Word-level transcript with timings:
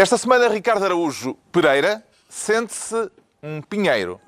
Esta 0.00 0.16
semana, 0.16 0.46
Ricardo 0.48 0.84
Araújo 0.84 1.34
Pereira 1.50 2.04
sente-se 2.28 3.10
um 3.42 3.60
pinheiro. 3.60 4.20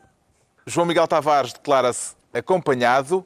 João 0.66 0.84
Miguel 0.84 1.06
Tavares 1.06 1.52
declara-se 1.52 2.16
acompanhado 2.34 3.24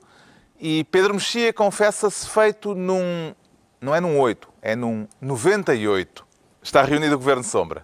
e 0.60 0.84
Pedro 0.84 1.14
Mexia 1.14 1.54
confessa-se 1.54 2.28
feito 2.28 2.74
num. 2.74 3.34
não 3.80 3.94
é 3.94 4.00
num 4.00 4.20
8, 4.20 4.46
é 4.60 4.76
num 4.76 5.08
98. 5.22 6.26
Está 6.62 6.82
reunido 6.82 7.14
o 7.14 7.18
Governo 7.18 7.42
Sombra. 7.42 7.82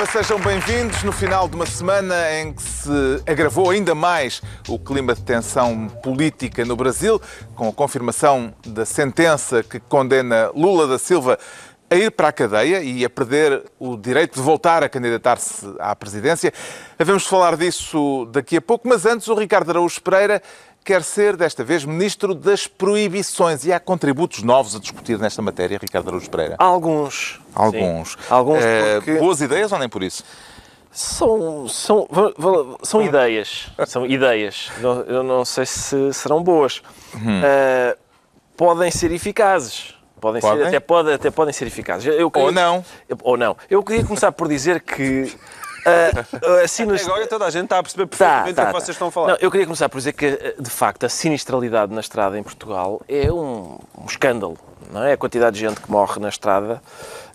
Viva, 0.00 0.06
sejam 0.06 0.38
bem-vindos 0.38 1.02
no 1.02 1.12
final 1.12 1.48
de 1.48 1.56
uma 1.56 1.66
semana 1.66 2.14
em 2.32 2.52
que 2.52 2.62
se 2.62 3.22
agravou 3.26 3.70
ainda 3.70 3.94
mais 3.94 4.40
o 4.68 4.78
clima 4.78 5.14
de 5.14 5.22
tensão 5.22 5.88
política 6.02 6.64
no 6.64 6.76
Brasil, 6.76 7.20
com 7.54 7.68
a 7.68 7.72
confirmação 7.72 8.54
da 8.66 8.86
sentença 8.86 9.62
que 9.62 9.78
condena 9.78 10.50
Lula 10.54 10.86
da 10.86 10.98
Silva 10.98 11.38
a 11.90 11.96
ir 11.96 12.10
para 12.12 12.28
a 12.28 12.32
cadeia 12.32 12.82
e 12.82 13.04
a 13.04 13.10
perder 13.10 13.64
o 13.78 13.96
direito 13.96 14.34
de 14.36 14.40
voltar 14.40 14.82
a 14.84 14.88
candidatar-se 14.88 15.66
à 15.78 15.94
presidência. 15.96 16.52
De 16.98 17.18
falar 17.20 17.56
disso 17.56 18.28
daqui 18.30 18.56
a 18.56 18.62
pouco, 18.62 18.88
mas 18.88 19.04
antes 19.04 19.26
o 19.26 19.34
Ricardo 19.34 19.70
Araújo 19.70 20.00
Pereira 20.00 20.40
quer 20.84 21.02
ser, 21.02 21.36
desta 21.36 21.62
vez, 21.62 21.84
Ministro 21.84 22.34
das 22.34 22.66
Proibições. 22.66 23.64
E 23.64 23.72
há 23.72 23.78
contributos 23.80 24.42
novos 24.42 24.74
a 24.74 24.78
discutir 24.80 25.18
nesta 25.18 25.40
matéria, 25.42 25.78
Ricardo 25.80 26.08
Araújo 26.08 26.30
Pereira? 26.30 26.56
Alguns. 26.58 27.40
Alguns. 27.54 28.12
Sim. 28.12 28.16
Alguns 28.28 28.64
Eh, 28.64 28.94
porque 28.96 29.14
Boas 29.18 29.40
ideias 29.40 29.70
ou 29.72 29.78
nem 29.78 29.88
por 29.88 30.02
isso? 30.02 30.24
são, 30.92 31.68
são, 31.68 32.08
são 32.82 33.02
ideias. 33.02 33.68
São 33.86 34.04
ideias. 34.06 34.70
Não- 34.80 35.00
Eu 35.02 35.22
não 35.22 35.44
sei 35.44 35.64
se 35.66 36.12
serão 36.12 36.42
boas. 36.42 36.82
Hum. 37.14 37.40
Eh, 37.44 37.96
podem 38.56 38.90
ser 38.90 39.12
eficazes. 39.12 39.94
Podem 40.20 40.42
Podem? 40.42 40.64
Ser, 40.64 40.68
até, 40.68 40.80
pode, 40.80 41.12
até 41.12 41.30
podem 41.30 41.52
ser 41.54 41.66
eficazes. 41.66 42.06
Eu 42.14 42.26
Ou 42.26 42.30
queria- 42.30 42.52
não? 42.52 42.84
Eu- 43.08 43.16
Ou 43.22 43.36
não. 43.38 43.56
Eu 43.70 43.82
queria 43.82 44.04
começar 44.04 44.30
por 44.32 44.48
dizer 44.48 44.80
que 44.82 45.32
ah, 45.86 46.62
a 46.64 46.68
sinis- 46.68 47.04
Agora 47.06 47.26
toda 47.26 47.46
a 47.46 47.50
gente 47.50 47.64
está 47.64 47.78
a 47.78 47.82
perceber 47.82 48.06
Tá, 48.06 48.16
perfeitamente 48.16 48.54
tá, 48.56 48.62
o 48.62 48.66
que 48.66 48.72
tá. 48.72 48.80
vocês 48.80 48.94
estão 48.94 49.08
a 49.08 49.10
falar. 49.10 49.28
Não, 49.28 49.36
eu 49.40 49.50
queria 49.50 49.66
começar 49.66 49.88
por 49.88 49.98
dizer 49.98 50.12
que, 50.12 50.26
eh, 50.26 50.54
de 50.58 50.70
facto, 50.70 51.04
a 51.04 51.08
sinistralidade 51.08 51.92
na 51.94 52.00
estrada 52.00 52.38
em 52.38 52.42
Portugal 52.42 53.00
é 53.08 53.30
um, 53.32 53.78
um 53.98 54.06
escândalo. 54.06 54.56
Não 54.92 55.04
é? 55.04 55.12
A 55.12 55.16
quantidade 55.16 55.54
de 55.54 55.60
gente 55.66 55.80
que 55.80 55.90
morre 55.90 56.18
na 56.20 56.28
estrada 56.28 56.82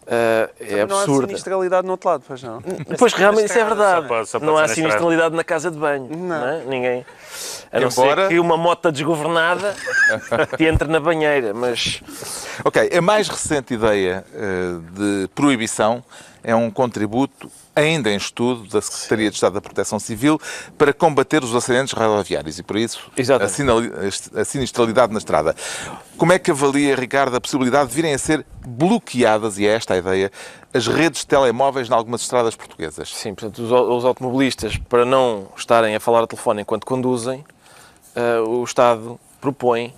eh, 0.07 0.49
é 0.59 0.85
não 0.85 0.97
há 0.97 0.99
absurda. 1.01 1.27
sinistralidade 1.27 1.85
no 1.87 1.91
outro 1.93 2.09
lado, 2.09 2.23
pois 2.27 2.43
não? 2.43 2.61
Pois 2.97 3.13
realmente 3.13 3.45
isso 3.49 3.57
é 3.57 3.63
verdade. 3.63 4.01
Só 4.01 4.07
pode- 4.07 4.29
só 4.29 4.39
pode 4.39 4.51
não 4.51 4.57
há 4.57 4.67
sinistralidade 4.67 5.35
na 5.35 5.43
casa 5.43 5.71
de 5.71 5.77
banho. 5.77 6.09
Não. 6.15 6.47
é? 6.47 6.63
Ninguém. 6.65 7.05
A 7.71 7.79
não 7.79 7.87
Embora- 7.89 8.23
ser 8.23 8.27
que 8.29 8.39
uma 8.39 8.55
mota 8.57 8.91
desgovernada 8.91 9.73
te 10.57 10.65
entre 10.65 10.87
na 10.89 10.99
banheira. 10.99 11.53
Mas 11.53 12.01
Ok, 12.63 12.89
a 12.95 13.01
mais 13.01 13.27
recente 13.29 13.73
ideia 13.73 14.25
eh, 14.33 14.77
de 14.91 15.27
proibição 15.33 16.03
é 16.43 16.55
um 16.55 16.69
contributo 16.69 17.49
ainda 17.75 18.09
em 18.09 18.15
estudo 18.15 18.67
da 18.69 18.81
Secretaria 18.81 19.29
de 19.29 19.35
Estado 19.35 19.53
da 19.53 19.61
Proteção 19.61 19.99
Civil 19.99 20.39
para 20.77 20.93
combater 20.93 21.43
os 21.43 21.53
acidentes 21.53 21.93
rodoviários 21.93 22.57
e, 22.57 22.63
por 22.63 22.77
isso, 22.77 23.11
a, 23.45 23.47
sinali- 23.49 23.91
a 24.35 24.45
sinistralidade 24.45 25.11
na 25.11 25.19
estrada. 25.19 25.55
Como 26.17 26.31
é 26.31 26.39
que 26.39 26.51
avalia, 26.51 26.95
Ricardo, 26.95 27.35
a 27.35 27.41
possibilidade 27.41 27.89
de 27.89 27.95
virem 27.95 28.13
a 28.13 28.17
ser 28.17 28.45
bloqueadas, 28.65 29.57
e 29.57 29.67
é 29.67 29.71
esta 29.75 29.93
a 29.93 29.97
ideia, 29.97 30.31
as 30.73 30.87
redes 30.87 31.21
de 31.21 31.27
telemóveis 31.27 31.89
em 31.89 31.93
algumas 31.93 32.21
estradas 32.21 32.55
portuguesas? 32.55 33.09
Sim, 33.13 33.33
portanto, 33.35 33.59
os, 33.61 33.71
os 33.71 34.05
automobilistas, 34.05 34.77
para 34.77 35.03
não 35.05 35.47
estarem 35.57 35.95
a 35.95 35.99
falar 35.99 36.19
ao 36.19 36.27
telefone 36.27 36.61
enquanto 36.61 36.85
conduzem, 36.85 37.43
eh, 38.15 38.39
o 38.39 38.63
Estado 38.63 39.19
propõe 39.41 39.93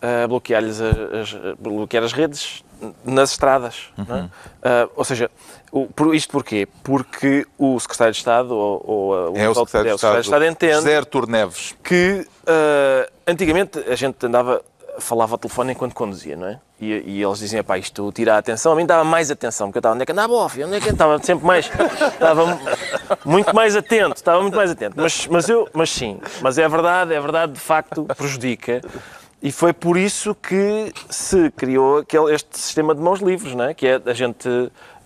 eh, 0.00 0.26
bloquear-lhes 0.26 0.80
as, 0.80 0.96
as- 1.34 1.56
bloquear 1.58 2.02
as 2.02 2.12
redes 2.12 2.64
nas 3.04 3.30
estradas. 3.32 3.90
não 4.08 4.16
é? 4.16 4.28
Eh, 4.62 4.88
ou 4.96 5.04
seja, 5.04 5.30
o- 5.72 5.86
por- 5.86 6.14
isto 6.14 6.30
porquê? 6.30 6.68
Porque 6.84 7.46
o 7.58 7.80
Secretário 7.80 8.12
de 8.12 8.18
Estado 8.18 8.54
ou, 8.54 8.82
ou, 8.86 9.36
É 9.36 9.48
o 9.48 9.54
Secretário 9.54 9.88
é 9.88 9.90
de 9.90 9.94
Estado, 9.96 10.20
Estado 10.20 10.44
entende 10.46 10.74
José 10.74 11.00
Neves. 11.28 11.74
que 11.82 12.26
eh, 12.46 13.10
antigamente 13.26 13.78
a 13.88 13.94
gente 13.96 14.24
andava, 14.26 14.62
falava 14.98 15.34
ao 15.34 15.38
telefone 15.38 15.72
enquanto 15.72 15.94
conduzia, 15.94 16.36
não 16.36 16.46
é? 16.48 16.60
E, 16.80 16.86
e 17.06 17.22
eles 17.22 17.38
diziam, 17.38 17.62
pá, 17.64 17.78
isto 17.78 18.10
tira 18.12 18.34
a 18.34 18.38
atenção. 18.38 18.72
A 18.72 18.76
mim 18.76 18.84
dava 18.84 19.04
mais 19.04 19.30
atenção, 19.30 19.68
porque 19.68 19.78
eu 19.78 19.80
estava, 19.80 19.94
onde 19.94 20.02
é 20.02 20.06
que 20.06 20.12
andava, 20.12 20.32
óbvio, 20.32 20.66
onde 20.66 20.76
é 20.76 20.80
que 20.80 20.88
estava 20.90 21.18
sempre 21.22 21.46
mais, 21.46 21.66
estava 22.12 22.44
mu- 22.44 22.60
muito 23.24 23.54
mais 23.54 23.76
atento, 23.76 24.16
estava 24.16 24.42
muito 24.42 24.56
mais 24.56 24.70
atento. 24.72 24.94
Mas, 24.96 25.26
mas 25.28 25.48
eu, 25.48 25.68
mas 25.72 25.90
sim, 25.90 26.20
mas 26.40 26.58
é 26.58 26.68
verdade, 26.68 27.14
é 27.14 27.20
verdade, 27.20 27.52
de 27.52 27.60
facto, 27.60 28.04
prejudica. 28.16 28.80
E 29.40 29.50
foi 29.50 29.72
por 29.72 29.96
isso 29.96 30.34
que 30.36 30.92
se 31.10 31.50
criou 31.52 31.98
aquele, 31.98 32.32
este 32.34 32.56
sistema 32.58 32.94
de 32.94 33.00
mãos 33.00 33.20
livres, 33.20 33.54
não 33.56 33.64
é? 33.64 33.74
Que 33.74 33.86
é 33.88 34.02
a 34.04 34.12
gente, 34.12 34.48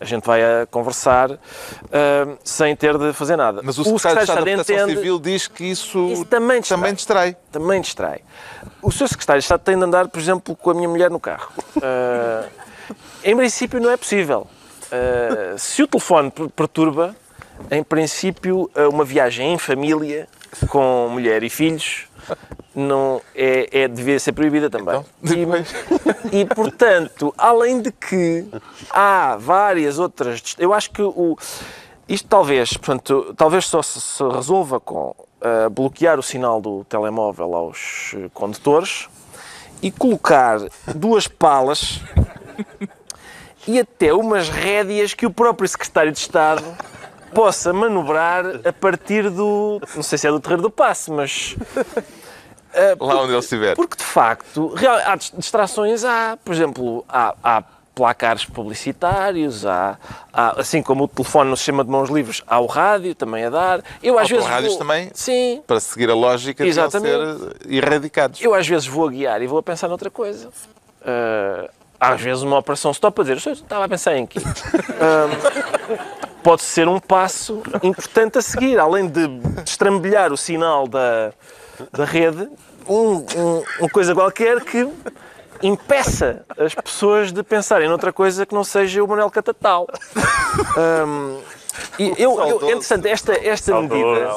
a 0.01 0.05
gente 0.05 0.25
vai 0.25 0.43
a 0.43 0.67
conversar 0.67 1.33
ah, 1.33 2.37
sem 2.45 2.75
ter 2.77 2.97
de 2.99 3.13
fazer 3.13 3.37
nada. 3.37 3.61
Mas 3.63 3.79
o 3.79 3.85
Secretário 3.85 4.17
de 4.19 4.23
Estado 4.25 4.45
da 4.45 4.53
Proteção 4.53 4.77
entende- 4.85 4.97
Civil 4.97 5.19
diz 5.19 5.49
que 5.49 5.65
isso, 5.65 6.07
Isso 6.13 6.25
também 6.25 6.61
distrai. 6.61 6.79
também 6.79 6.95
distrai. 6.95 7.37
também 7.53 7.81
distrai. 7.81 8.21
O 8.83 8.93
seu 8.93 9.09
secretário 9.09 9.41
de 9.41 9.45
Estado 9.45 9.61
tem 9.63 9.77
de 9.77 9.85
andar, 9.85 10.09
por 10.09 10.21
exemplo, 10.21 10.55
com 10.55 10.71
a 10.71 10.75
minha 10.75 10.89
mulher 10.89 11.11
no 11.11 11.19
carro. 11.21 11.51
Ah, 11.83 12.45
em 13.25 13.37
princípio, 13.37 13.81
não 13.81 13.91
é 13.91 13.97
possível. 13.97 14.47
Ah, 14.93 15.57
se 15.59 15.83
o 15.83 15.87
telefone 15.87 16.31
per- 16.31 16.49
perturba, 16.51 17.17
em 17.71 17.83
princípio, 17.83 18.71
ah, 18.75 18.89
uma 18.89 19.05
viagem 19.05 19.55
em 19.55 19.59
família, 19.59 20.29
com 20.69 21.09
mulher 21.11 21.43
e 21.43 21.51
filhos, 21.51 22.05
não 22.77 23.23
é, 23.35 23.69
é 23.73 23.89
devia 23.89 24.21
ser 24.21 24.33
proibida 24.33 24.69
também. 24.69 25.03
Depois. 25.23 25.75
E, 26.31 26.45
portanto, 26.45 27.35
além 27.39 27.81
de 27.81 27.91
que 27.91 28.47
há 28.91 29.37
várias 29.41 29.99
outras. 29.99 30.55
Eu 30.59 30.75
acho 30.75 30.91
que 30.91 31.01
o, 31.01 31.39
isto 32.07 32.29
talvez, 32.29 32.77
portanto, 32.77 33.35
talvez 33.37 33.67
só 33.67 33.83
se, 33.83 34.01
se 34.01 34.23
resolva 34.23 34.79
com 34.79 35.15
ah, 35.41 35.69
bloquear 35.69 36.19
o 36.19 36.23
sinal 36.23 36.61
do 36.61 36.85
telemóvel 36.85 37.55
aos 37.55 38.15
eh, 38.17 38.29
condutores 38.33 39.09
e 39.83 39.91
colocar 39.91 40.59
duas 40.95 41.29
palas 41.29 42.01
e 43.69 43.79
até 43.79 44.13
umas 44.13 44.49
rédeas 44.49 45.13
que 45.13 45.27
o 45.27 45.31
próprio 45.31 45.69
secretário 45.69 46.11
de 46.11 46.19
Estado 46.19 46.65
possa 47.35 47.73
manobrar 47.73 48.45
a 48.67 48.73
partir 48.73 49.31
do. 49.31 49.81
Não 49.95 50.03
sei 50.03 50.17
se 50.17 50.27
é 50.27 50.31
do 50.31 50.41
terreiro 50.41 50.63
do 50.63 50.71
passe, 50.71 51.11
mas. 51.11 51.55
Ah, 52.77 52.97
Lá 53.05 53.23
onde 53.23 53.33
ele 53.33 53.39
estiver. 53.41 53.75
porque, 53.75 53.97
de 53.97 54.05
facto, 54.05 54.69
real- 54.75 55.01
há 55.05 55.17
dis- 55.17 55.33
distrações, 55.37 56.05
há, 56.05 56.37
por 56.45 56.55
exemplo, 56.55 57.05
há, 57.09 57.35
há 57.43 57.63
placares 57.95 58.45
publicitários, 58.45 59.65
há, 59.65 59.97
há, 60.33 60.61
assim 60.61 60.83
como 60.83 61.05
o 61.05 61.09
telefone 61.09 61.49
no 61.51 61.57
sistema 61.57 61.83
de 61.83 61.91
mãos 61.91 62.11
livres, 62.11 62.43
há 62.47 62.61
o 62.61 62.67
rádio 62.67 63.15
também 63.15 63.45
a 63.45 63.51
dar. 63.51 63.81
Eu 64.03 64.19
às 64.19 64.29
vezes 64.29 64.45
rádios 64.45 64.73
vou- 64.75 64.79
também? 64.81 65.11
Sim. 65.15 65.63
Para 65.67 65.81
seguir 65.81 66.11
a 66.11 66.15
lógica 66.15 66.65
Exatamente. 66.67 67.39
ser 67.39 67.73
erradicados. 67.73 68.43
Eu 68.43 68.53
às 68.55 68.69
vezes 68.69 68.87
vou 68.87 69.07
a 69.09 69.11
guiar 69.11 69.41
e 69.41 69.47
vou 69.47 69.59
a 69.59 69.63
pensar 69.63 69.89
noutra 69.89 70.11
coisa. 70.11 70.51
Ah, 71.05 71.71
às 71.99 72.21
vezes 72.21 72.43
uma 72.43 72.59
operação 72.59 72.91
stop 72.91 73.19
a 73.21 73.25
dizer, 73.25 73.41
"Eu 73.49 73.53
estava 73.55 73.85
a 73.87 73.89
pensar 73.89 74.15
em 74.17 74.27
quê? 74.27 74.41
Ah, 75.01 75.29
pode 76.43 76.63
ser 76.63 76.87
um 76.89 77.01
passo 77.01 77.63
importante 77.83 78.39
a 78.39 78.43
seguir, 78.43 78.79
além 78.79 79.09
de 79.09 79.27
destrambelhar 79.65 80.33
o 80.33 80.37
sinal 80.37 80.87
da, 80.87 81.33
da 81.93 82.05
rede, 82.05 82.49
um, 82.89 83.17
um- 83.37 83.63
uma 83.81 83.89
coisa 83.91 84.15
qualquer 84.15 84.61
que 84.65 84.89
impeça 85.63 86.45
as 86.59 86.75
pessoas 86.75 87.33
de 87.33 87.43
pensarem 87.43 87.89
noutra 87.89 88.13
coisa 88.13 88.45
que 88.45 88.55
não 88.55 88.63
seja 88.65 89.03
o 89.03 89.09
Manuel 89.09 89.31
Catatal. 89.31 89.87
Ahm, 90.77 91.39
e 91.99 92.09
eu, 92.19 92.39
eu, 92.41 92.71
entretanto, 92.71 93.07
esta, 93.07 93.33
esta 93.47 93.73
medida, 93.83 94.29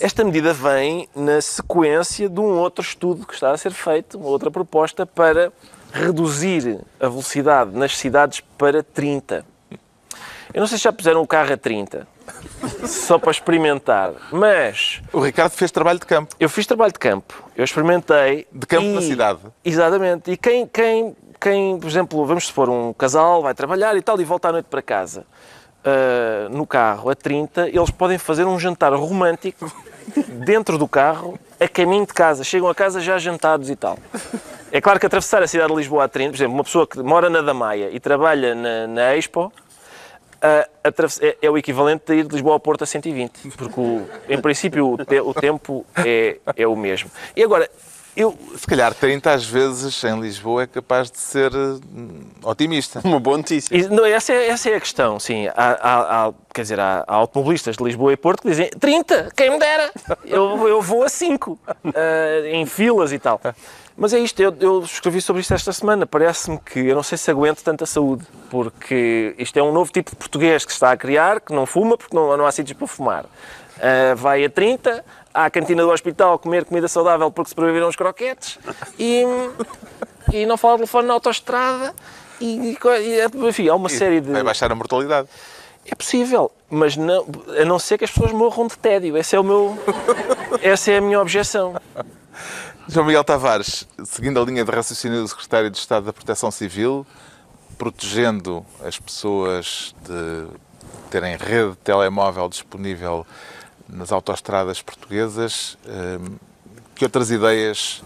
esta 0.00 0.24
medida 0.24 0.52
vem 0.52 1.08
na 1.14 1.40
sequência 1.40 2.28
de 2.28 2.40
um 2.40 2.58
outro 2.58 2.84
estudo 2.84 3.26
que 3.26 3.34
está 3.34 3.50
a 3.52 3.56
ser 3.56 3.72
feito, 3.72 4.18
uma 4.18 4.28
outra 4.28 4.50
proposta 4.50 5.04
para 5.06 5.52
reduzir 5.92 6.80
a 7.00 7.08
velocidade 7.08 7.70
nas 7.76 7.96
cidades 7.96 8.40
para 8.58 8.82
30. 8.82 9.44
Eu 10.54 10.60
não 10.60 10.66
sei 10.66 10.78
se 10.78 10.84
já 10.84 10.92
puseram 10.92 11.22
o 11.22 11.26
carro 11.26 11.52
a 11.52 11.56
30. 11.56 12.06
Só 12.86 13.18
para 13.18 13.30
experimentar. 13.30 14.12
Mas 14.32 15.00
O 15.12 15.20
Ricardo 15.20 15.52
fez 15.52 15.70
trabalho 15.70 15.98
de 15.98 16.06
campo. 16.06 16.34
eu 16.38 16.48
fiz 16.48 16.66
trabalho 16.66 16.92
de 16.92 16.98
campo, 16.98 17.34
eu 17.56 17.64
experimentei. 17.64 18.46
De 18.52 18.66
campo 18.66 18.84
e- 18.84 18.94
na 18.94 19.00
cidade. 19.02 19.38
Exatamente. 19.64 20.30
E 20.30 20.36
quem, 20.36 20.66
quem, 20.66 21.16
quem, 21.40 21.78
por 21.78 21.88
exemplo, 21.88 22.24
vamos 22.26 22.46
supor, 22.46 22.68
um 22.68 22.92
casal 22.92 23.42
vai 23.42 23.54
trabalhar 23.54 23.96
e 23.96 24.02
tal 24.02 24.20
e 24.20 24.24
volta 24.24 24.48
à 24.48 24.52
noite 24.52 24.66
para 24.66 24.82
casa 24.82 25.24
ah, 25.84 26.48
no 26.50 26.66
carro 26.66 27.10
a 27.10 27.14
30, 27.14 27.68
eles 27.68 27.90
podem 27.90 28.18
fazer 28.18 28.44
um 28.44 28.58
jantar 28.58 28.92
romântico 28.94 29.70
dentro 30.44 30.78
do 30.78 30.86
carro, 30.88 31.38
a 31.60 31.68
caminho 31.68 32.06
de 32.06 32.12
casa. 32.14 32.42
Chegam 32.44 32.68
a 32.68 32.74
casa 32.74 33.00
já 33.00 33.18
jantados 33.18 33.70
e 33.70 33.76
tal. 33.76 33.98
É 34.72 34.80
claro 34.80 34.98
que 35.00 35.06
atravessar 35.06 35.42
a 35.42 35.46
cidade 35.46 35.70
de 35.70 35.76
Lisboa 35.78 36.04
a 36.04 36.08
30, 36.08 36.30
por 36.30 36.36
exemplo, 36.36 36.54
uma 36.54 36.64
pessoa 36.64 36.86
que 36.86 36.98
mora 37.02 37.30
na 37.30 37.40
Damaia 37.40 37.88
e 37.92 37.98
trabalha 38.00 38.54
na, 38.54 38.86
na 38.86 39.16
Expo, 39.16 39.52
ah, 40.46 40.68
atravess- 40.88 41.20
é, 41.22 41.36
é 41.42 41.50
o 41.50 41.56
equivalente 41.58 42.04
de 42.06 42.14
ir 42.20 42.24
de 42.26 42.32
Lisboa 42.34 42.54
ao 42.54 42.60
Porto 42.60 42.82
a 42.82 42.86
120, 42.86 43.48
porque 43.56 43.80
o- 43.80 44.06
em 44.28 44.40
princípio 44.40 44.92
o, 44.92 44.96
te- 45.04 45.20
o 45.20 45.32
tempo 45.34 45.84
é, 46.04 46.36
é 46.56 46.66
o 46.66 46.76
mesmo. 46.76 47.10
E 47.34 47.42
agora, 47.42 47.68
eu, 48.16 48.36
Se 48.56 48.66
calhar 48.66 48.94
30 48.94 49.30
às 49.32 49.44
vezes 49.44 50.02
em 50.04 50.18
Lisboa 50.20 50.62
é 50.62 50.66
capaz 50.66 51.10
de 51.10 51.18
ser 51.18 51.54
hum, 51.54 52.20
otimista. 52.42 53.00
Uma 53.04 53.20
boa 53.20 53.36
notícia. 53.36 53.76
E, 53.76 53.86
não, 53.88 54.04
essa, 54.04 54.32
é, 54.32 54.48
essa 54.48 54.70
é 54.70 54.76
a 54.76 54.80
questão, 54.80 55.20
sim. 55.20 55.46
Há, 55.48 55.52
há- 55.56 56.26
há- 56.28 56.32
quer 56.54 56.62
dizer, 56.62 56.80
há, 56.80 57.04
há 57.06 57.14
automobilistas 57.14 57.76
de 57.76 57.84
Lisboa 57.84 58.12
e 58.12 58.16
Porto 58.16 58.42
que 58.42 58.48
dizem 58.48 58.70
30, 58.70 59.30
quem 59.36 59.50
me 59.50 59.58
dera, 59.58 59.90
eu, 60.24 60.66
eu 60.66 60.80
vou 60.80 61.02
a 61.02 61.08
5, 61.08 61.58
ah, 61.66 62.48
em 62.48 62.64
filas 62.66 63.12
e 63.12 63.18
tal. 63.18 63.40
Mas 63.98 64.12
é 64.12 64.18
isto, 64.18 64.40
eu, 64.40 64.54
eu 64.60 64.80
escrevi 64.82 65.22
sobre 65.22 65.40
isto 65.40 65.54
esta 65.54 65.72
semana. 65.72 66.06
Parece-me 66.06 66.58
que 66.58 66.80
eu 66.80 66.94
não 66.94 67.02
sei 67.02 67.16
se 67.16 67.30
aguento 67.30 67.62
tanta 67.62 67.86
saúde, 67.86 68.24
porque 68.50 69.34
isto 69.38 69.56
é 69.58 69.62
um 69.62 69.72
novo 69.72 69.90
tipo 69.90 70.10
de 70.10 70.16
português 70.16 70.64
que 70.66 70.72
se 70.72 70.76
está 70.76 70.90
a 70.92 70.96
criar, 70.96 71.40
que 71.40 71.52
não 71.54 71.64
fuma, 71.64 71.96
porque 71.96 72.14
não, 72.14 72.36
não 72.36 72.44
há 72.46 72.52
sítios 72.52 72.76
para 72.76 72.86
fumar. 72.86 73.24
Ah, 73.80 74.14
vai 74.14 74.44
a 74.44 74.50
30, 74.50 75.02
à 75.36 75.50
cantina 75.50 75.82
do 75.82 75.90
hospital 75.90 76.38
comer 76.38 76.64
comida 76.64 76.88
saudável 76.88 77.30
porque 77.30 77.50
sobreviveram 77.50 77.88
os 77.88 77.96
croquetes 77.96 78.58
e, 78.98 79.22
e 80.32 80.46
não 80.46 80.56
fala 80.56 80.74
de 80.74 80.78
telefone 80.80 81.06
na 81.06 81.14
autoestrada. 81.14 81.94
E, 82.40 82.72
e, 82.72 82.78
e, 82.78 83.48
enfim, 83.48 83.68
há 83.68 83.74
uma 83.74 83.88
série 83.88 84.20
de. 84.20 84.30
Vai 84.30 84.42
baixar 84.42 84.72
a 84.72 84.74
mortalidade. 84.74 85.28
É 85.84 85.94
possível, 85.94 86.50
mas 86.68 86.96
não, 86.96 87.26
a 87.60 87.64
não 87.64 87.78
ser 87.78 87.96
que 87.96 88.04
as 88.04 88.10
pessoas 88.10 88.32
morram 88.32 88.66
de 88.66 88.76
tédio. 88.76 89.16
Esse 89.16 89.36
é 89.36 89.40
o 89.40 89.44
meu, 89.44 89.78
essa 90.60 90.90
é 90.90 90.98
a 90.98 91.00
minha 91.00 91.20
objeção. 91.20 91.76
João 92.88 93.06
Miguel 93.06 93.22
Tavares, 93.22 93.86
seguindo 94.04 94.40
a 94.40 94.44
linha 94.44 94.64
de 94.64 94.70
raciocínio 94.70 95.20
do 95.22 95.28
Secretário 95.28 95.70
de 95.70 95.78
Estado 95.78 96.06
da 96.06 96.12
Proteção 96.12 96.50
Civil, 96.50 97.06
protegendo 97.78 98.64
as 98.84 98.98
pessoas 98.98 99.94
de 100.02 100.46
terem 101.10 101.36
rede 101.36 101.70
de 101.70 101.76
telemóvel 101.76 102.48
disponível 102.48 103.26
nas 103.88 104.12
autoestradas 104.12 104.82
portuguesas, 104.82 105.76
hum, 105.86 106.36
que 106.94 107.04
outras 107.04 107.30
ideias 107.30 108.02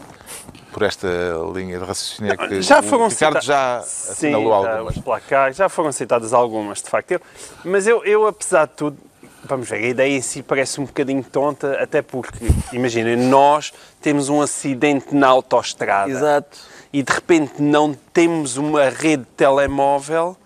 por 0.73 0.83
esta 0.83 1.09
linha 1.55 1.79
de 1.79 1.85
raciocínio 1.85 2.33
é 2.33 2.37
que 2.37 2.63
Já 2.63 2.81
o 2.81 2.83
foram 2.83 3.09
Ricardo 3.09 3.41
cita- 3.41 3.47
já 3.47 3.83
Sim, 3.83 4.35
algumas? 4.35 4.99
placares, 4.99 5.57
já 5.57 5.69
foram 5.69 5.91
citadas 5.93 6.33
algumas, 6.33 6.81
de 6.83 6.89
facto. 6.89 7.13
Eu- 7.13 7.21
mas 7.65 7.87
eu, 7.87 8.05
eu, 8.05 8.27
apesar 8.27 8.67
de 8.67 8.75
tudo, 8.75 8.97
vamos 9.45 9.69
ver, 9.69 9.77
a 9.77 9.89
ideia 9.89 10.17
em 10.17 10.21
si 10.21 10.43
parece 10.43 10.81
um 10.81 10.85
bocadinho 10.85 11.25
tonta, 11.25 11.77
até 11.83 12.03
porque, 12.03 12.47
imaginem, 12.73 13.17
nós 13.17 13.73
temos 14.01 14.29
um 14.29 14.41
acidente 14.41 15.13
na 15.15 15.27
autoestrada 15.29 16.11
Exato. 16.11 16.59
e 16.93 17.03
de 17.03 17.13
repente 17.13 17.61
não 17.61 17.93
temos 18.13 18.57
uma 18.57 18.89
rede 18.91 19.23
de 19.25 19.29
telemóvel 19.37 20.37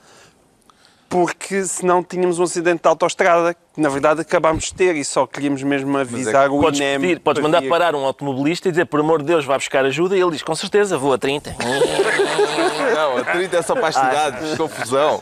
porque 1.15 1.65
senão 1.65 2.03
tínhamos 2.03 2.41
um 2.41 2.43
acidente 2.43 2.83
de 2.83 2.89
autoestrada 2.89 3.55
que 3.55 3.81
na 3.81 3.89
verdade 3.89 4.21
acabámos 4.23 4.65
de 4.65 4.75
ter 4.75 4.97
e 4.97 5.05
só 5.05 5.29
queríamos 5.29 5.63
mesmo 5.63 5.97
avisar 5.97 6.51
o 6.51 6.61
Podes, 6.61 6.81
INEM. 6.81 7.01
pedir, 7.01 7.21
podes 7.21 7.41
mandar 7.41 7.61
vir- 7.61 7.69
parar 7.69 7.95
um 7.95 8.05
automobilista 8.05 8.67
e 8.69 8.73
dizer, 8.73 8.87
por 8.87 8.99
amor 8.99 9.21
de 9.21 9.27
Deus, 9.27 9.45
vai 9.45 9.57
buscar 9.57 9.85
ajuda. 9.85 10.17
E 10.17 10.21
ele 10.21 10.33
diz, 10.33 10.43
com 10.43 10.57
certeza, 10.57 10.99
vou 10.99 11.13
a 11.13 11.19
30. 11.19 11.55
Não, 12.97 13.19
a 13.19 13.25
30 13.25 13.57
é 13.57 13.63
só 13.63 13.75
para 13.75 13.89
as 13.89 13.95
cidades, 13.95 14.55
confusão. 14.59 15.21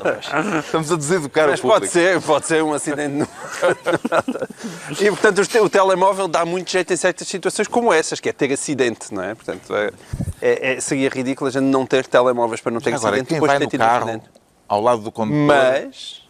Estamos 0.64 0.90
a 0.92 0.96
deseducar 0.96 1.48
Mas 1.50 1.58
o 1.58 1.62
público. 1.62 1.80
pode 1.80 1.92
ser, 1.92 2.22
pode 2.22 2.46
ser 2.46 2.62
um 2.64 2.72
acidente. 2.72 3.14
no- 3.14 3.28
e 4.98 5.10
portanto 5.10 5.42
o 5.62 5.68
telemóvel 5.68 6.26
dá 6.26 6.46
muito 6.46 6.70
jeito 6.70 6.90
em 6.90 6.96
certas 6.96 7.28
situações 7.28 7.68
como 7.68 7.92
essas, 7.92 8.18
que 8.18 8.30
é 8.30 8.32
ter 8.32 8.50
acidente, 8.50 9.12
não 9.12 9.22
é? 9.22 9.34
Portanto, 9.34 9.74
é, 9.76 9.90
é- 10.40 10.72
é- 10.74 10.80
seria 10.80 11.10
ridículo 11.10 11.48
a 11.48 11.52
gente 11.52 11.64
não 11.64 11.84
ter 11.84 12.06
telemóveis 12.06 12.62
para 12.62 12.72
não 12.72 12.80
ter 12.80 12.94
Agora, 12.94 13.08
acidente 13.16 13.28
quem 13.28 13.36
depois 13.36 13.50
vai 13.50 13.58
de 13.58 13.64
no 13.66 13.70
ter 13.70 13.76
tido 13.76 13.86
carro 13.86 14.04
acidente. 14.08 14.24
Ao 14.72 14.80
lado 14.80 15.02
do 15.02 15.12
condutor, 15.12 15.46
Mas, 15.46 16.21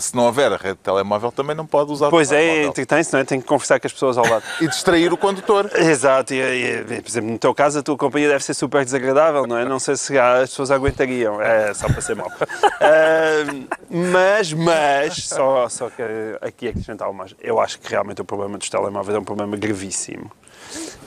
se 0.00 0.14
não 0.14 0.24
houver 0.24 0.52
a 0.52 0.56
rede 0.56 0.74
de 0.74 0.80
telemóvel, 0.82 1.30
também 1.32 1.54
não 1.56 1.66
pode 1.66 1.90
usar 1.92 2.10
pois 2.10 2.30
o 2.30 2.34
é, 2.34 2.38
telemóvel. 2.38 2.68
entretém-se, 2.70 3.12
não 3.12 3.20
é? 3.20 3.24
Tem 3.24 3.40
que 3.40 3.46
conversar 3.46 3.78
com 3.80 3.86
as 3.86 3.92
pessoas 3.92 4.18
ao 4.18 4.26
lado. 4.26 4.44
E 4.60 4.68
distrair 4.68 5.12
o 5.12 5.16
condutor. 5.16 5.70
Exato, 5.76 6.32
e, 6.34 6.38
e, 6.40 7.00
por 7.02 7.08
exemplo, 7.08 7.30
no 7.30 7.38
teu 7.38 7.54
caso, 7.54 7.78
a 7.78 7.82
tua 7.82 7.96
companhia 7.96 8.28
deve 8.28 8.44
ser 8.44 8.54
super 8.54 8.84
desagradável, 8.84 9.46
não 9.46 9.58
é? 9.58 9.64
Não 9.64 9.78
sei 9.78 9.96
se 9.96 10.18
as 10.18 10.50
pessoas 10.50 10.70
aguentariam, 10.70 11.40
é 11.40 11.72
só 11.74 11.86
para 11.88 12.00
ser 12.00 12.14
mau. 12.16 12.30
Ah, 12.80 13.66
mas, 13.88 14.52
mas, 14.52 15.14
só, 15.26 15.68
só 15.68 15.88
que 15.88 16.02
aqui 16.40 16.68
acrescentar 16.68 17.10
mais, 17.12 17.34
eu 17.40 17.58
acho 17.60 17.78
que 17.78 17.90
realmente 17.90 18.20
o 18.20 18.24
problema 18.24 18.58
dos 18.58 18.68
telemóveis 18.68 19.16
é 19.16 19.18
um 19.18 19.24
problema 19.24 19.56
gravíssimo. 19.56 20.30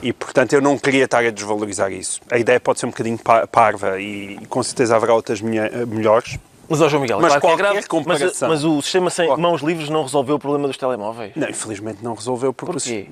E, 0.02 0.12
portanto, 0.12 0.52
eu 0.54 0.60
não 0.60 0.78
queria 0.78 1.04
estar 1.04 1.24
a 1.24 1.30
desvalorizar 1.30 1.92
isso. 1.92 2.20
A 2.30 2.38
ideia 2.38 2.58
pode 2.58 2.80
ser 2.80 2.86
um 2.86 2.90
bocadinho 2.90 3.18
pa- 3.18 3.46
parva 3.46 4.00
e, 4.00 4.38
com 4.48 4.62
certeza 4.62 4.96
haverá 4.96 5.14
outras 5.14 5.40
melhores. 5.40 6.38
Mas, 6.68 6.80
ó 6.82 6.88
João 6.88 7.00
Miguel, 7.02 7.18
Mas 7.20 7.28
claro 7.30 7.38
é 7.38 7.40
qualquer 7.40 7.72
grave, 7.72 7.86
comparação. 7.88 8.48
Mas, 8.48 8.62
mas 8.62 8.64
o 8.64 8.82
sistema 8.82 9.08
sem 9.10 9.26
Qual- 9.26 9.38
mãos 9.38 9.62
livres 9.62 9.88
não 9.88 10.02
resolveu 10.02 10.36
o 10.36 10.38
problema 10.38 10.66
dos 10.68 10.76
telemóveis. 10.76 11.32
Não, 11.34 11.48
infelizmente 11.48 11.98
não 12.02 12.14
resolveu 12.14 12.52
porque 12.52 12.72
Porquê? 12.72 13.06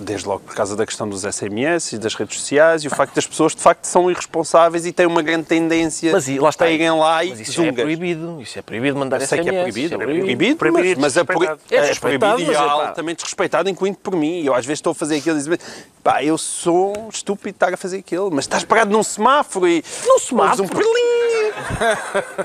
Desde 0.00 0.26
logo 0.28 0.40
por 0.40 0.54
causa 0.54 0.76
da 0.76 0.86
questão 0.86 1.08
dos 1.08 1.22
SMS 1.24 1.92
e 1.94 1.98
das 1.98 2.14
redes 2.14 2.38
sociais 2.38 2.84
e 2.84 2.86
o 2.86 2.90
facto 2.90 3.14
das 3.14 3.26
pessoas 3.26 3.54
de 3.54 3.60
facto 3.60 3.84
são 3.84 4.10
irresponsáveis 4.10 4.86
e 4.86 4.92
têm 4.92 5.06
uma 5.06 5.22
grande 5.22 5.44
tendência 5.46 6.12
Mas 6.12 6.28
e, 6.28 6.38
lá 6.38 6.48
está. 6.50 6.66
a 6.66 6.70
irem 6.70 6.90
lá 6.92 7.24
e 7.24 7.30
Mas 7.30 7.40
isso 7.40 7.62
é 7.62 7.72
proibido. 7.72 8.40
Isso 8.40 8.58
é 8.58 8.62
proibido 8.62 8.96
mandar 8.98 9.20
Eu 9.20 9.26
sei 9.26 9.40
que 9.42 9.48
é 9.48 9.52
SMS, 9.52 9.62
proibido, 9.72 9.94
é 9.94 9.98
proibido, 9.98 10.56
Proibido 10.56 10.86
e 10.86 10.94
mas, 10.96 10.98
mas 10.98 11.16
é, 11.16 11.24
pro- 11.24 11.38
desrespeitado. 11.40 11.60
É 11.70 11.74
é 11.76 11.80
desrespeitado, 11.80 12.32
proibido 12.34 12.52
e 12.52 12.54
é 12.54 12.58
pá. 12.58 12.72
altamente 12.72 13.16
desrespeitado, 13.22 13.68
incluindo 13.68 13.98
por 13.98 14.14
mim. 14.14 14.42
Eu 14.44 14.54
às 14.54 14.64
vezes 14.64 14.78
estou 14.78 14.92
a 14.92 14.94
fazer 14.94 15.16
aquilo 15.16 15.36
e 15.36 15.38
dizer 15.38 15.60
pá, 16.02 16.22
eu 16.22 16.38
sou 16.38 17.08
estúpido 17.12 17.50
de 17.50 17.56
estar 17.56 17.74
a 17.74 17.76
fazer 17.76 17.98
aquilo, 17.98 18.30
mas 18.32 18.44
estás 18.44 18.62
parado 18.64 18.90
num 18.90 19.02
semáforo 19.02 19.66
e... 19.68 19.82
Num 20.06 20.18
semáforo? 20.18 20.68
Um. 20.76 21.29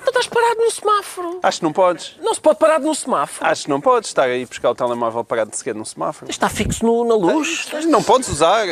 Tu 0.03 0.09
estás 0.09 0.27
parado 0.27 0.59
no 0.59 0.71
semáforo. 0.71 1.39
Acho 1.43 1.59
que 1.59 1.63
não 1.65 1.73
podes. 1.73 2.15
Não 2.21 2.33
se 2.33 2.41
pode 2.41 2.59
parar 2.59 2.79
no 2.79 2.93
semáforo. 2.93 3.49
Acho 3.49 3.63
que 3.63 3.69
não 3.69 3.81
podes 3.81 4.09
estar 4.09 4.23
aí 4.23 4.45
buscar 4.45 4.69
o 4.71 4.75
telemóvel 4.75 5.23
parado 5.23 5.51
de 5.51 5.57
sequer 5.57 5.75
num 5.75 5.85
semáforo. 5.85 6.29
Está 6.29 6.49
fixo 6.49 6.85
no- 6.85 7.05
na 7.05 7.15
luz. 7.15 7.67
Não 7.87 8.01
podes 8.03 8.27
usar. 8.29 8.65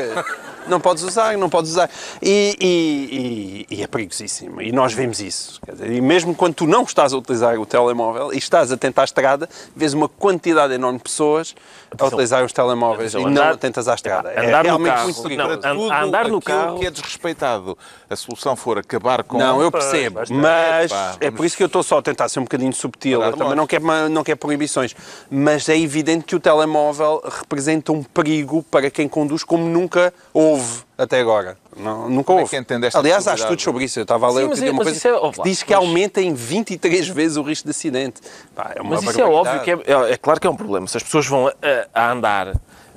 Não 0.67 0.79
podes 0.79 1.03
usar, 1.03 1.37
não 1.37 1.49
podes 1.49 1.71
usar. 1.71 1.89
E, 2.21 2.55
e- 2.59 3.65
e- 3.69 3.77
e 3.79 3.83
é 3.83 3.87
perigosíssimo. 3.87 4.61
E 4.61 4.71
nós 4.71 4.93
vemos 4.93 5.19
isso. 5.19 5.59
Quer 5.65 5.73
dizer, 5.73 5.91
e 5.91 5.99
mesmo 5.99 6.33
quando 6.33 6.53
tu 6.55 6.65
não 6.65 6.83
estás 6.83 7.11
a 7.13 7.17
utilizar 7.17 7.59
o 7.59 7.65
telemóvel 7.65 8.33
e 8.33 8.37
estás 8.37 8.71
atento 8.71 9.01
à 9.01 9.03
estrada, 9.03 9.49
vês 9.75 9.93
uma 9.93 10.07
quantidade 10.07 10.73
enorme 10.73 10.99
de 10.99 11.03
pessoas 11.03 11.53
a 11.99 12.05
utilizar 12.05 12.43
os 12.45 12.53
telemóveis 12.53 13.13
e 13.13 13.17
não 13.17 13.27
andar- 13.27 13.51
atentas 13.53 13.87
à 13.89 13.93
estrada. 13.95 14.31
Epá, 14.31 14.41
é 14.41 14.47
andar 14.47 14.63
no 14.63 14.69
realmente 14.69 14.93
carro. 14.93 15.03
muito 15.03 15.17
Não, 15.17 15.23
perigoso. 15.23 15.59
Para 15.59 15.71
an- 15.71 15.75
tudo 15.75 15.91
andar 15.93 16.27
no 16.29 16.37
aquilo 16.37 16.41
carro- 16.41 16.79
que 16.79 16.85
é 16.85 16.91
desrespeitado, 16.91 17.77
a 18.09 18.15
solução 18.15 18.55
for 18.55 18.77
acabar 18.77 19.23
com... 19.23 19.37
Não, 19.37 19.61
eu 19.61 19.69
percebo, 19.71 20.19
mas 20.41 20.91
Epá, 20.91 21.15
é 21.19 21.31
por 21.31 21.45
isso 21.45 21.55
que 21.55 21.63
eu 21.63 21.67
estou 21.67 21.83
só 21.83 21.97
a 21.99 22.01
tentar 22.01 22.27
ser 22.29 22.39
um 22.39 22.43
bocadinho 22.43 22.73
subtil. 22.73 23.21
Eu 23.21 23.33
também 23.37 23.55
não 23.55 23.67
quero, 23.67 23.85
não 24.09 24.23
quero 24.23 24.37
proibições, 24.37 24.95
mas 25.29 25.67
é 25.69 25.77
evidente 25.77 26.25
que 26.25 26.35
o 26.35 26.39
telemóvel 26.39 27.21
representa 27.39 27.91
um 27.91 28.03
perigo 28.03 28.63
para 28.63 28.89
quem 28.89 29.07
conduz 29.07 29.43
como 29.43 29.65
nunca 29.67 30.13
houve 30.33 30.81
até 30.97 31.19
agora. 31.19 31.57
Não, 31.75 32.07
nunca 32.07 32.25
Como 32.25 32.39
é 32.39 32.43
houve. 32.43 32.55
esta 32.85 32.99
Aliás, 32.99 33.27
há 33.27 33.33
estudos 33.33 33.63
sobre 33.63 33.83
isso. 33.85 33.99
Eu 33.99 34.03
estava 34.03 34.27
a 34.27 34.31
ler 34.31 34.43
Sim, 34.43 34.47
mas 34.49 34.61
é- 34.61 34.65
uma 34.71 34.83
mas 34.83 35.01
coisa 35.01 35.09
é- 35.27 35.31
que 35.31 35.43
diz 35.43 35.63
que 35.63 35.73
mas- 35.73 35.83
aumenta 35.83 36.21
em 36.21 36.33
23 36.33 37.07
vezes 37.09 37.35
o 37.37 37.41
risco 37.41 37.65
de 37.65 37.71
acidente. 37.71 38.21
Pá, 38.55 38.73
é 38.75 38.81
uma 38.81 38.91
Mas 38.95 39.03
isso 39.03 39.19
é 39.19 39.25
óbvio 39.25 39.59
que 39.61 39.71
é, 39.71 39.73
é- 39.73 40.11
é 40.13 40.17
claro 40.17 40.39
que 40.39 40.45
é 40.45 40.49
um 40.49 40.55
problema. 40.55 40.87
Se 40.87 40.97
as 40.97 41.03
pessoas 41.03 41.25
vão 41.25 41.47
a, 41.47 41.53
a 41.93 42.11
andar 42.11 42.53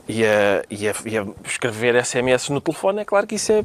e 0.09 0.25
a, 0.25 0.63
e, 0.71 0.89
a, 0.89 0.95
e 1.05 1.19
a 1.19 1.27
escrever 1.45 2.05
SMS 2.05 2.49
no 2.51 2.61
telefone, 2.61 3.01
é 3.01 3.05
claro 3.05 3.27
que 3.27 3.35
isso 3.35 3.53
é 3.53 3.65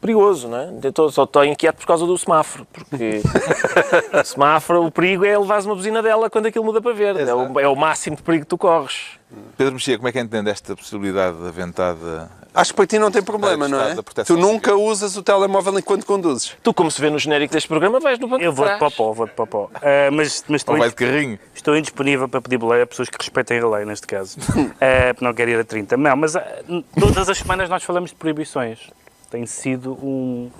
perigoso, 0.00 0.48
não 0.48 0.58
é? 0.58 0.70
Estou- 0.88 1.10
só 1.10 1.24
estou 1.24 1.44
inquieto 1.44 1.76
por 1.76 1.86
causa 1.86 2.06
do 2.06 2.16
semáforo, 2.16 2.66
porque 2.72 3.20
o 4.20 4.24
semáforo, 4.24 4.84
o 4.86 4.90
perigo 4.90 5.24
é 5.24 5.36
levares 5.38 5.64
uma 5.66 5.74
buzina 5.74 6.02
dela 6.02 6.30
quando 6.30 6.46
aquilo 6.46 6.64
muda 6.64 6.80
para 6.80 6.92
verde. 6.94 7.20
É 7.28 7.34
o, 7.34 7.60
é 7.60 7.68
o 7.68 7.76
máximo 7.76 8.16
de 8.16 8.22
perigo 8.22 8.44
que 8.44 8.48
tu 8.48 8.58
corres. 8.58 9.18
Pedro 9.56 9.74
Mexia, 9.74 9.96
como 9.98 10.08
é 10.08 10.12
que 10.12 10.20
entende 10.20 10.50
esta 10.50 10.74
possibilidade 10.74 11.36
aventada? 11.46 12.30
Acho 12.58 12.72
que 12.72 12.76
para 12.76 12.86
ti 12.88 12.98
não 12.98 13.08
tem 13.08 13.22
problema, 13.22 13.68
não 13.68 13.80
é? 13.80 13.94
Tu 14.26 14.36
nunca 14.36 14.74
usas 14.74 15.16
o 15.16 15.22
telemóvel 15.22 15.78
enquanto 15.78 16.04
conduzes. 16.04 16.56
Tu, 16.60 16.74
como 16.74 16.90
se 16.90 17.00
vê 17.00 17.08
no 17.08 17.16
genérico 17.16 17.52
deste 17.52 17.68
programa, 17.68 18.00
vais 18.00 18.18
no 18.18 18.26
banco 18.26 18.42
Eu 18.42 18.50
de 18.50 18.56
vou 18.56 18.68
de 18.68 18.78
popó, 18.80 19.12
vou 19.12 19.26
de 19.26 19.32
popó. 19.32 19.70
Ah, 19.76 20.10
mas 20.10 20.42
mas 20.48 20.48
Ou 20.48 20.56
estou, 20.56 20.76
vai 20.76 20.88
de 20.88 20.94
carrinho? 20.96 21.38
estou 21.54 21.76
indisponível 21.76 22.28
para 22.28 22.40
pedir 22.40 22.58
boleia 22.58 22.82
a 22.82 22.86
pessoas 22.86 23.08
que 23.08 23.16
respeitem 23.16 23.60
a 23.60 23.68
lei, 23.68 23.84
neste 23.84 24.08
caso. 24.08 24.36
Porque 24.40 24.60
não 25.22 25.32
quero 25.32 25.52
ir 25.52 25.60
a 25.60 25.64
30. 25.64 25.96
Não, 25.96 26.16
mas 26.16 26.34
ah, 26.34 26.44
todas 26.98 27.28
as 27.28 27.38
semanas 27.38 27.70
nós 27.70 27.84
falamos 27.84 28.10
de 28.10 28.16
proibições. 28.16 28.90
Tem 29.30 29.46
sido 29.46 29.92
um... 29.92 30.50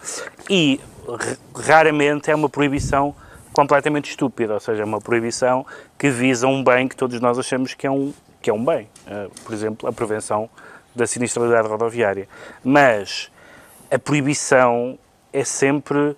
E 0.48 0.80
raramente 1.52 2.30
é 2.30 2.34
uma 2.34 2.48
proibição 2.48 3.12
completamente 3.52 4.08
estúpida, 4.08 4.54
ou 4.54 4.60
seja, 4.60 4.82
é 4.82 4.84
uma 4.84 5.00
proibição 5.00 5.66
que 5.98 6.10
visa 6.10 6.46
um 6.46 6.62
bem 6.62 6.86
que 6.86 6.94
todos 6.94 7.20
nós 7.20 7.40
achamos 7.40 7.74
que 7.74 7.88
é 7.88 7.90
um, 7.90 8.12
que 8.40 8.50
é 8.50 8.52
um 8.52 8.64
bem. 8.64 8.88
Uh, 9.04 9.28
por 9.42 9.52
exemplo, 9.52 9.88
a 9.88 9.92
prevenção 9.92 10.48
da 10.94 11.06
sinistralidade 11.06 11.68
rodoviária. 11.68 12.28
Mas 12.64 13.30
a 13.90 13.98
proibição 13.98 14.98
é 15.32 15.44
sempre. 15.44 16.16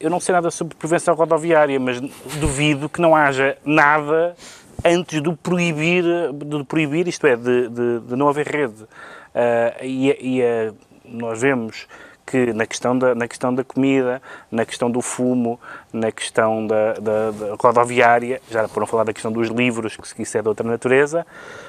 Eu 0.00 0.10
não 0.10 0.20
sei 0.20 0.32
nada 0.32 0.50
sobre 0.50 0.76
prevenção 0.76 1.14
rodoviária, 1.14 1.78
mas 1.78 2.00
duvido 2.38 2.88
que 2.88 3.00
não 3.00 3.16
haja 3.16 3.58
nada 3.64 4.36
antes 4.84 5.20
do 5.20 5.36
proibir, 5.36 6.04
de 6.32 6.64
proibir 6.64 7.08
isto 7.08 7.26
é, 7.26 7.36
de, 7.36 7.68
de, 7.68 8.00
de 8.00 8.16
não 8.16 8.28
haver 8.28 8.46
rede. 8.46 8.82
Uh, 8.82 9.84
e, 9.84 10.38
e 10.38 10.42
uh, 10.42 10.74
nós 11.04 11.40
vemos 11.40 11.86
que 12.30 12.52
na 12.52 12.66
questão 12.66 12.98
da, 12.98 13.14
na 13.14 13.26
questão 13.26 13.54
da 13.54 13.64
comida, 13.64 14.20
na 14.50 14.66
questão 14.66 14.90
do 14.90 15.00
fumo, 15.00 15.58
na 15.90 16.12
questão 16.12 16.66
da, 16.66 16.92
da, 16.94 17.30
da 17.30 17.56
rodoviária, 17.58 18.40
já 18.50 18.68
não 18.76 18.86
falar 18.86 19.04
da 19.04 19.14
questão 19.14 19.32
dos 19.32 19.48
livros, 19.48 19.96
que 19.96 20.22
isso 20.22 20.36
é 20.36 20.42
de 20.42 20.48
outra 20.48 20.68
natureza, 20.68 21.26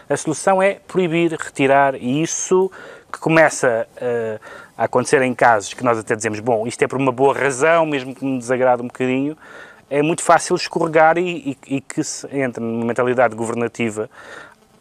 a 0.10 0.18
solução 0.18 0.62
é 0.62 0.74
proibir, 0.86 1.32
retirar, 1.32 1.96
e 1.96 2.22
isso 2.22 2.70
que 3.12 3.20
começa 3.20 3.88
uh, 3.96 4.40
a 4.78 4.84
acontecer 4.84 5.22
em 5.22 5.34
casos 5.34 5.74
que 5.74 5.84
nós 5.84 5.98
até 5.98 6.14
dizemos, 6.16 6.42
bom, 6.42 6.68
isto 6.68 6.84
é 6.84 6.88
por 6.88 7.00
uma 7.00 7.12
boa 7.12 7.34
razão, 7.34 7.86
mesmo 7.86 8.14
que 8.14 8.26
me 8.26 8.38
desagrade 8.38 8.82
um 8.82 8.88
bocadinho, 8.88 9.38
é 9.90 10.02
muito 10.02 10.22
fácil 10.22 10.56
escorregar 10.56 11.18
e, 11.18 11.58
e, 11.68 11.78
e 11.78 11.82
que 11.82 12.04
se 12.04 12.28
entre 12.36 12.62
numa 12.62 12.86
mentalidade 12.86 13.34
governativa 13.34 14.10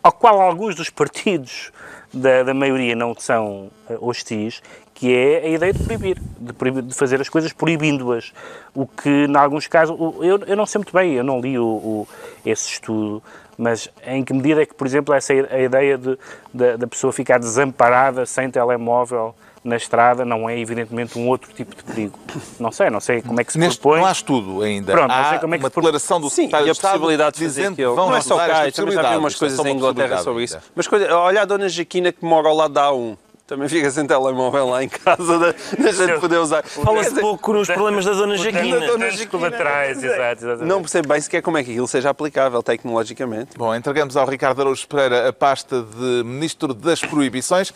ao 0.03 0.13
qual 0.13 0.41
alguns 0.41 0.75
dos 0.75 0.91
partidos 0.91 1.73
da, 2.13 2.43
da 2.43 2.55
maioria 2.55 2.95
não 2.95 3.15
são 3.17 3.71
uh, 3.89 4.09
hostis, 4.09 4.63
que 4.95 5.15
é 5.15 5.45
a 5.45 5.49
ideia 5.49 5.73
de 5.73 5.83
proibir, 5.85 6.19
de, 6.39 6.53
proibir, 6.53 6.83
de 6.83 6.95
fazer 6.95 7.21
as 7.21 7.29
coisas 7.29 7.53
proibindo-as. 7.53 8.33
O 8.75 8.87
que, 8.87 9.27
em 9.27 9.37
alguns 9.37 9.67
casos, 9.67 9.97
eu, 9.99 10.39
eu 10.47 10.57
não 10.57 10.67
sei 10.67 10.81
muito 10.81 10.93
bem, 10.93 11.15
eu 11.15 11.25
não 11.25 11.41
li 11.41 11.59
o, 11.59 11.65
o, 11.65 12.09
esse 12.45 12.69
estudo, 12.69 13.23
mas 13.57 13.89
em 14.07 14.25
que 14.25 14.33
medida 14.33 14.63
é 14.63 14.67
que, 14.67 14.75
por 14.75 14.87
exemplo, 14.87 15.15
essa 15.15 15.33
a 15.33 15.61
ideia 15.61 15.97
de, 15.97 16.19
de, 16.53 16.77
da 16.77 16.87
pessoa 16.87 17.13
ficar 17.13 17.39
desamparada, 17.39 18.27
sem 18.27 18.51
telemóvel, 18.51 19.35
na 19.69 19.77
estrada 19.77 20.25
não 20.25 20.49
é 20.49 20.59
evidentemente 20.59 21.19
um 21.19 21.29
outro 21.29 21.53
tipo 21.53 21.77
de 21.77 21.83
perigo. 21.85 22.19
Não 22.59 22.73
sei, 22.73 22.91
não 22.91 23.01
sei 23.01 23.23
como 23.23 23.41
é 23.41 23.45
que 23.45 23.53
se 23.53 23.59
Neste, 23.59 23.81
propõe. 23.81 24.01
Não 24.01 24.07
há 24.07 24.13
estudo 24.13 24.63
ainda. 24.63 24.93
Pronto, 24.93 25.11
há 25.13 25.23
não 25.23 25.29
sei 25.31 25.39
como 25.39 25.55
é 25.55 25.59
que 25.59 25.65
uma 25.65 25.71
declaração 25.71 26.21
do 26.21 26.31
Sim, 26.31 26.49
e 26.51 26.55
a 26.55 26.73
de 26.73 26.81
possibilidade 26.81 27.37
de 27.39 27.45
fazer 27.45 27.67
aquilo. 27.69 27.77
que 27.93 27.97
vão 27.97 28.09
Não 28.11 28.17
é 28.17 28.21
só 28.21 28.37
cá, 28.37 28.71
também 28.73 28.95
já 28.95 29.11
vi 29.11 29.17
umas 29.17 29.35
é 29.35 29.39
coisas 29.39 29.65
em 29.65 29.71
Inglaterra 29.71 30.19
sobre 30.19 30.45
isso. 30.45 30.59
Mas 30.75 30.87
coisa- 30.89 31.15
olha 31.17 31.43
a 31.43 31.45
dona 31.45 31.69
Jaquina 31.69 32.11
que 32.13 32.25
mora 32.25 32.49
ao 32.49 32.57
lado 32.57 32.75
da 32.75 32.89
A1. 32.91 33.17
Também 33.49 33.67
fica 33.67 33.91
sem 33.91 34.07
telemóvel 34.07 34.69
lá 34.69 34.85
em 34.85 34.91
casa, 34.91 35.39
da, 35.39 35.55
da 35.79 35.91
gente 35.91 36.21
poder 36.21 36.37
usar. 36.37 36.63
Fala-se 36.65 37.19
pouco 37.19 37.55
nos 37.55 37.67
problemas 37.67 38.05
da 38.05 38.13
Dona 38.13 38.37
Da 38.37 38.43
Jaquina. 38.43 38.79
Dona 38.79 38.99
Danos 38.99 39.19
Jaquina. 39.19 39.47
exato, 39.89 40.45
exatamente. 40.45 40.65
Não 40.67 40.83
percebo 40.83 41.09
bem 41.09 41.19
sequer 41.23 41.41
como 41.41 41.57
é 41.57 41.65
que 41.65 41.71
aquilo 41.71 41.89
seja 41.89 42.11
aplicável 42.11 42.63
tecnologicamente. 42.63 43.57
Bom, 43.57 43.75
entregamos 43.75 44.19
ao 44.19 44.27
Ricardo 44.27 44.61
Araújo 44.61 44.87
Pereira 44.87 45.31
a 45.31 45.33
pasta 45.33 45.81
de 45.83 46.23
Ministro 46.27 46.75
das 46.75 47.01
Proibições. 47.01 47.73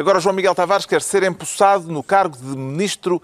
Agora 0.00 0.18
João 0.18 0.34
Miguel 0.34 0.54
Tavares 0.54 0.86
quer 0.86 1.02
ser 1.02 1.22
empossado 1.24 1.92
no 1.92 2.02
cargo 2.02 2.34
de 2.34 2.56
Ministro 2.56 3.20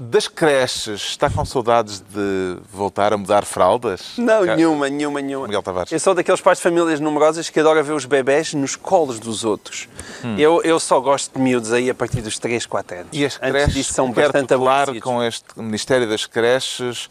das 0.00 0.26
Creches. 0.26 1.02
Está 1.02 1.28
com 1.28 1.44
saudades 1.44 2.00
de 2.00 2.56
voltar 2.72 3.12
a 3.12 3.18
mudar 3.18 3.44
fraldas? 3.44 4.14
Não, 4.16 4.42
nenhuma, 4.42 4.88
nenhuma, 4.88 5.20
nenhuma. 5.20 5.46
Miguel 5.46 5.62
Tavares. 5.62 5.92
Eu 5.92 6.00
sou 6.00 6.14
daqueles 6.14 6.40
pais 6.40 6.56
de 6.56 6.62
famílias 6.62 7.00
numerosas 7.00 7.50
que 7.50 7.60
adora 7.60 7.82
ver 7.82 7.92
os 7.92 8.06
bebés 8.06 8.54
nos 8.54 8.76
colos 8.76 9.20
dos 9.20 9.44
outros. 9.44 9.90
Eu, 10.38 10.62
eu 10.62 10.80
só 10.80 10.98
gosto 11.00 11.34
de 11.34 11.38
miúdos 11.38 11.70
aí 11.70 11.90
a 11.90 11.94
partir 11.94 12.22
dos 12.22 12.38
3, 12.38 12.64
4 12.64 12.96
anos. 12.96 13.08
E 13.12 13.22
as 13.22 13.34
Antes 13.34 13.50
creches 13.50 13.74
disso 13.74 13.92
são 13.92 14.10
bastante 14.10 14.40
tutelar 14.40 14.98
com 15.00 15.22
este 15.22 15.44
Ministério 15.54 16.08
das 16.08 16.24
Creches? 16.24 17.10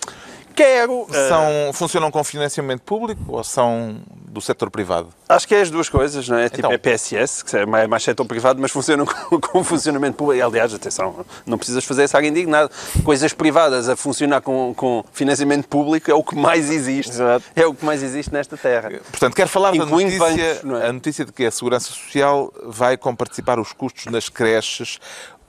Quero. 0.55 1.07
São, 1.11 1.73
funcionam 1.73 2.09
com 2.09 2.23
financiamento 2.23 2.81
público 2.81 3.21
ou 3.27 3.43
são 3.43 3.97
do 4.27 4.41
setor 4.41 4.69
privado? 4.69 5.09
Acho 5.27 5.47
que 5.47 5.55
é 5.55 5.61
as 5.61 5.69
duas 5.69 5.89
coisas, 5.89 6.27
não 6.27 6.37
é? 6.37 6.45
Tipo, 6.49 6.59
Então. 6.59 6.71
é 6.71 6.77
PSS, 6.77 7.43
que 7.43 7.55
é 7.57 7.65
mais, 7.65 7.87
mais 7.87 8.03
setor 8.03 8.25
privado, 8.25 8.61
mas 8.61 8.71
funcionam 8.71 9.05
com, 9.29 9.39
com 9.39 9.63
funcionamento 9.63 10.17
público. 10.17 10.45
Aliás, 10.45 10.73
atenção, 10.73 11.25
não 11.45 11.57
precisas 11.57 11.83
fazer 11.83 12.03
essa 12.03 12.17
área 12.17 12.27
indignada. 12.27 12.69
Coisas 13.03 13.33
privadas 13.33 13.89
a 13.89 13.95
funcionar 13.95 14.41
com, 14.41 14.73
com 14.75 15.03
financiamento 15.13 15.67
público 15.67 16.09
é 16.09 16.13
o 16.13 16.23
que 16.23 16.35
mais 16.35 16.69
existe. 16.69 17.11
Exato. 17.11 17.45
É 17.55 17.65
o 17.65 17.73
que 17.73 17.85
mais 17.85 18.03
existe 18.03 18.31
nesta 18.33 18.57
terra. 18.57 18.89
Portanto, 19.09 19.35
quero 19.35 19.49
falar 19.49 19.71
da 19.71 19.77
Incluindo 19.77 20.17
notícia, 20.17 20.59
bancos, 20.63 20.81
é? 20.81 20.87
a 20.87 20.93
notícia 20.93 21.25
de 21.25 21.31
que 21.31 21.45
a 21.45 21.51
Segurança 21.51 21.87
Social 21.87 22.53
vai 22.63 22.97
comparticipar 22.97 23.59
os 23.59 23.71
custos 23.73 24.05
nas 24.05 24.29
creches, 24.29 24.99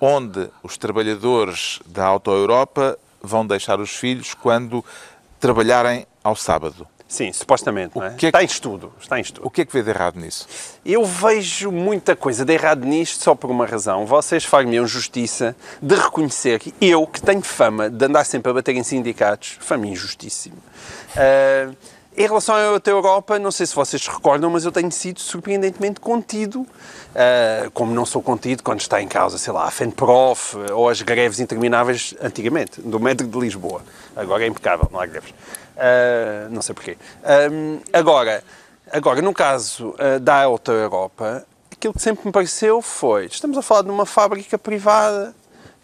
onde 0.01 0.49
os 0.63 0.77
trabalhadores 0.77 1.81
da 1.87 2.05
Auto 2.05 2.31
Europa 2.31 2.99
vão 3.27 3.47
deixar 3.47 3.81
os 3.81 3.91
filhos 3.95 4.33
quando 4.35 4.85
trabalharem 5.41 6.07
ao 6.25 6.35
sábado. 6.35 6.87
Sim, 7.09 7.33
supostamente. 7.33 7.97
É? 8.01 8.11
que 8.15 8.27
é 8.27 8.29
Está 8.31 8.39
que- 8.41 8.45
em 8.45 8.49
estudo. 8.49 8.93
Está 9.01 9.17
em 9.17 9.23
estudo. 9.23 9.47
O 9.47 9.51
que 9.51 9.61
é 9.61 9.65
que 9.65 9.73
vê 9.73 9.81
de 9.81 9.91
errado 9.91 10.19
nisso? 10.19 10.49
Eu 10.85 11.05
vejo 11.05 11.71
muita 11.71 12.17
coisa 12.17 12.45
de 12.45 12.53
errado 12.53 12.85
nisto 12.85 13.23
só 13.23 13.33
por 13.33 13.49
uma 13.49 13.65
razão. 13.65 14.05
Vocês 14.05 14.45
fariam 14.45 14.85
justiça 14.89 15.55
de 15.81 15.95
reconhecer 15.95 16.59
que 16.59 16.75
eu, 16.81 17.07
que 17.07 17.23
tenho 17.23 17.43
fama 17.43 17.89
de 17.89 18.05
andar 18.07 18.25
sempre 18.25 18.51
a 18.51 18.55
bater 18.55 18.75
em 18.75 18.83
sindicatos, 18.83 19.57
fama 19.61 19.87
injustíssimo. 19.87 20.57
Ah, 21.17 21.71
em 22.17 22.27
relação 22.27 22.55
à 22.55 22.61
Europa, 22.87 23.39
não 23.39 23.51
sei 23.51 23.67
se 23.67 23.75
vocês 23.75 24.03
se 24.03 24.11
recordam, 24.11 24.49
mas 24.49 24.65
eu 24.65 24.73
tenho 24.73 24.91
sido 24.91 25.21
surpreendentemente 25.21 26.01
contido, 26.01 26.67
ah, 27.15 27.69
como 27.75 27.93
não 27.95 28.07
sou 28.07 28.23
contido 28.23 28.63
quando 28.63 28.81
está 28.81 29.03
em 29.03 29.09
causa, 29.09 29.37
sei 29.37 29.53
lá, 29.53 29.65
a 29.65 29.71
FENPROF 29.71 30.57
ou 30.73 30.89
as 30.89 31.03
greves 31.03 31.41
intermináveis 31.41 32.15
antigamente, 32.21 32.81
do 32.81 32.99
metro 32.99 33.27
de 33.27 33.39
Lisboa. 33.39 33.83
Agora 34.17 34.45
é 34.45 34.47
impecável, 34.47 34.89
não 34.91 34.99
há 34.99 35.07
greves. 35.07 35.35
Ah, 35.77 36.49
não 36.51 36.63
sei 36.63 36.75
porquê. 36.75 36.97
Ah, 37.23 37.49
agora, 37.93 38.43
agora, 38.91 39.21
no 39.21 39.35
caso 39.35 39.95
ah, 39.99 40.19
da 40.19 40.45
Auto 40.45 40.73
Europa, 40.73 41.47
aquilo 41.71 41.93
que 41.93 42.03
sempre 42.03 42.27
me 42.27 42.33
pareceu 42.33 42.81
foi: 42.81 43.27
estamos 43.27 43.59
a 43.59 43.63
falar 43.63 43.83
de 43.83 43.91
uma 43.91 44.07
fábrica 44.07 44.57
privada 44.57 45.35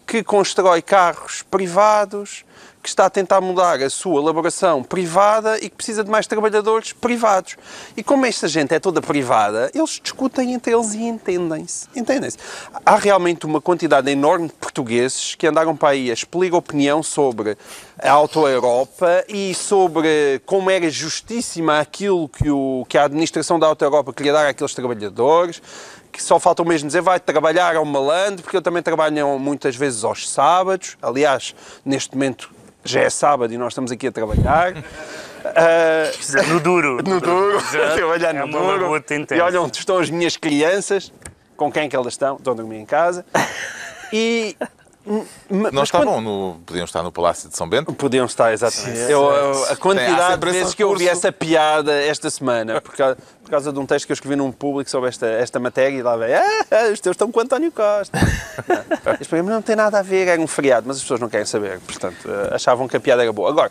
que 0.05 0.23
constrói 0.23 0.81
carros 0.81 1.43
privados, 1.43 2.43
que 2.83 2.89
está 2.89 3.05
a 3.05 3.09
tentar 3.09 3.39
mudar 3.39 3.81
a 3.81 3.89
sua 3.89 4.21
elaboração 4.21 4.83
privada 4.83 5.57
e 5.57 5.69
que 5.69 5.75
precisa 5.77 6.03
de 6.03 6.11
mais 6.11 6.27
trabalhadores 6.27 6.91
privados. 6.91 7.55
E 7.95 8.03
como 8.03 8.25
esta 8.25 8.45
gente 8.49 8.75
é 8.75 8.79
toda 8.79 9.01
privada, 9.01 9.71
eles 9.73 10.01
discutem 10.03 10.53
entre 10.53 10.73
eles 10.73 10.93
e 10.93 11.03
entendem-se. 11.03 11.87
Entendem-se. 11.95 12.37
Há 12.85 12.97
realmente 12.97 13.45
uma 13.45 13.61
quantidade 13.61 14.11
enorme 14.11 14.47
de 14.47 14.53
portugueses 14.55 15.33
que 15.33 15.47
andaram 15.47 15.77
para 15.77 15.89
aí 15.89 16.11
a 16.11 16.13
explicar 16.13 16.57
opinião 16.57 17.01
sobre 17.01 17.57
a 17.97 18.11
Auto 18.11 18.45
Europa 18.45 19.23
e 19.29 19.53
sobre 19.55 20.41
como 20.45 20.69
era 20.69 20.89
justíssima 20.89 21.79
aquilo 21.79 22.27
que, 22.27 22.49
o, 22.49 22.85
que 22.89 22.97
a 22.97 23.05
administração 23.05 23.57
da 23.57 23.67
Auto 23.67 23.85
Europa 23.85 24.11
queria 24.11 24.33
dar 24.33 24.49
àqueles 24.49 24.73
trabalhadores, 24.73 25.61
que 26.11 26.21
só 26.21 26.37
falta 26.37 26.65
mesmo 26.65 26.87
dizer 26.87 27.01
vai 27.01 27.17
trabalhar 27.17 27.77
ao 27.77 27.85
malandro, 27.85 28.43
porque 28.43 28.57
eu 28.57 28.61
também 28.61 28.83
trabalho 28.83 29.39
muitas 29.39 29.73
vezes 29.73 30.03
aos 30.03 30.29
sábados. 30.29 30.97
Aliás, 31.01 31.55
neste 31.85 32.13
momento 32.13 32.51
já 32.83 33.01
é 33.01 33.09
sábado 33.09 33.53
e 33.53 33.57
nós 33.57 33.73
estamos 33.73 33.91
aqui 33.91 34.07
a 34.07 34.11
trabalhar. 34.11 34.73
Ah, 35.45 36.11
No 36.47 36.59
duro. 36.59 36.97
no 37.05 37.19
duro, 37.19 37.61
trabalhar 37.95 38.29
É 38.35 38.39
no 38.39 38.45
uma 38.45 38.59
duro. 38.59 39.03
E 39.35 39.39
olha 39.41 39.61
onde 39.61 39.77
estão 39.77 39.97
as 39.97 40.09
minhas 40.09 40.37
crianças, 40.37 41.11
com 41.57 41.71
quem 41.71 41.89
que 41.89 41.95
elas 41.95 42.13
estão, 42.13 42.35
estão 42.37 42.53
a 42.53 42.55
dormir 42.55 42.77
em 42.77 42.85
casa. 42.85 43.25
E. 44.11 44.55
mas 45.49 45.83
estavam 45.83 46.21
no. 46.21 46.59
Podiam 46.65 46.85
estar 46.85 47.03
no 47.03 47.11
Palácio 47.11 47.49
de 47.49 47.57
São 47.57 47.67
Bento? 47.67 47.91
Podiam 47.93 48.25
estar, 48.25 48.53
exatamente. 48.53 48.97
Sim, 48.99 49.11
Eu, 49.11 49.21
eu- 49.31 49.65
a 49.71 49.75
quantidade 49.75 50.39
de 50.39 50.51
vezes 50.51 50.73
que 50.73 50.81
eu 50.83 50.89
ouvi 50.89 51.07
essa 51.09 51.31
piada 51.31 51.93
esta 51.93 52.29
semana, 52.29 52.79
por 52.79 52.95
causa, 53.53 53.63
por 53.63 53.63
causa 53.65 53.73
de 53.73 53.79
um 53.79 53.85
texto 53.85 54.05
que 54.07 54.11
eu 54.11 54.15
escrevi 54.15 54.35
num 54.35 54.51
público 54.51 54.89
sobre 54.89 55.09
esta, 55.09 55.27
esta 55.27 55.59
matéria, 55.59 55.97
e 55.97 56.01
lá 56.01 56.17
vem, 56.17 56.33
ah, 56.33 56.91
os 56.91 56.99
teus 56.99 57.13
estão 57.13 57.31
com 57.31 57.39
António 57.39 57.71
Costa. 57.71 58.17
Não. 58.67 59.13
Este 59.13 59.27
programa 59.29 59.51
não 59.51 59.61
tem 59.61 59.75
nada 59.75 59.99
a 59.99 60.01
ver, 60.01 60.27
era 60.27 60.41
um 60.41 60.47
feriado, 60.47 60.85
mas 60.87 60.97
as 60.97 61.03
pessoas 61.03 61.19
não 61.19 61.29
querem 61.29 61.45
saber, 61.45 61.79
portanto, 61.81 62.17
eh, 62.27 62.55
achavam 62.55 62.87
que 62.87 62.97
a 62.97 62.99
piada 62.99 63.21
era 63.21 63.31
boa. 63.31 63.49
Agora, 63.49 63.69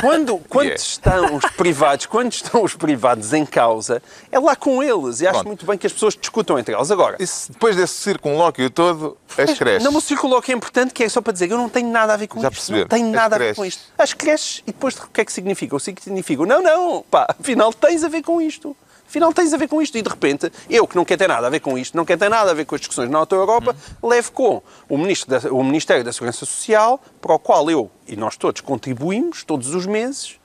quando, 0.00 0.38
quando 0.48 0.70
Yeah. 0.70 0.82
estão 0.82 1.36
os 1.36 1.44
privados, 1.56 2.06
quando 2.06 2.32
estão 2.32 2.62
os 2.62 2.74
privados 2.74 3.32
em 3.32 3.44
causa, 3.46 4.02
é 4.30 4.38
lá 4.38 4.54
com 4.56 4.82
eles, 4.82 5.20
e 5.20 5.26
acho 5.26 5.34
Pronto. 5.38 5.46
muito 5.46 5.66
bem 5.66 5.78
que 5.78 5.86
as 5.86 5.92
pessoas 5.92 6.14
discutam 6.14 6.58
entre 6.58 6.74
elas. 6.74 6.90
Agora, 6.90 7.16
E 7.18 7.26
se 7.26 7.50
depois 7.52 7.76
desse 7.76 7.94
circunlóquio 7.94 8.68
todo, 8.70 9.16
as 9.38 9.58
creches. 9.58 9.82
não, 9.84 9.96
o 9.96 10.16
coloco 10.18 10.50
é 10.50 10.54
importante, 10.54 10.92
que 10.92 11.02
é 11.04 11.08
só 11.08 11.20
para 11.20 11.32
dizer, 11.32 11.50
eu 11.50 11.56
não 11.56 11.68
tenho 11.68 11.90
nada 11.90 12.12
a 12.14 12.16
ver 12.16 12.26
com 12.26 12.40
Já 12.40 12.48
isto. 12.48 12.72
Não 12.72 12.86
tenho 12.86 13.06
As 13.06 13.12
nada 13.12 13.36
a 13.36 13.38
ver 13.38 13.54
com 13.54 13.62
creches. 13.62 13.80
isto. 13.80 13.92
As 13.98 14.12
creches, 14.12 14.62
e 14.66 14.72
depois 14.72 14.94
o 14.96 15.08
que 15.08 15.20
é 15.20 15.24
que 15.24 15.32
significa? 15.32 15.76
O 15.76 15.78
que 15.80 16.02
significa? 16.02 16.44
Não, 16.46 16.62
não, 16.62 17.02
pá, 17.10 17.26
afinal 17.38 17.72
tens 17.72 18.04
a 18.04 18.08
ver 18.08 18.22
com 18.22 18.40
isto. 18.40 18.76
Afinal 19.10 19.32
tens 19.32 19.52
a 19.52 19.56
ver 19.56 19.66
com 19.66 19.82
isto. 19.82 19.98
E 19.98 20.02
de 20.02 20.08
repente, 20.08 20.52
eu 20.70 20.86
que 20.86 20.94
não 20.94 21.04
quero 21.04 21.18
ter 21.18 21.26
nada 21.28 21.44
a 21.48 21.50
ver 21.50 21.58
com 21.58 21.76
isto, 21.76 21.96
não 21.96 22.04
quero 22.04 22.20
ter 22.20 22.28
nada 22.28 22.52
a 22.52 22.54
ver 22.54 22.64
com 22.64 22.76
as 22.76 22.80
discussões 22.80 23.10
na 23.10 23.18
Auto 23.18 23.34
Europa, 23.34 23.74
levo 24.00 24.30
com 24.30 24.62
o, 24.88 24.96
ministro 24.96 25.28
da- 25.28 25.52
o 25.52 25.64
Ministério 25.64 26.04
da 26.04 26.12
Segurança 26.12 26.46
Social, 26.46 27.00
para 27.20 27.34
o 27.34 27.38
qual 27.40 27.68
eu 27.68 27.90
e 28.06 28.14
nós 28.14 28.36
todos 28.36 28.60
contribuímos, 28.60 29.42
todos 29.42 29.74
os 29.74 29.84
meses, 29.84 30.36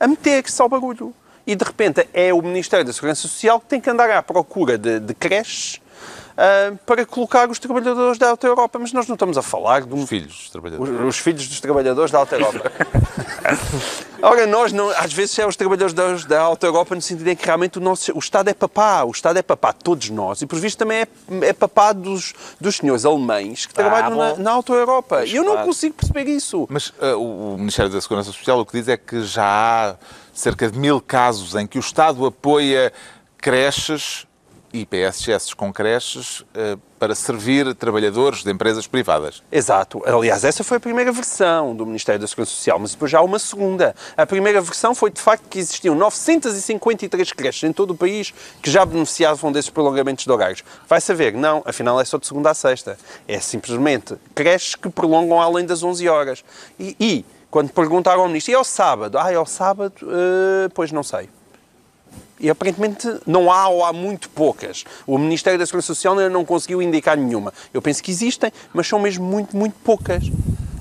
a 0.00 0.08
meter-se 0.08 0.62
ao 0.62 0.66
barulho. 0.68 1.12
E 1.46 1.54
de 1.54 1.62
repente 1.62 2.08
é 2.14 2.32
o 2.32 2.40
Ministério 2.40 2.86
da 2.86 2.92
Segurança 2.94 3.20
Social 3.28 3.60
que 3.60 3.66
tem 3.66 3.82
que 3.82 3.90
andar 3.90 4.08
à 4.10 4.22
procura 4.22 4.78
de, 4.78 4.98
de 4.98 5.12
creches 5.12 5.82
uh, 6.36 6.76
para 6.84 7.04
colocar 7.04 7.48
os 7.50 7.58
trabalhadores 7.58 8.18
da 8.18 8.30
Alta 8.30 8.46
Europa. 8.46 8.78
Mas 8.78 8.92
nós 8.92 9.06
não 9.06 9.14
estamos 9.14 9.36
a 9.38 9.42
falar 9.42 9.82
de 9.82 9.94
um... 9.94 10.02
Os 10.02 10.08
filhos 10.08 10.36
dos 10.36 10.50
trabalhadores. 10.50 10.94
Os, 10.94 11.08
os 11.08 11.18
filhos 11.18 11.48
dos 11.48 11.60
trabalhadores 11.60 12.10
da 12.10 12.18
Alta 12.18 12.36
Europa. 12.36 12.72
Ora, 14.22 14.46
nós, 14.46 14.72
não, 14.72 14.88
às 14.90 15.12
vezes, 15.12 15.38
é 15.38 15.46
os 15.46 15.56
trabalhadores 15.56 16.24
da, 16.24 16.40
Alta 16.40 16.66
Europa 16.66 16.94
no 16.94 17.02
sentido 17.02 17.28
em 17.28 17.36
que 17.36 17.44
realmente 17.44 17.78
o, 17.78 17.80
nosso, 17.80 18.12
o 18.14 18.18
Estado 18.18 18.48
é 18.48 18.54
papá. 18.54 19.04
O 19.04 19.10
Estado 19.10 19.38
é 19.38 19.42
papá 19.42 19.72
de 19.72 19.78
todos 19.84 20.10
nós. 20.10 20.42
E, 20.42 20.46
por 20.46 20.58
visto, 20.58 20.78
também 20.78 21.02
é, 21.02 21.08
é 21.42 21.52
papá 21.52 21.92
dos, 21.92 22.34
dos 22.60 22.76
senhores 22.76 23.04
alemães 23.04 23.66
que 23.66 23.74
trabalham 23.74 24.16
na, 24.16 24.36
na 24.36 24.50
Alta 24.52 24.72
Europa. 24.72 25.24
E 25.24 25.36
eu 25.36 25.44
não 25.44 25.64
consigo 25.64 25.94
perceber 25.94 26.28
isso. 26.30 26.66
Mas 26.70 26.88
uh, 26.88 27.16
o 27.16 27.58
Ministério 27.58 27.90
da 27.90 28.00
Segurança 28.00 28.32
Social 28.32 28.58
o 28.58 28.66
que 28.66 28.78
diz 28.78 28.88
é 28.88 28.96
que 28.96 29.22
já 29.22 29.44
há 29.44 29.96
cerca 30.32 30.70
de 30.70 30.78
mil 30.78 31.00
casos 31.00 31.54
em 31.54 31.66
que 31.66 31.78
o 31.78 31.80
Estado 31.80 32.24
apoia 32.26 32.92
creches 33.38 34.26
e 34.76 34.86
PSS 34.86 35.54
com 35.54 35.72
creches 35.72 36.40
uh, 36.40 36.78
para 36.98 37.14
servir 37.14 37.74
trabalhadores 37.74 38.42
de 38.42 38.50
empresas 38.50 38.86
privadas. 38.86 39.42
Exato. 39.50 40.02
Aliás, 40.06 40.44
essa 40.44 40.64
foi 40.64 40.76
a 40.78 40.80
primeira 40.80 41.12
versão 41.12 41.74
do 41.74 41.84
Ministério 41.84 42.20
da 42.20 42.26
Segurança 42.26 42.52
Social, 42.52 42.78
mas 42.78 42.92
depois 42.92 43.10
já 43.10 43.18
há 43.18 43.22
uma 43.22 43.38
segunda. 43.38 43.94
A 44.16 44.26
primeira 44.26 44.60
versão 44.60 44.94
foi, 44.94 45.10
de 45.10 45.20
facto, 45.20 45.44
que 45.48 45.58
existiam 45.58 45.94
953 45.94 47.32
creches 47.32 47.64
em 47.64 47.72
todo 47.72 47.90
o 47.90 47.96
país 47.96 48.32
que 48.62 48.70
já 48.70 48.84
beneficiavam 48.84 49.52
desses 49.52 49.70
prolongamentos 49.70 50.24
de 50.24 50.30
horários. 50.30 50.64
Vai 50.88 51.00
saber, 51.00 51.32
não, 51.34 51.62
afinal 51.64 52.00
é 52.00 52.04
só 52.04 52.18
de 52.18 52.26
segunda 52.26 52.50
a 52.50 52.54
sexta. 52.54 52.98
É 53.28 53.40
simplesmente 53.40 54.14
creches 54.34 54.74
que 54.74 54.88
prolongam 54.88 55.40
além 55.40 55.66
das 55.66 55.82
11 55.82 56.08
horas. 56.08 56.44
E, 56.78 56.96
e 56.98 57.24
quando 57.50 57.72
perguntaram 57.72 58.22
ao 58.22 58.28
Ministro, 58.28 58.52
e 58.52 58.54
ao 58.54 58.64
sábado? 58.64 59.18
Ah, 59.18 59.34
ao 59.34 59.46
sábado, 59.46 59.94
eh, 60.02 60.68
pois 60.74 60.92
não 60.92 61.02
sei. 61.02 61.28
E 62.38 62.50
aparentemente 62.50 63.08
não 63.26 63.50
há 63.50 63.68
ou 63.68 63.84
há 63.84 63.92
muito 63.92 64.28
poucas. 64.28 64.84
O 65.06 65.16
Ministério 65.16 65.58
da 65.58 65.64
Segurança 65.64 65.86
Social 65.86 66.14
ainda 66.14 66.28
não 66.28 66.44
conseguiu 66.44 66.82
indicar 66.82 67.16
nenhuma. 67.16 67.52
Eu 67.72 67.80
penso 67.80 68.02
que 68.02 68.10
existem, 68.10 68.52
mas 68.74 68.86
são 68.86 68.98
mesmo 68.98 69.24
muito, 69.24 69.56
muito 69.56 69.74
poucas. 69.82 70.30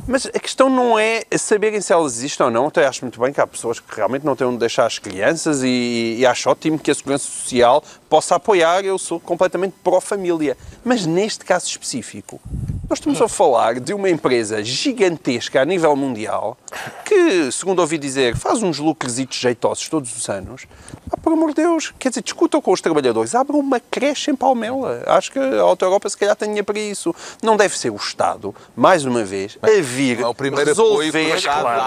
Mas 0.08 0.28
a 0.28 0.40
questão 0.40 0.70
não 0.70 1.00
é 1.00 1.24
saberem 1.36 1.82
se 1.82 1.92
elas 1.92 2.18
existem 2.18 2.46
ou 2.46 2.52
não. 2.52 2.68
Até 2.68 2.86
acho 2.86 3.04
muito 3.04 3.20
bem 3.20 3.34
que 3.34 3.42
há 3.42 3.48
pessoas 3.48 3.80
que 3.80 3.96
realmente 3.96 4.24
não 4.24 4.36
têm 4.36 4.46
onde 4.46 4.58
deixar 4.58 4.86
as 4.86 5.00
crianças 5.00 5.64
e, 5.64 6.18
e 6.20 6.26
acho 6.26 6.48
ótimo 6.48 6.78
que 6.78 6.92
a 6.92 6.96
Segurança 6.96 7.26
Social 7.26 7.84
possa 8.08 8.36
apoiar. 8.36 8.86
Eu 8.86 9.00
sou 9.00 9.20
completamente 9.20 9.74
pró-família. 9.84 10.56
Mas 10.84 11.08
neste 11.08 11.44
caso 11.44 11.66
específico, 11.66 12.40
nós 12.88 13.00
estamos 13.00 13.20
a 13.20 13.28
falar 13.28 13.80
de 13.80 13.96
uma 13.96 14.08
empresa 14.08 14.64
gigantesca 14.64 15.62
a 15.62 15.66
nível 15.66 15.96
mundial 15.96 16.56
que, 17.04 17.52
segundo 17.52 17.80
ouvi 17.80 17.98
dizer, 17.98 18.36
faz 18.36 18.62
uns 18.62 18.78
lucros 18.78 19.16
jeitosos 19.32 19.90
todos 19.90 20.16
os 20.16 20.30
anos. 20.30 20.68
Ah, 21.12 21.18
por 21.18 21.34
amor 21.34 21.50
de 21.50 21.64
Deus, 21.64 21.92
quer 21.98 22.10
dizer, 22.10 22.22
discutam 22.22 22.62
com 22.62 22.72
os 22.72 22.82
trabalhadores, 22.82 23.34
abram 23.34 23.60
uma 23.60 23.80
creche 23.80 24.30
em 24.30 24.36
Palmela. 24.36 25.02
Acho 25.08 25.32
que 25.32 25.40
a 25.40 25.62
Auto 25.62 25.84
Europa 25.84 26.08
se 26.10 26.18
calhar 26.18 26.36
tem 26.36 26.50
dinheiro 26.50 26.66
para 26.66 26.80
isso. 26.80 27.16
Não 27.42 27.58
deve 27.58 27.76
ser 27.76 27.90
o 27.90 27.96
Estado, 27.96 28.54
mais 28.76 29.04
uma 29.04 29.24
vez, 29.24 29.58
a 29.64 29.82
vir 29.96 30.20
É 30.20 30.28
o 30.28 30.34
primeiro 30.36 30.66
resolver 30.70 31.08
apoio 31.10 31.42
claro, 31.42 31.80
à 31.82 31.84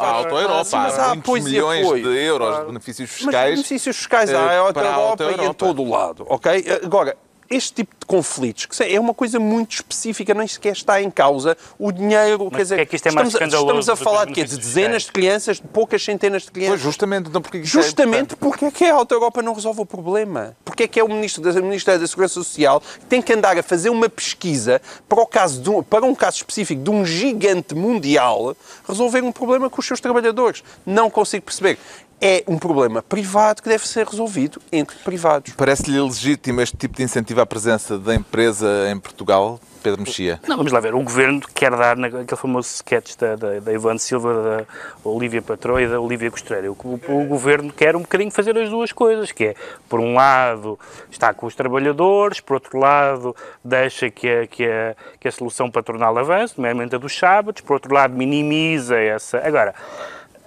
à 0.00 0.10
Auto 0.10 0.36
Europa. 0.36 0.64
Sim, 0.64 0.76
mas 0.76 0.98
há 0.98 1.14
muitos 1.14 1.44
milhões 1.44 1.86
apoio. 1.86 2.02
de 2.10 2.18
euros 2.18 2.58
de 2.60 2.64
benefícios 2.66 3.10
Mas 3.10 3.18
fiscais. 3.18 3.50
benefícios 3.54 3.96
fiscais 3.96 4.30
eh, 4.30 4.36
há 4.36 4.40
a 4.40 4.58
Auto 4.58 4.74
para 4.74 4.82
a 4.88 4.92
Europa, 4.92 5.24
Auto 5.24 5.42
e 5.42 5.46
em 5.46 5.52
todo 5.52 5.82
o 5.82 5.90
lado, 5.90 6.26
ok? 6.28 6.64
Agora, 6.84 7.16
este 7.50 7.74
tipo 7.74 7.96
de 7.98 8.06
conflitos, 8.06 8.66
que 8.66 8.82
é 8.84 9.00
uma 9.00 9.12
coisa 9.12 9.40
muito 9.40 9.74
específica, 9.74 10.32
nem 10.32 10.46
sequer 10.46 10.72
está 10.72 11.02
em 11.02 11.10
causa 11.10 11.56
o 11.78 11.90
dinheiro, 11.90 12.48
quer 12.48 12.62
dizer, 12.62 12.78
é 12.78 12.86
que 12.86 12.94
isto 12.94 13.08
é 13.08 13.10
mais 13.10 13.26
estamos, 13.26 13.52
estamos 13.52 13.88
a 13.88 13.96
falar 13.96 14.26
de, 14.26 14.32
quê? 14.32 14.44
de 14.44 14.56
dezenas 14.56 15.02
de 15.02 15.12
crianças, 15.12 15.56
de 15.56 15.66
poucas 15.66 16.02
centenas 16.04 16.42
de 16.42 16.52
crianças. 16.52 16.80
Pois, 16.80 16.82
justamente, 16.82 17.28
então 17.28 17.42
porque 17.42 17.58
é 17.58 17.64
Justamente 17.64 18.36
porque 18.36 18.66
é 18.66 18.70
que 18.70 18.84
a 18.84 18.94
Auto 18.94 19.12
Europa 19.12 19.42
não 19.42 19.52
resolve 19.52 19.80
o 19.80 19.86
problema. 19.86 20.56
Porque 20.64 20.84
é 20.84 20.88
que 20.88 21.00
é 21.00 21.04
o 21.04 21.08
Ministro 21.08 21.42
da, 21.42 21.60
Ministério 21.60 22.00
da 22.00 22.06
Segurança 22.06 22.34
Social 22.34 22.80
que 22.80 23.06
tem 23.06 23.20
que 23.20 23.32
andar 23.32 23.58
a 23.58 23.62
fazer 23.64 23.90
uma 23.90 24.08
pesquisa 24.08 24.80
para, 25.08 25.20
o 25.20 25.26
caso 25.26 25.60
de 25.60 25.68
um, 25.68 25.82
para 25.82 26.06
um 26.06 26.14
caso 26.14 26.36
específico 26.36 26.80
de 26.80 26.90
um 26.90 27.04
gigante 27.04 27.74
mundial 27.74 28.56
resolver 28.88 29.24
um 29.24 29.32
problema 29.32 29.68
com 29.68 29.80
os 29.80 29.86
seus 29.86 30.00
trabalhadores. 30.00 30.62
Não 30.86 31.10
consigo 31.10 31.46
perceber. 31.46 31.78
É 32.22 32.44
um 32.46 32.58
problema 32.58 33.02
privado 33.02 33.62
que 33.62 33.68
deve 33.68 33.88
ser 33.88 34.06
resolvido 34.06 34.60
entre 34.70 34.94
privados. 34.98 35.54
Parece-lhe 35.54 35.98
legítimo 35.98 36.60
este 36.60 36.76
tipo 36.76 36.96
de 36.96 37.02
incentivo 37.02 37.40
à 37.40 37.46
presença 37.46 37.98
da 37.98 38.14
empresa 38.14 38.68
em 38.90 38.98
Portugal, 38.98 39.58
Pedro 39.82 40.02
Mexia? 40.02 40.38
Não, 40.46 40.58
vamos 40.58 40.70
lá 40.70 40.80
ver. 40.80 40.94
O 40.94 41.02
governo 41.02 41.40
quer 41.54 41.74
dar 41.74 41.96
naquele 41.96 42.26
famoso 42.36 42.68
sketch 42.74 43.16
da, 43.16 43.36
da, 43.36 43.60
da 43.60 43.72
Ivone 43.72 43.98
Silva, 43.98 44.66
da 45.02 45.08
Olívia 45.08 45.40
Patrão 45.40 45.80
e 45.80 45.88
da 45.88 45.98
Olívia 45.98 46.30
Costureira. 46.30 46.70
O, 46.70 46.76
o, 47.08 47.22
o 47.22 47.24
governo 47.24 47.72
quer 47.72 47.96
um 47.96 48.02
bocadinho 48.02 48.30
fazer 48.30 48.54
as 48.58 48.68
duas 48.68 48.92
coisas, 48.92 49.32
que 49.32 49.44
é, 49.46 49.54
por 49.88 49.98
um 49.98 50.12
lado, 50.12 50.78
está 51.10 51.32
com 51.32 51.46
os 51.46 51.54
trabalhadores, 51.54 52.38
por 52.38 52.54
outro 52.54 52.78
lado, 52.78 53.34
deixa 53.64 54.10
que 54.10 54.28
a, 54.28 54.46
que 54.46 54.66
a, 54.66 54.94
que 55.18 55.26
a 55.26 55.32
solução 55.32 55.70
patronal 55.70 56.18
avance, 56.18 56.52
nomeadamente 56.58 56.94
a 56.94 56.98
dos 56.98 57.16
sábados, 57.16 57.62
por 57.62 57.72
outro 57.72 57.94
lado, 57.94 58.14
minimiza 58.14 58.98
essa... 58.98 59.38
Agora, 59.38 59.74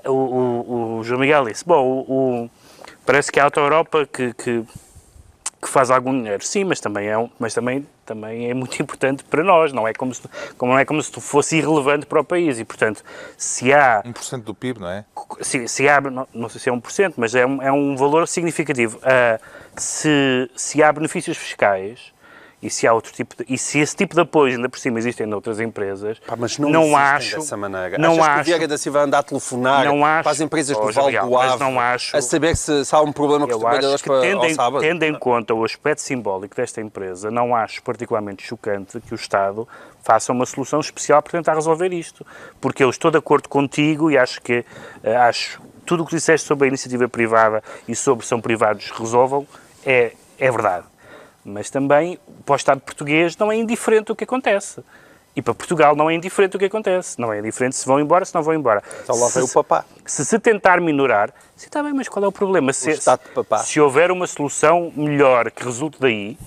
o, 0.06 0.12
o, 0.12 0.98
o 1.00 1.04
João 1.04 1.20
Miguel 1.20 1.46
disse, 1.46 1.66
bom, 1.66 2.06
o, 2.08 2.50
parece 3.06 3.32
que 3.32 3.40
a 3.40 3.46
Auto 3.46 3.60
Europa 3.60 4.06
que, 4.06 4.34
que 4.34 4.66
que 5.64 5.70
faz 5.70 5.90
algum 5.90 6.12
dinheiro. 6.12 6.44
Sim, 6.46 6.66
mas 6.66 6.80
também 6.80 7.08
é, 7.08 7.18
um, 7.18 7.30
mas 7.40 7.54
também, 7.54 7.88
também 8.06 8.50
é 8.50 8.54
muito 8.54 8.80
importante 8.84 9.24
para 9.24 9.44
nós, 9.44 9.72
não 9.72 9.88
é 9.88 9.94
como 9.94 10.14
se, 10.14 10.22
como, 10.58 10.74
não 10.74 10.80
é 10.80 10.86
como 10.86 11.02
se 11.02 11.12
fosse 11.20 11.58
irrelevante 11.58 12.06
para 12.06 12.20
o 12.20 12.24
país. 12.24 12.60
E, 12.60 12.66
portanto, 12.66 13.04
se 13.38 13.74
há, 13.74 14.04
1% 14.04 14.44
do 14.44 14.54
PIB, 14.54 14.80
não 14.80 14.90
é? 14.90 15.06
se, 15.42 15.68
se 15.68 15.88
há 15.88 16.00
não, 16.02 16.28
não 16.34 16.50
sei 16.50 16.60
se 16.60 16.70
é 16.70 16.74
1%, 16.74 17.14
mas 17.18 17.34
é 17.34 17.46
um, 17.46 17.62
é 17.62 17.72
um 17.72 17.96
valor 17.96 18.28
significativo. 18.28 19.00
Ah, 19.04 19.40
se, 19.76 20.50
se 20.56 20.84
há 20.84 20.92
benefícios 20.92 21.38
fiscais 21.38 22.13
e 22.66 22.70
se 22.70 22.88
há 22.88 22.94
outro 22.94 23.12
tipo 23.12 23.36
de, 23.36 23.46
e 23.54 23.58
se 23.58 23.80
esse 23.80 23.96
tipo 23.96 24.16
de 24.16 24.22
apoio 24.22 24.56
ainda 24.56 24.70
por 24.70 24.80
cima 24.80 24.98
existem 24.98 25.28
noutras 25.28 25.60
empresas, 25.60 26.18
Pá, 26.20 26.36
mas 26.38 26.58
não, 26.58 26.70
existem 26.70 26.96
acho 26.96 27.36
dessa 27.36 27.58
maneira. 27.58 27.98
não 27.98 28.14
Achas 28.14 28.24
que 28.26 28.30
o 28.30 28.34
acho 28.36 28.44
Vieira 28.46 28.68
da 28.68 28.78
Silva 28.78 29.00
anda 29.02 29.20
a 29.20 29.24
telefonar 29.24 29.86
Não 29.86 30.06
acho. 30.06 30.24
para 30.24 30.32
as 30.32 30.40
empresas 30.40 30.78
do 30.78 30.82
Val 30.84 30.94
Gabriel, 31.12 31.28
do 31.28 31.38
Ave 31.38 31.60
não 31.60 31.80
acho- 31.80 32.16
a 32.16 32.22
saber 32.22 32.56
se, 32.56 32.86
se 32.86 32.96
há 32.96 33.02
um 33.02 33.12
problema 33.12 33.46
com 33.46 33.54
os 33.54 33.60
trabalhadores 33.60 33.96
acho 33.96 34.04
para, 34.06 34.22
tendo 34.22 34.46
em, 34.46 34.54
sábado? 34.54 34.82
tendo 34.82 35.04
em 35.04 35.14
conta 35.14 35.54
o 35.54 35.64
aspecto 35.66 36.02
simbólico 36.02 36.56
desta 36.56 36.80
empresa, 36.80 37.30
não 37.30 37.56
acho 37.56 37.84
particularmente 37.84 38.44
chocante 38.44 39.00
que 39.02 39.14
o 39.14 39.16
Estado 39.16 39.68
faça 40.02 40.32
uma 40.32 40.46
solução 40.46 40.80
especial 40.80 41.22
para 41.22 41.32
tentar 41.34 41.54
resolver 41.56 41.92
isto. 41.94 42.26
Porque 42.62 42.84
eu 42.84 42.90
estou 42.90 43.12
de 43.12 43.18
acordo 43.18 43.50
contigo 43.50 44.10
e 44.10 44.18
acho 44.18 44.42
que 44.42 44.64
eh, 45.04 45.16
acho 45.16 45.62
tudo 45.86 46.04
o 46.04 46.06
que 46.06 46.16
disseste 46.16 46.48
sobre 46.48 46.66
a 46.66 46.68
iniciativa 46.70 47.08
privada 47.10 47.62
e 47.88 47.96
sobre 47.96 48.26
são 48.26 48.40
privados 48.40 48.90
resolvam 48.92 49.46
é, 49.86 50.14
é 50.40 50.50
verdade. 50.52 50.86
Mas 51.46 51.70
também 51.70 52.18
para 52.46 52.54
o 52.54 52.56
Estado 52.56 52.80
português 52.82 53.36
não 53.38 53.52
é 53.52 53.56
indiferente 53.56 54.12
o 54.12 54.16
que 54.16 54.24
acontece. 54.24 54.84
E 55.36 55.42
para 55.42 55.54
Portugal 55.56 55.96
não 55.96 56.10
é 56.10 56.14
indiferente 56.14 56.56
o 56.56 56.60
que 56.60 56.66
acontece. 56.66 57.20
Não 57.20 57.34
é 57.34 57.40
indiferente 57.40 57.76
se 57.76 57.86
vão 57.88 58.00
embora, 58.00 58.24
se 58.24 58.34
não 58.36 58.44
vão 58.44 58.54
embora. 58.54 58.84
Então 59.04 59.20
lá 59.20 59.28
Se- 59.30 59.42
o 59.42 59.48
papá. 59.48 59.84
se 60.06 60.24
se 60.24 60.38
tentar 60.40 60.80
minorar, 60.80 61.34
se 61.56 61.66
está 61.66 61.82
bem, 61.82 61.92
mas 61.92 62.08
qual 62.08 62.24
é 62.24 62.28
o 62.28 62.32
problema? 62.32 62.72
Se, 62.72 62.92
estado 62.92 63.22
de 63.24 63.30
papá. 63.32 63.58
se 63.58 63.80
houver 63.82 64.12
uma 64.12 64.28
solução 64.28 64.94
melhor 64.96 65.50
que 65.50 65.64
resulte 65.64 65.98
daí, 66.00 66.38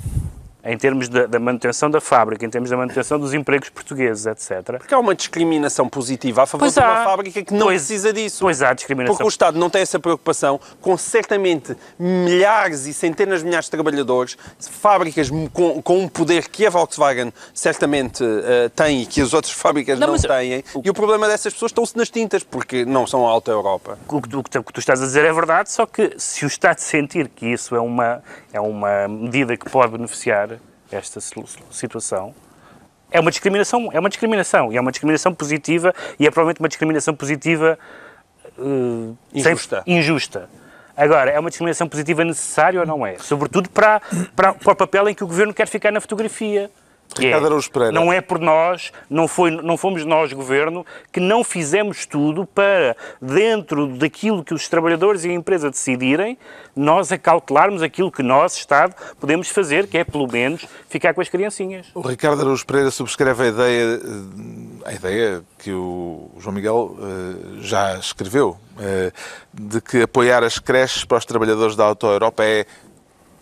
em 0.67 0.77
termos 0.77 1.09
da, 1.09 1.27
da 1.27 1.39
manutenção 1.39 1.91
da 1.91 2.01
fábrica, 2.01 2.45
em 2.45 2.51
termos 2.51 2.71
da 2.71 2.77
manutenção 2.77 3.19
dos 3.19 3.33
empregos 3.33 3.69
portugueses, 3.69 4.27
etc. 4.27 4.79
Porque 4.79 4.93
há 4.95 4.99
uma 4.99 5.15
discriminação 5.15 5.89
positiva 5.89 6.43
a 6.43 6.47
favor 6.47 6.65
Pois 6.65 6.75
de 6.75 6.81
uma 6.81 7.03
há. 7.03 7.05
fábrica 7.05 7.43
que 7.45 7.55
não 7.55 7.67
Pois- 7.67 7.83
precisa 7.87 8.13
disso. 8.13 8.39
Pois 8.41 8.63
há 8.63 8.73
discriminação. 8.75 9.15
Porque 9.15 9.27
o 9.27 9.29
Estado 9.29 9.59
não 9.59 9.71
tem 9.71 9.83
essa 9.83 9.99
preocupação 10.01 10.61
com 10.81 10.97
certamente 10.97 11.77
milhares 11.99 12.87
e 12.87 12.93
centenas 12.95 13.41
de 13.41 13.47
milhares 13.47 13.67
de 13.67 13.71
trabalhadores, 13.71 14.37
fábricas 14.59 15.31
com, 15.53 15.81
com 15.83 15.99
um 16.01 16.09
poder 16.09 16.49
que 16.49 16.67
a 16.67 16.71
Volkswagen 16.71 17.33
certamente 17.55 18.25
eh, 18.25 18.69
tem 18.75 19.03
e 19.03 19.07
que 19.07 19.21
as 19.21 19.33
outras 19.33 19.53
fábricas 19.53 19.99
Não, 19.99 20.09
não, 20.09 20.19
têm. 20.19 20.65
E 20.85 20.91
o 20.91 20.95
problema 20.95 21.29
dessas 21.29 21.53
pessoas 21.53 21.71
estão-se 21.71 21.97
nas 21.97 22.11
tintas, 22.11 22.43
porque 22.43 22.85
não 22.85 23.07
são 23.07 23.27
a 23.27 23.31
alta 23.31 23.51
Europa. 23.51 23.99
O 24.09 24.21
que, 24.21 24.29
tu, 24.29 24.39
o 24.41 24.43
que 24.65 24.73
tu 24.73 24.81
estás 24.81 25.01
a 25.01 25.05
dizer 25.05 25.25
é 25.25 25.33
verdade, 25.33 25.71
só 25.71 25.87
que 25.87 26.15
se 26.19 26.45
o 26.45 26.49
Estado 26.49 26.79
sentir 26.79 27.29
que 27.29 27.47
isso 27.47 27.75
é 27.77 27.81
uma, 27.81 28.23
é 28.53 28.61
uma 28.61 29.07
medida 29.09 29.57
que 29.57 29.69
pode 29.71 29.93
beneficiar 29.93 30.56
esta 30.91 31.21
situ- 31.21 31.45
situação, 31.71 32.35
é 33.11 33.21
uma 33.21 33.31
discriminação, 33.31 33.89
é 33.93 34.01
uma 34.01 34.09
discriminação, 34.09 34.73
e 34.73 34.77
é 34.77 34.81
uma 34.81 34.91
discriminação 34.91 35.35
positiva, 35.35 35.95
e 36.19 36.27
é 36.27 36.31
provavelmente 36.31 36.61
uma 36.61 36.69
discriminação 36.69 37.15
positiva 37.15 37.79
sem- 38.57 39.17
Injusta. 39.53 39.83
injusta. 39.87 40.49
Agora, 40.97 41.31
é 41.31 41.39
uma 41.39 41.51
discriminação 41.51 41.87
positiva 41.89 42.25
necessária 42.25 42.81
ou 42.81 42.87
não 42.87 43.07
é? 43.07 43.19
Sobretudo 43.19 43.69
para, 43.69 44.01
para, 44.35 44.55
para 44.55 44.73
o 44.73 44.77
papel 44.77 45.09
em 45.11 45.15
que 45.15 45.23
o 45.23 45.27
Governo 45.27 45.53
quer 45.53 45.69
ficar 45.69 45.91
na 45.93 46.01
fotografia. 46.01 46.71
Que 47.15 47.27
Ricardo 47.27 47.47
Araújo 47.47 47.71
Pereira. 47.71 47.93
Não 47.93 48.13
é 48.13 48.21
por 48.21 48.39
nós, 48.39 48.93
não, 49.09 49.27
foi, 49.27 49.51
não 49.51 49.77
fomos 49.77 50.05
nós, 50.05 50.33
Governo, 50.33 50.85
que 51.11 51.21
não 51.21 51.43
fizemos 51.43 52.05
tudo 52.05 52.45
para, 52.47 52.97
dentro 53.21 53.87
daquilo 53.87 54.45
que 54.45 54.53
os 54.53 54.69
trabalhadores 54.69 55.25
e 55.25 55.31
a 55.31 55.33
empresa 55.33 55.71
decidirem, 55.71 56.37
nós 56.75 57.11
acautelarmos 57.11 57.83
aquilo 57.83 58.13
que 58.13 58.23
nós, 58.23 58.57
Estado, 58.57 58.95
podemos 59.19 59.49
fazer, 59.49 59.87
que 59.87 59.97
é, 59.97 60.05
pelo 60.05 60.31
menos, 60.31 60.67
ficar 60.89 61.15
com 61.15 61.23
as 61.23 61.29
criancinhas. 61.29 61.87
O 61.95 62.03
Ricardo 62.03 62.43
Araújo 62.43 62.67
Pereira 62.67 62.91
subscreve 62.91 63.45
a 63.45 63.47
ideia, 63.49 64.01
a 64.85 64.93
ideia 64.93 65.43
que 65.59 65.73
o 65.73 66.31
João 66.39 66.55
Miguel 66.55 66.97
eh, 67.01 67.63
já 67.63 67.97
escreveu, 67.99 68.59
eh, 68.79 69.11
de 69.55 69.81
que 69.81 70.03
apoiar 70.03 70.45
as 70.45 70.59
creches 70.59 71.05
para 71.05 71.17
os 71.17 71.25
trabalhadores 71.25 71.75
da 71.75 71.85
Auto 71.85 72.07
Europa 72.07 72.45
é 72.45 72.67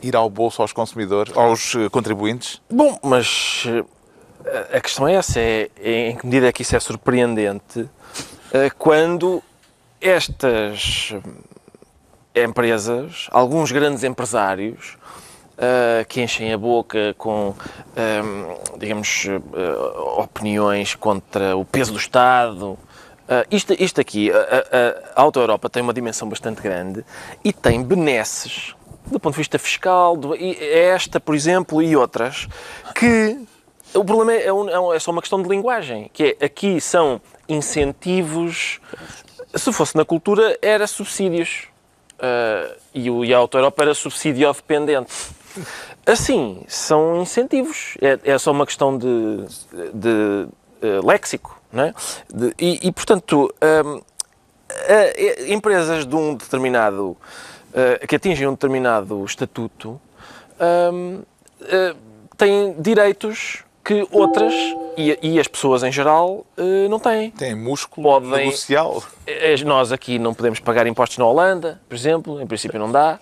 ir 0.06 0.16
ao 0.16 0.28
bolso 0.28 0.62
aos 0.62 0.72
consumidores, 0.72 1.36
aos 1.36 1.74
eh, 1.74 1.88
contribuintes? 1.88 2.60
Bom, 2.70 2.98
mas 3.02 3.64
eh, 3.66 4.76
a 4.76 4.80
questão 4.80 5.08
é 5.08 5.14
essa, 5.14 5.40
é, 5.40 5.70
é 5.80 6.10
em 6.10 6.16
que 6.16 6.26
medida 6.26 6.48
é 6.48 6.52
que 6.52 6.62
isso 6.62 6.76
é 6.76 6.80
surpreendente 6.80 7.88
eh, 8.52 8.70
quando 8.78 9.42
estas 10.00 11.14
empresas, 12.34 13.28
alguns 13.30 13.72
grandes 13.72 14.04
empresários, 14.04 14.96
uh, 15.54 16.04
que 16.06 16.20
enchem 16.20 16.52
a 16.52 16.58
boca 16.58 17.14
com, 17.16 17.54
digamos, 18.78 19.26
uh, 19.26 20.20
opiniões 20.20 20.94
contra 20.94 21.56
o 21.56 21.64
peso 21.64 21.92
do 21.92 21.98
Estado. 21.98 22.70
Uh, 22.70 22.78
isto, 23.50 23.72
isto 23.78 24.00
aqui, 24.00 24.30
a, 24.30 24.36
a, 24.36 25.20
a 25.20 25.22
Auto 25.22 25.40
Europa 25.40 25.70
tem 25.70 25.82
uma 25.82 25.94
dimensão 25.94 26.28
bastante 26.28 26.60
grande 26.60 27.04
e 27.42 27.52
tem 27.52 27.82
benesses 27.82 28.74
do 29.06 29.20
ponto 29.20 29.32
de 29.32 29.38
vista 29.38 29.58
fiscal, 29.58 30.16
do, 30.16 30.34
e 30.34 30.56
esta, 30.60 31.20
por 31.20 31.34
exemplo, 31.34 31.82
e 31.82 31.96
outras, 31.96 32.48
que 32.94 33.38
o 33.94 34.04
problema 34.04 34.32
é, 34.32 34.46
é, 34.46 34.96
é 34.96 34.98
só 34.98 35.10
uma 35.10 35.20
questão 35.20 35.42
de 35.42 35.48
linguagem, 35.48 36.10
que 36.12 36.36
é 36.40 36.44
aqui 36.44 36.80
são 36.80 37.20
incentivos, 37.48 38.80
se 39.54 39.72
fosse 39.72 39.96
na 39.96 40.04
cultura, 40.04 40.58
era 40.60 40.86
subsídios. 40.86 41.68
Uh, 42.14 42.74
e, 42.94 43.10
o, 43.10 43.24
e 43.24 43.34
a 43.34 43.38
Auto 43.38 43.58
Europa 43.58 43.82
era 43.82 43.94
subsídio 43.94 44.52
dependente. 44.52 45.12
Assim, 46.06 46.62
são 46.68 47.22
incentivos. 47.22 47.96
É, 48.00 48.18
é 48.32 48.38
só 48.38 48.50
uma 48.50 48.66
questão 48.66 48.96
de, 48.96 49.44
de 49.92 50.48
uh, 50.82 51.06
léxico. 51.06 51.60
Não 51.72 51.84
é? 51.84 51.94
De, 52.32 52.54
e, 52.58 52.88
e, 52.88 52.92
portanto, 52.92 53.52
uh, 53.62 54.04
empresas 55.48 56.06
de 56.06 56.14
um 56.14 56.34
determinado. 56.34 57.16
Uh, 57.74 58.06
que 58.06 58.14
atingem 58.14 58.46
um 58.46 58.52
determinado 58.52 59.24
estatuto 59.24 60.00
um, 60.92 61.22
têm 62.36 62.80
direitos 62.80 63.64
que 63.84 64.06
outras, 64.12 64.54
e, 64.96 65.18
e, 65.20 65.40
as 65.40 65.46
pessoas 65.46 65.82
em 65.82 65.92
geral, 65.92 66.46
não 66.88 66.98
têm. 66.98 67.30
Têm 67.32 67.54
músculo 67.54 68.08
podem, 68.08 68.46
negocial. 68.46 69.02
Nós 69.66 69.92
aqui 69.92 70.18
não 70.18 70.32
podemos 70.32 70.58
pagar 70.58 70.86
impostos 70.86 71.18
na 71.18 71.26
Holanda, 71.26 71.80
por 71.86 71.94
exemplo, 71.94 72.40
em 72.40 72.46
princípio 72.46 72.78
não 72.78 72.90
dá. 72.90 73.18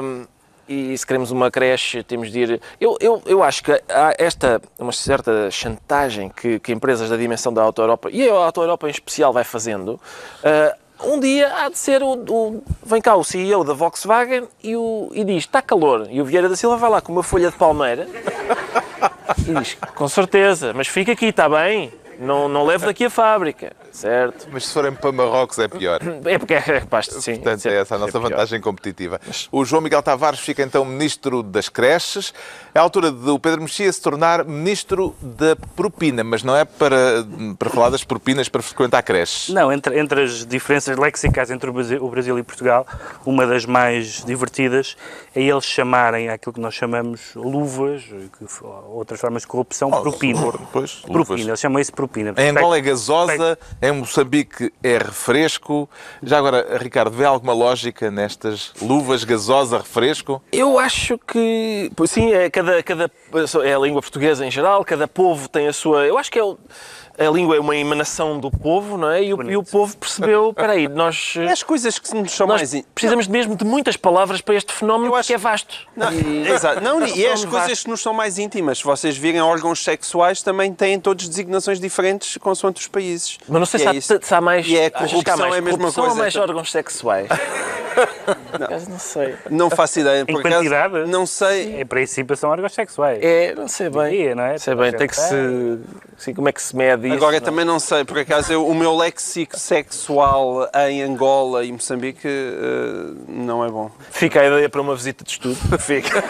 Um, 0.00 0.24
e 0.68 0.96
se 0.96 1.06
queremos 1.06 1.30
uma 1.30 1.50
creche 1.50 2.02
temos 2.02 2.30
de 2.30 2.40
ir. 2.40 2.60
Eu, 2.80 2.96
eu, 3.00 3.22
eu 3.26 3.42
acho 3.42 3.62
que 3.64 3.72
há 3.72 4.14
esta 4.18 4.60
uma 4.78 4.92
certa 4.92 5.50
chantagem 5.50 6.28
que, 6.28 6.58
que 6.60 6.72
empresas 6.72 7.10
da 7.10 7.16
dimensão 7.16 7.52
da 7.52 7.62
Auto 7.62 7.82
Europa 7.82 8.08
e 8.10 8.28
a 8.28 8.32
Auto 8.32 8.60
Europa 8.60 8.86
em 8.86 8.90
especial 8.90 9.32
vai 9.32 9.44
fazendo. 9.44 10.00
Uh, 10.44 10.81
um 11.04 11.20
dia 11.20 11.52
há 11.56 11.68
de 11.68 11.78
ser 11.78 12.02
o, 12.02 12.14
o, 12.14 12.62
Vem 12.84 13.00
cá 13.00 13.14
o 13.16 13.24
CEO 13.24 13.64
da 13.64 13.72
Volkswagen 13.72 14.48
e, 14.62 14.76
o, 14.76 15.10
e 15.12 15.24
diz: 15.24 15.38
está 15.38 15.62
calor. 15.62 16.08
E 16.10 16.20
o 16.20 16.24
Vieira 16.24 16.48
da 16.48 16.56
Silva 16.56 16.76
vai 16.76 16.90
lá 16.90 17.00
com 17.00 17.12
uma 17.12 17.22
folha 17.22 17.50
de 17.50 17.56
palmeira 17.56 18.08
e 19.38 19.54
diz: 19.54 19.76
com 19.94 20.08
certeza, 20.08 20.72
mas 20.72 20.88
fica 20.88 21.12
aqui, 21.12 21.26
está 21.26 21.48
bem? 21.48 21.92
Não, 22.18 22.48
não 22.48 22.64
levo 22.64 22.86
daqui 22.86 23.04
a 23.04 23.10
fábrica, 23.10 23.72
certo? 23.92 24.48
Mas 24.50 24.66
se 24.66 24.72
forem 24.72 24.92
para 24.92 25.12
Marrocos 25.12 25.58
é 25.58 25.68
pior. 25.68 26.00
É 26.24 26.38
porque 26.38 26.54
é 26.54 26.60
capaz 26.80 27.06
de 27.06 27.20
sim. 27.20 27.34
Portanto, 27.34 27.66
é 27.66 27.74
essa 27.74 27.96
a 27.96 27.98
nossa 27.98 28.16
é 28.16 28.20
vantagem 28.20 28.60
competitiva. 28.60 29.20
O 29.50 29.64
João 29.64 29.82
Miguel 29.82 30.02
Tavares 30.02 30.40
fica 30.40 30.62
então 30.62 30.84
ministro 30.84 31.42
das 31.42 31.68
creches. 31.68 32.32
É 32.74 32.78
a 32.78 32.82
altura 32.82 33.10
do 33.10 33.38
Pedro 33.38 33.60
Mexia 33.60 33.92
se 33.92 34.00
tornar 34.00 34.44
ministro 34.44 35.14
da 35.20 35.56
propina, 35.76 36.24
mas 36.24 36.42
não 36.42 36.56
é 36.56 36.64
para, 36.64 37.24
para 37.58 37.70
falar 37.70 37.90
das 37.90 38.04
propinas 38.04 38.48
para 38.48 38.62
frequentar 38.62 39.02
creches. 39.02 39.48
Não, 39.50 39.70
entre, 39.72 39.98
entre 39.98 40.22
as 40.22 40.46
diferenças 40.46 40.96
lexicais 40.96 41.50
entre 41.50 41.68
o 41.68 41.72
Brasil, 41.72 42.02
o 42.02 42.08
Brasil 42.08 42.38
e 42.38 42.42
Portugal, 42.42 42.86
uma 43.26 43.46
das 43.46 43.66
mais 43.66 44.24
divertidas 44.24 44.96
é 45.34 45.42
eles 45.42 45.64
chamarem 45.64 46.28
aquilo 46.28 46.52
que 46.52 46.60
nós 46.60 46.74
chamamos 46.74 47.34
luvas, 47.34 48.04
outras 48.88 49.20
formas 49.20 49.42
de 49.42 49.48
corrupção, 49.48 49.90
oh, 49.92 50.00
propina. 50.00 50.40
Pois, 50.72 50.96
propina, 51.00 51.50
eles 51.50 51.60
chamam 51.60 51.80
isso 51.80 51.92
propina. 51.92 52.34
Em 52.36 52.50
Angola 52.50 52.78
é 52.78 52.80
gasosa, 52.80 53.58
em 53.82 53.90
Moçambique 53.90 54.72
é 54.80 54.96
refresco. 54.96 55.90
Já 56.22 56.38
agora, 56.38 56.78
Ricardo, 56.78 57.10
vê 57.10 57.24
alguma 57.24 57.52
lógica 57.52 58.12
nestas 58.12 58.72
luvas 58.80 59.24
gasosa, 59.24 59.78
refresco? 59.78 60.40
Eu 60.52 60.78
acho 60.78 61.18
que, 61.18 61.90
sim, 62.06 62.32
é 62.32 62.48
cada, 62.48 62.80
cada, 62.84 63.10
é 63.64 63.74
a 63.74 63.78
língua 63.80 64.00
portuguesa 64.00 64.46
em 64.46 64.50
geral, 64.52 64.84
cada 64.84 65.08
povo 65.08 65.48
tem 65.48 65.66
a 65.66 65.72
sua... 65.72 66.06
Eu 66.06 66.16
acho 66.16 66.30
que 66.30 66.38
é 66.38 66.44
o 66.44 66.56
a 67.18 67.30
língua 67.30 67.56
é 67.56 67.60
uma 67.60 67.76
emanação 67.76 68.38
do 68.38 68.50
povo, 68.50 68.96
não 68.96 69.10
é? 69.10 69.22
E 69.22 69.34
o, 69.34 69.50
e 69.50 69.56
o 69.56 69.62
povo 69.62 69.96
percebeu, 69.96 70.50
espera 70.50 70.72
aí, 70.72 70.88
nós... 70.88 71.34
É 71.36 71.52
as 71.52 71.62
coisas 71.62 71.98
que 71.98 72.14
nos 72.14 72.32
são 72.32 72.46
mais... 72.46 72.74
precisamos 72.94 73.26
não. 73.26 73.32
mesmo 73.32 73.56
de 73.56 73.64
muitas 73.64 73.96
palavras 73.96 74.40
para 74.40 74.54
este 74.54 74.72
fenómeno 74.72 75.14
acho... 75.14 75.26
que 75.26 75.34
é 75.34 75.38
vasto. 75.38 75.86
Não, 75.96 76.12
e... 76.12 76.48
Exato. 76.50 76.80
Não, 76.80 77.06
e 77.06 77.24
é 77.24 77.32
as 77.32 77.44
coisas 77.44 77.68
vasto. 77.68 77.84
que 77.84 77.90
nos 77.90 78.00
são 78.00 78.14
mais 78.14 78.38
íntimas. 78.38 78.78
Se 78.78 78.84
vocês 78.84 79.16
virem 79.16 79.40
órgãos 79.40 79.82
sexuais, 79.84 80.42
também 80.42 80.72
têm 80.72 80.98
todas 80.98 81.28
designações 81.28 81.78
diferentes 81.78 82.36
consoante 82.38 82.80
os 82.80 82.88
países. 82.88 83.38
Mas 83.46 83.58
não 83.58 83.66
sei 83.66 83.80
se, 83.80 83.86
é 83.86 84.16
há, 84.16 84.20
se, 84.20 84.34
há, 84.34 84.40
mais... 84.40 84.66
E 84.66 84.78
é 84.78 84.90
corrupção, 84.90 85.36
mais 85.36 85.54
é 85.54 85.58
a 85.58 85.62
mesma 85.62 85.92
coisa. 85.92 86.10
ou 86.10 86.14
mais 86.14 86.36
órgãos 86.36 86.70
sexuais? 86.70 87.28
não. 88.58 88.80
não 88.88 88.98
sei. 88.98 89.34
Não 89.50 89.70
faço 89.70 90.00
ideia. 90.00 90.24
Por 90.24 90.32
em 90.32 90.38
acaso, 90.38 90.54
quantidade? 90.56 91.10
Não 91.10 91.26
sei. 91.26 91.80
Em 91.80 91.86
princípio 91.86 92.36
são 92.36 92.50
órgãos 92.50 92.72
sexuais. 92.72 93.18
É, 93.22 93.54
não 93.54 93.68
sei 93.68 93.90
bem. 93.90 94.10
Dia, 94.12 94.34
não 94.34 94.44
é? 94.44 94.58
Sei 94.58 94.74
bem, 94.74 94.92
tem 94.92 95.06
que 95.06 95.16
se... 95.16 95.78
Sim, 96.16 96.34
como 96.34 96.48
é 96.48 96.52
que 96.52 96.62
se 96.62 96.76
mede 96.76 97.01
isso? 97.08 97.16
Agora, 97.16 97.40
também 97.40 97.64
não 97.64 97.78
sei, 97.78 98.04
por 98.04 98.18
acaso 98.18 98.52
eu, 98.52 98.66
o 98.66 98.74
meu 98.74 98.96
léxico 98.96 99.58
sexual 99.58 100.68
em 100.88 101.02
Angola 101.02 101.64
e 101.64 101.72
Moçambique 101.72 102.26
uh, 102.26 103.16
não 103.28 103.64
é 103.64 103.70
bom. 103.70 103.90
Fica 104.10 104.40
a 104.40 104.46
ideia 104.46 104.68
para 104.68 104.80
uma 104.80 104.94
visita 104.94 105.24
de 105.24 105.30
estudo. 105.30 105.56
Fica. 105.78 106.22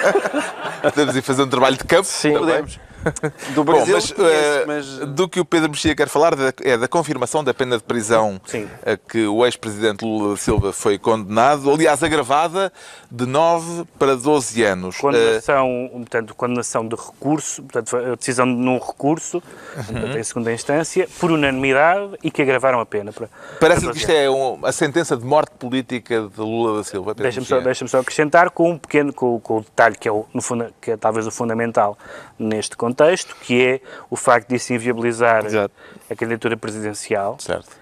Podemos 0.83 1.17
ir 1.17 1.23
fazer 1.23 1.43
um 1.43 1.49
trabalho 1.49 1.77
de 1.77 1.85
campo? 1.85 2.05
Sim, 2.05 2.35
podemos. 2.35 2.79
Do 3.55 3.65
Brasil, 3.65 3.95
Bom, 3.95 4.01
mas, 4.01 4.13
conheço, 4.13 4.67
mas, 4.67 5.01
eh, 5.01 5.07
do 5.07 5.29
que 5.29 5.41
o 5.41 5.45
Pedro 5.45 5.71
Mexia 5.71 5.95
quer 5.95 6.09
falar 6.09 6.33
é 6.63 6.77
da 6.77 6.89
confirmação 6.89 7.43
da 7.43 7.53
pena 7.53 7.77
de 7.77 7.83
prisão 7.83 8.41
Sim. 8.47 8.69
a 8.85 8.97
que 8.97 9.27
o 9.27 9.45
ex-presidente 9.45 10.05
Lula 10.05 10.37
Silva 10.37 10.73
foi 10.73 10.99
condenado, 10.99 11.71
aliás, 11.71 12.03
agravada 12.03 12.73
de 13.11 13.27
9 13.27 13.85
para 13.99 14.17
12 14.17 14.63
anos. 14.63 14.97
Condenação, 14.99 15.91
portanto, 15.93 16.35
condenação 16.35 16.87
de 16.87 16.97
recurso, 16.97 17.63
portanto, 17.63 17.97
a 17.97 18.15
decisão 18.15 18.47
de 18.47 18.53
num 18.53 18.79
recurso, 18.79 19.43
uhum. 19.91 20.19
em 20.19 20.23
segunda 20.23 20.53
instância, 20.53 21.09
por 21.19 21.31
unanimidade 21.31 22.17
e 22.23 22.31
que 22.31 22.43
agravaram 22.43 22.81
a 22.81 22.87
pena. 22.87 23.13
Parece-lhe 23.61 23.93
que 23.93 23.99
isto 23.99 24.11
é 24.11 24.31
um, 24.31 24.65
a 24.65 24.73
sentença 24.73 25.17
de 25.17 25.25
morte 25.25 25.53
política 25.59 26.29
de 26.35 26.41
Lula 26.41 26.79
da 26.79 26.85
Silva. 26.85 27.15
Deixa-me 27.15 27.47
só, 27.47 27.61
deixa 27.61 27.87
só 27.89 28.01
acrescentar 28.01 28.51
com 28.51 28.71
um 28.71 28.79
pequeno, 28.79 29.13
com, 29.13 29.39
com 29.41 29.59
o 29.59 29.61
detalhe 29.61 29.97
que 29.97 30.09
é, 30.09 30.13
o, 30.13 30.27
no, 30.33 30.43
que 30.81 30.93
é 30.93 30.97
talvez 30.97 31.27
o 31.27 31.31
fundamental 31.31 31.99
neste 32.39 32.77
contexto 32.77 32.92
contexto, 32.93 33.35
que 33.37 33.65
é 33.65 33.81
o 34.11 34.17
facto 34.17 34.49
de 34.49 34.57
isso 34.57 34.73
inviabilizar 34.73 35.47
Exato. 35.47 35.75
a 36.11 36.15
candidatura 36.15 36.57
presidencial. 36.57 37.37
Certo. 37.39 37.81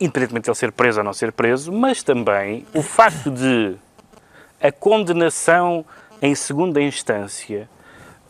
Independentemente 0.00 0.44
de 0.44 0.50
ele 0.50 0.56
ser 0.56 0.72
preso 0.72 0.98
ou 0.98 1.04
não 1.04 1.12
ser 1.12 1.32
preso, 1.32 1.72
mas 1.72 2.02
também 2.02 2.66
o 2.74 2.82
facto 2.82 3.30
de 3.30 3.76
a 4.60 4.72
condenação 4.72 5.84
em 6.20 6.34
segunda 6.34 6.80
instância 6.80 7.68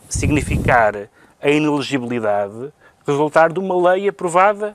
significar 0.08 1.08
a 1.40 1.50
inelegibilidade 1.50 2.72
resultar 3.06 3.52
de 3.52 3.58
uma 3.58 3.92
lei 3.92 4.08
aprovada 4.08 4.74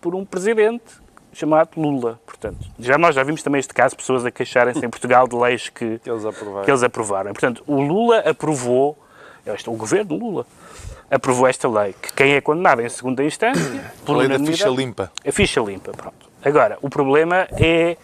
por 0.00 0.14
um 0.14 0.24
presidente 0.24 1.06
chamado 1.32 1.78
Lula. 1.78 2.18
Portanto, 2.24 2.66
já 2.78 2.96
nós 2.96 3.14
já 3.14 3.22
vimos 3.22 3.42
também 3.42 3.58
este 3.58 3.74
caso, 3.74 3.94
pessoas 3.94 4.24
a 4.24 4.30
queixarem-se 4.30 4.84
em 4.84 4.88
Portugal 4.88 5.28
de 5.28 5.36
leis 5.36 5.68
que, 5.68 5.98
que, 6.00 6.10
eles 6.10 6.24
aprovaram. 6.24 6.64
que 6.64 6.70
eles 6.70 6.82
aprovaram. 6.82 7.32
Portanto, 7.32 7.62
o 7.66 7.80
Lula 7.80 8.20
aprovou 8.20 8.96
este, 9.46 9.70
o 9.70 9.74
governo 9.74 10.16
Lula 10.16 10.46
aprovou 11.10 11.46
esta 11.46 11.68
lei, 11.68 11.94
que 12.00 12.12
quem 12.12 12.34
é 12.34 12.40
condenado 12.40 12.82
em 12.82 12.88
segunda 12.88 13.22
instância... 13.24 13.92
Por 14.04 14.16
lei 14.16 14.28
da 14.28 14.38
ficha 14.38 14.68
limpa. 14.68 15.12
A 15.24 15.32
ficha 15.32 15.60
limpa, 15.60 15.92
pronto. 15.92 16.28
Agora, 16.44 16.78
o 16.82 16.90
problema 16.90 17.46
é... 17.52 17.96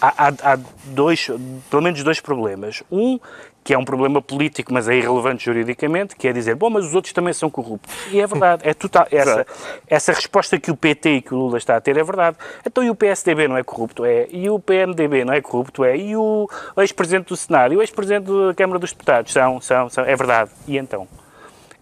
Há, 0.00 0.28
há, 0.28 0.52
há, 0.52 0.58
dois, 0.86 1.30
pelo 1.70 1.82
menos 1.82 2.02
dois 2.02 2.20
problemas. 2.20 2.82
Um, 2.90 3.18
que 3.64 3.72
é 3.72 3.78
um 3.78 3.84
problema 3.84 4.20
político, 4.20 4.72
mas 4.74 4.86
é 4.88 4.94
irrelevante 4.94 5.46
juridicamente, 5.46 6.14
que 6.14 6.28
é 6.28 6.32
dizer, 6.32 6.54
bom, 6.54 6.68
mas 6.68 6.84
os 6.84 6.94
outros 6.94 7.14
também 7.14 7.32
são 7.32 7.48
corruptos. 7.48 7.92
E 8.12 8.20
é 8.20 8.26
verdade, 8.26 8.62
é 8.68 8.74
total, 8.74 9.06
essa, 9.10 9.46
essa 9.88 10.12
resposta 10.12 10.60
que 10.60 10.70
o 10.70 10.76
PT 10.76 11.10
e 11.10 11.22
que 11.22 11.34
o 11.34 11.38
Lula 11.38 11.56
está 11.56 11.74
a 11.76 11.80
ter 11.80 11.96
é 11.96 12.04
verdade. 12.04 12.36
Então 12.64 12.84
e 12.84 12.90
o 12.90 12.94
PSDB 12.94 13.48
não 13.48 13.56
é 13.56 13.64
corrupto? 13.64 14.04
É. 14.04 14.26
E 14.30 14.50
o 14.50 14.58
PMDB 14.58 15.24
não 15.24 15.32
é 15.32 15.40
corrupto? 15.40 15.82
É. 15.82 15.96
E 15.96 16.14
o 16.14 16.46
ex-presidente 16.76 17.28
do 17.28 17.36
Senado 17.36 17.72
e 17.72 17.76
o 17.78 17.80
ex-presidente 17.80 18.26
da 18.26 18.52
Câmara 18.54 18.78
dos 18.78 18.92
Deputados 18.92 19.32
são, 19.32 19.60
são, 19.62 19.88
são, 19.88 20.04
é 20.04 20.14
verdade. 20.14 20.50
E 20.68 20.76
então? 20.76 21.08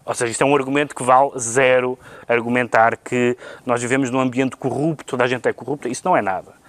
Ou 0.05 0.13
seja, 0.13 0.31
isto 0.31 0.41
é 0.41 0.45
um 0.45 0.55
argumento 0.55 0.95
que 0.95 1.03
vale 1.03 1.31
zero 1.37 1.99
argumentar 2.27 2.97
que 2.97 3.37
nós 3.65 3.81
vivemos 3.81 4.09
num 4.09 4.19
ambiente 4.19 4.55
corrupto, 4.55 5.05
toda 5.05 5.23
a 5.23 5.27
gente 5.27 5.47
é 5.47 5.53
corrupta, 5.53 5.87
isso 5.89 6.01
não 6.05 6.15
é 6.15 6.21
nada. 6.21 6.62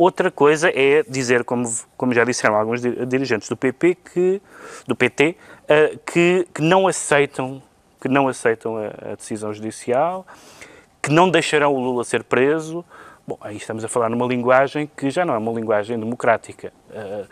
Outra 0.00 0.30
coisa 0.30 0.70
é 0.74 1.02
dizer, 1.02 1.44
como, 1.44 1.70
como 1.94 2.14
já 2.14 2.24
disseram 2.24 2.54
alguns 2.56 2.80
dirigentes 2.80 3.50
do 3.50 3.54
PP, 3.54 3.96
que, 3.96 4.40
do 4.86 4.96
PT, 4.96 5.36
uh, 5.64 5.98
que, 6.06 6.48
que 6.54 6.62
não 6.62 6.88
aceitam, 6.88 7.62
que 8.00 8.08
não 8.08 8.26
aceitam 8.26 8.78
a, 8.78 9.10
a, 9.12 9.14
decisão 9.14 9.52
judicial, 9.52 10.26
que 11.02 11.12
não 11.12 11.28
deixarão 11.28 11.74
o 11.74 11.78
Lula 11.78 12.02
ser 12.02 12.24
preso. 12.24 12.82
Bom, 13.28 13.36
aí 13.42 13.58
estamos 13.58 13.84
a 13.84 13.88
falar 13.88 14.08
numa 14.08 14.24
linguagem 14.26 14.90
que 14.96 15.10
já 15.10 15.22
não 15.26 15.34
é 15.34 15.36
uma 15.36 15.52
linguagem 15.52 16.00
democrática. 16.00 16.72
Uh, 16.88 17.28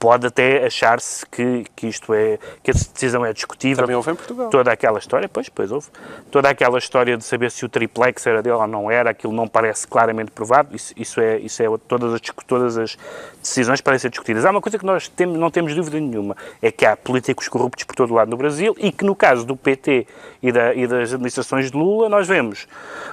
pode 0.00 0.26
até 0.26 0.64
achar-se 0.64 1.26
que, 1.26 1.66
que 1.76 1.86
isto 1.86 2.14
é, 2.14 2.38
que 2.62 2.70
a 2.70 2.74
decisão 2.74 3.24
é 3.24 3.34
discutível. 3.34 3.84
Também 3.84 3.94
houve 3.94 4.10
em 4.10 4.14
Portugal. 4.14 4.48
Toda 4.48 4.72
aquela 4.72 4.98
história, 4.98 5.28
pois, 5.28 5.50
pois 5.50 5.70
houve. 5.70 5.88
Toda 6.30 6.48
aquela 6.48 6.78
história 6.78 7.18
de 7.18 7.24
saber 7.24 7.50
se 7.50 7.66
o 7.66 7.68
triplex 7.68 8.26
era 8.26 8.42
dele 8.42 8.56
ou 8.56 8.66
não 8.66 8.90
era, 8.90 9.10
aquilo 9.10 9.34
não 9.34 9.46
parece 9.46 9.86
claramente 9.86 10.30
provado, 10.30 10.74
isso, 10.74 10.94
isso 10.96 11.20
é, 11.20 11.38
isso 11.38 11.62
é 11.62 11.66
todas, 11.86 12.14
as, 12.14 12.20
todas 12.46 12.78
as 12.78 12.96
decisões 13.42 13.82
parecem 13.82 14.04
ser 14.04 14.10
discutidas. 14.10 14.46
Há 14.46 14.50
uma 14.50 14.62
coisa 14.62 14.78
que 14.78 14.86
nós 14.86 15.06
temos, 15.06 15.38
não 15.38 15.50
temos 15.50 15.74
dúvida 15.74 16.00
nenhuma, 16.00 16.34
é 16.62 16.72
que 16.72 16.86
há 16.86 16.96
políticos 16.96 17.46
corruptos 17.46 17.84
por 17.84 17.94
todo 17.94 18.12
o 18.12 18.14
lado 18.14 18.30
no 18.30 18.38
Brasil 18.38 18.74
e 18.78 18.90
que 18.90 19.04
no 19.04 19.14
caso 19.14 19.44
do 19.44 19.54
PT 19.54 20.06
e, 20.42 20.50
da, 20.50 20.74
e 20.74 20.86
das 20.86 21.12
administrações 21.12 21.70
de 21.70 21.76
Lula, 21.76 22.08
nós 22.08 22.26
vemos 22.26 22.66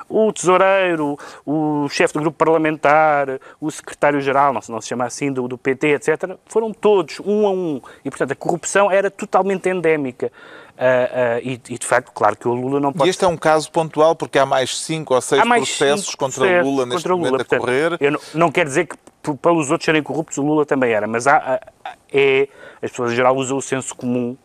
o 0.09 0.31
tesoureiro, 0.31 1.19
o 1.45 1.89
chefe 1.89 2.13
do 2.13 2.21
grupo 2.21 2.37
parlamentar, 2.37 3.27
o 3.59 3.69
secretário-geral, 3.69 4.53
não, 4.53 4.61
não 4.69 4.79
se 4.79 4.87
chama 4.87 5.05
assim, 5.05 5.31
do, 5.33 5.49
do 5.49 5.57
PT, 5.57 5.87
etc., 5.95 6.37
foram 6.45 6.71
todos, 6.79 7.19
um 7.19 7.45
a 7.45 7.51
um. 7.51 7.81
E, 8.03 8.09
portanto, 8.09 8.31
a 8.31 8.35
corrupção 8.35 8.91
era 8.91 9.09
totalmente 9.09 9.69
endémica. 9.69 10.31
Uh, 10.77 10.79
uh, 10.79 11.39
e, 11.41 11.53
e, 11.69 11.77
de 11.77 11.85
facto, 11.87 12.11
claro 12.13 12.35
que 12.35 12.47
o 12.47 12.53
Lula 12.53 12.79
não 12.79 12.93
pode. 12.93 13.07
E 13.07 13.09
este 13.09 13.25
é 13.25 13.27
um 13.27 13.35
caso 13.35 13.71
pontual 13.71 14.15
porque 14.15 14.37
há 14.37 14.45
mais 14.45 14.77
cinco 14.77 15.15
ou 15.15 15.21
seis 15.21 15.41
processos 15.41 16.13
contra 16.13 16.63
o 16.63 16.69
Lula 16.69 16.85
neste 16.85 17.01
contra 17.01 17.17
momento 17.17 17.31
Lula. 17.31 17.41
a 17.41 17.59
correr. 17.59 17.89
Portanto, 17.89 18.01
eu 18.01 18.11
não, 18.11 18.19
não 18.35 18.51
quer 18.51 18.65
dizer 18.65 18.85
que 18.85 18.95
pelos 19.41 19.71
outros 19.71 19.85
serem 19.85 20.03
corruptos 20.03 20.37
o 20.37 20.43
Lula 20.43 20.65
também 20.65 20.91
era, 20.91 21.07
mas 21.07 21.25
há, 21.25 21.59
há, 21.83 21.95
é, 22.13 22.47
as 22.81 22.91
pessoas 22.91 23.11
em 23.11 23.15
geral 23.15 23.35
usam 23.35 23.57
o 23.57 23.61
senso 23.61 23.95
comum 23.95 24.37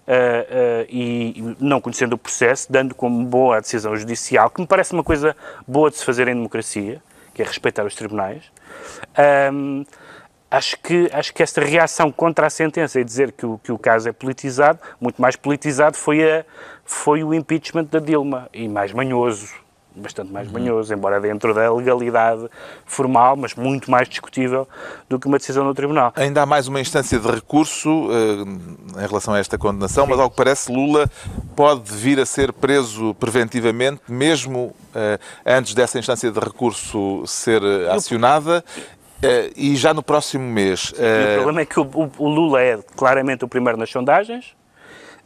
Uh, 0.00 0.82
uh, 0.82 0.86
e 0.88 1.56
não 1.60 1.80
conhecendo 1.80 2.14
o 2.14 2.18
processo, 2.18 2.72
dando 2.72 2.96
como 2.96 3.24
boa 3.24 3.58
a 3.58 3.60
decisão 3.60 3.96
judicial, 3.96 4.50
que 4.50 4.60
me 4.60 4.66
parece 4.66 4.92
uma 4.92 5.04
coisa 5.04 5.36
boa 5.68 5.88
de 5.88 5.98
se 5.98 6.04
fazer 6.04 6.26
em 6.26 6.34
democracia, 6.34 7.00
que 7.32 7.42
é 7.42 7.44
respeitar 7.44 7.84
os 7.84 7.94
tribunais. 7.94 8.42
Um, 9.52 9.84
acho 10.50 10.76
que, 10.82 11.08
acho 11.12 11.32
que 11.32 11.42
esta 11.42 11.60
reação 11.60 12.10
contra 12.10 12.46
a 12.46 12.50
sentença 12.50 13.00
e 13.00 13.04
dizer 13.04 13.32
que 13.32 13.46
o, 13.46 13.58
que 13.58 13.70
o 13.70 13.78
caso 13.78 14.08
é 14.08 14.12
politizado, 14.12 14.78
muito 15.00 15.22
mais 15.22 15.36
politizado 15.36 15.96
foi, 15.96 16.22
a, 16.22 16.44
foi 16.84 17.22
o 17.22 17.32
impeachment 17.32 17.84
da 17.84 18.00
Dilma, 18.00 18.48
e 18.52 18.68
mais 18.68 18.92
manhoso, 18.92 19.48
bastante 19.94 20.32
mais 20.32 20.50
manhoso, 20.50 20.92
embora 20.94 21.20
dentro 21.20 21.52
da 21.52 21.72
legalidade 21.72 22.48
formal, 22.84 23.36
mas 23.36 23.54
muito 23.54 23.90
mais 23.90 24.08
discutível 24.08 24.68
do 25.08 25.18
que 25.18 25.26
uma 25.26 25.38
decisão 25.38 25.64
do 25.64 25.74
Tribunal. 25.74 26.12
Ainda 26.16 26.42
há 26.42 26.46
mais 26.46 26.68
uma 26.68 26.80
instância 26.80 27.18
de 27.18 27.28
recurso 27.28 27.88
uh, 27.88 29.02
em 29.02 29.06
relação 29.06 29.34
a 29.34 29.38
esta 29.38 29.58
condenação, 29.58 30.04
Sim. 30.04 30.10
mas 30.10 30.20
ao 30.20 30.30
que 30.30 30.36
parece 30.36 30.72
Lula 30.72 31.10
pode 31.56 31.92
vir 31.92 32.18
a 32.20 32.26
ser 32.26 32.52
preso 32.52 33.14
preventivamente, 33.14 34.00
mesmo 34.08 34.74
uh, 34.94 35.20
antes 35.44 35.74
dessa 35.74 35.98
instância 35.98 36.30
de 36.30 36.38
recurso 36.38 37.24
ser 37.26 37.62
uh, 39.22 39.52
e 39.56 39.76
já 39.76 39.94
no 39.94 40.02
próximo 40.02 40.44
mês. 40.44 40.92
o 40.92 41.34
problema 41.34 41.60
é 41.60 41.66
que 41.66 41.78
o, 41.78 41.84
o, 41.84 42.10
o 42.18 42.28
Lula 42.28 42.62
é 42.62 42.78
claramente 42.96 43.44
o 43.44 43.48
primeiro 43.48 43.78
nas 43.78 43.90
sondagens, 43.90 44.54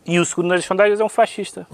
e 0.07 0.19
o 0.19 0.25
segundo 0.25 0.49
nas 0.49 0.65
sondagens 0.65 1.01
é 1.01 1.05
um 1.05 1.09
fascista. 1.09 1.67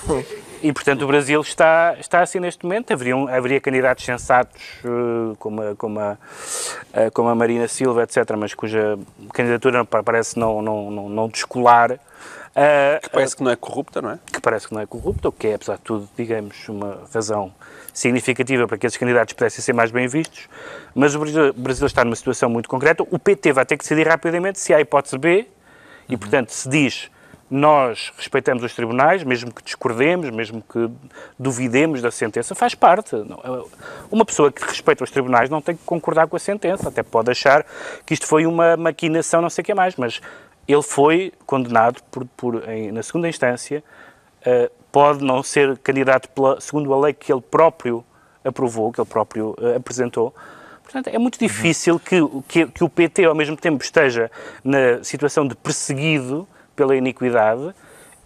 e, 0.62 0.70
portanto, 0.72 1.02
o 1.02 1.06
Brasil 1.06 1.40
está, 1.40 1.96
está 1.98 2.20
assim 2.20 2.38
neste 2.38 2.64
momento. 2.64 2.92
Haveriam, 2.92 3.26
haveria 3.28 3.60
candidatos 3.60 4.04
sensatos, 4.04 4.62
uh, 4.84 5.34
como, 5.38 5.62
a, 5.62 5.74
como, 5.74 5.98
a, 5.98 6.12
uh, 6.12 7.10
como 7.14 7.30
a 7.30 7.34
Marina 7.34 7.66
Silva, 7.66 8.02
etc., 8.02 8.36
mas 8.36 8.52
cuja 8.52 8.98
candidatura 9.32 9.86
parece 9.86 10.38
não, 10.38 10.60
não, 10.60 10.90
não, 10.90 11.08
não 11.08 11.28
descolar. 11.28 11.92
Uh, 11.92 13.00
que 13.02 13.08
parece 13.08 13.34
que 13.34 13.42
não 13.42 13.50
é 13.50 13.56
corrupta, 13.56 14.02
não 14.02 14.10
é? 14.10 14.18
Que 14.30 14.40
parece 14.40 14.68
que 14.68 14.74
não 14.74 14.82
é 14.82 14.86
corrupta, 14.86 15.30
o 15.30 15.32
que 15.32 15.48
é, 15.48 15.54
apesar 15.54 15.76
de 15.76 15.82
tudo, 15.82 16.06
digamos, 16.14 16.68
uma 16.68 17.00
razão 17.12 17.54
significativa 17.92 18.66
para 18.66 18.78
que 18.78 18.86
esses 18.86 18.96
candidatos 18.96 19.34
pudessem 19.34 19.62
ser 19.62 19.72
mais 19.72 19.90
bem 19.90 20.06
vistos, 20.06 20.48
mas 20.94 21.14
o 21.14 21.18
Brasil, 21.54 21.86
está 21.86 22.04
numa 22.04 22.16
situação 22.16 22.48
muito 22.48 22.68
concreta. 22.68 23.02
O 23.10 23.18
PT 23.18 23.52
vai 23.52 23.64
ter 23.64 23.76
que 23.76 23.84
decidir 23.84 24.06
rapidamente 24.06 24.58
se 24.58 24.72
há 24.72 24.80
hipótese 24.80 25.18
B, 25.18 25.46
e, 26.08 26.16
portanto, 26.16 26.50
se 26.50 26.68
diz 26.68 27.10
nós 27.54 28.10
respeitamos 28.16 28.64
os 28.64 28.74
tribunais, 28.74 29.22
mesmo 29.22 29.52
que 29.52 29.62
discordemos, 29.62 30.30
mesmo 30.30 30.62
que 30.62 30.90
duvidemos 31.38 32.00
da 32.00 32.10
sentença, 32.10 32.54
faz 32.54 32.74
parte. 32.74 33.14
Uma 34.10 34.24
pessoa 34.24 34.50
que 34.50 34.64
respeita 34.64 35.04
os 35.04 35.10
tribunais 35.10 35.50
não 35.50 35.60
tem 35.60 35.76
que 35.76 35.84
concordar 35.84 36.26
com 36.28 36.34
a 36.34 36.38
sentença, 36.38 36.88
até 36.88 37.02
pode 37.02 37.30
achar 37.30 37.66
que 38.06 38.14
isto 38.14 38.26
foi 38.26 38.46
uma 38.46 38.74
maquinação, 38.78 39.42
não 39.42 39.50
sei 39.50 39.60
o 39.60 39.64
que 39.66 39.74
mais, 39.74 39.96
mas 39.96 40.22
ele 40.66 40.82
foi 40.82 41.30
condenado 41.44 42.02
por, 42.10 42.24
por 42.24 42.66
em, 42.70 42.90
na 42.90 43.02
segunda 43.02 43.28
instância, 43.28 43.84
uh, 44.46 44.72
pode 44.92 45.24
não 45.24 45.42
ser 45.42 45.76
candidato 45.78 46.28
pela, 46.28 46.60
segundo 46.60 46.92
a 46.92 47.00
lei 47.00 47.12
que 47.12 47.32
ele 47.32 47.40
próprio 47.40 48.04
aprovou, 48.44 48.92
que 48.92 49.00
ele 49.00 49.08
próprio 49.08 49.56
uh, 49.58 49.76
apresentou, 49.76 50.32
Portanto, 50.92 51.14
é 51.14 51.18
muito 51.18 51.38
difícil 51.38 51.98
que, 51.98 52.16
que, 52.46 52.66
que, 52.66 52.84
o 52.84 52.88
PT, 52.88 53.24
ao 53.24 53.34
mesmo 53.34 53.56
tempo, 53.56 53.82
esteja 53.82 54.30
na 54.62 55.02
situação 55.02 55.48
de 55.48 55.54
perseguido 55.54 56.46
pela 56.76 56.94
iniquidade 56.94 57.74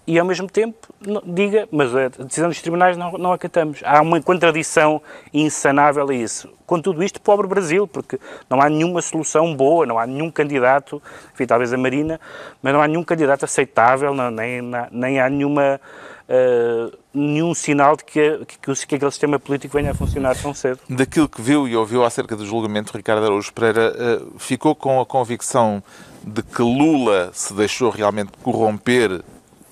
e, 0.07 0.19
ao 0.19 0.25
mesmo 0.25 0.49
tempo, 0.49 0.89
diga, 1.25 1.69
mas 1.71 1.95
a 1.95 2.09
decisão 2.09 2.49
dos 2.49 2.61
tribunais 2.61 2.97
não, 2.97 3.13
não 3.13 3.33
acatamos. 3.33 3.81
Há 3.85 4.01
uma 4.01 4.21
contradição 4.21 5.03
insanável 5.35 6.09
a 6.09 6.15
isso. 6.15 6.53
Com 6.65 6.81
tudo 6.81 7.05
isto, 7.05 7.21
pobre 7.21 7.47
Brasil, 7.47 7.87
porque 7.87 8.19
não 8.49 8.61
há 8.61 8.69
nenhuma 8.69 9.03
solução 9.03 9.55
boa, 9.55 9.85
não 9.85 9.99
há 9.99 10.07
nenhum 10.07 10.31
candidato, 10.31 11.03
enfim, 11.35 11.47
talvez 11.47 11.73
a 11.73 11.77
Marina, 11.77 12.21
mas 12.63 12.73
não 12.73 12.81
há 12.81 12.89
nenhum 12.89 13.05
candidato 13.05 13.45
aceitável, 13.45 14.15
não, 14.15 14.31
nem, 14.31 14.61
nem 14.91 15.21
há 15.21 15.29
nenhuma. 15.29 15.81
Uh, 16.29 16.93
nenhum 17.15 17.55
sinal 17.55 17.97
de 17.97 18.05
que, 18.05 18.45
que, 18.47 18.59
que, 18.59 18.95
aquele 18.97 19.11
sistema 19.13 19.39
político 19.39 19.77
venha 19.77 19.93
a 19.93 19.95
funcionar 19.95 20.37
tão 20.37 20.53
cedo. 20.53 20.81
Daquilo 20.91 21.29
que 21.29 21.41
viu 21.41 21.69
e 21.69 21.77
ouviu 21.77 22.05
acerca 22.05 22.35
do 22.35 22.45
julgamento 22.45 22.91
de 22.91 22.99
Ricardo 22.99 23.25
Araújo 23.25 23.53
Pereira, 23.53 23.95
uh, 23.95 24.39
ficou 24.39 24.75
com 24.75 25.01
a 25.01 25.07
convicção 25.07 25.81
de 26.25 26.43
que 26.43 26.63
Lula 26.63 27.31
se 27.33 27.55
deixou 27.55 27.91
realmente 27.91 28.33
corromper 28.43 29.23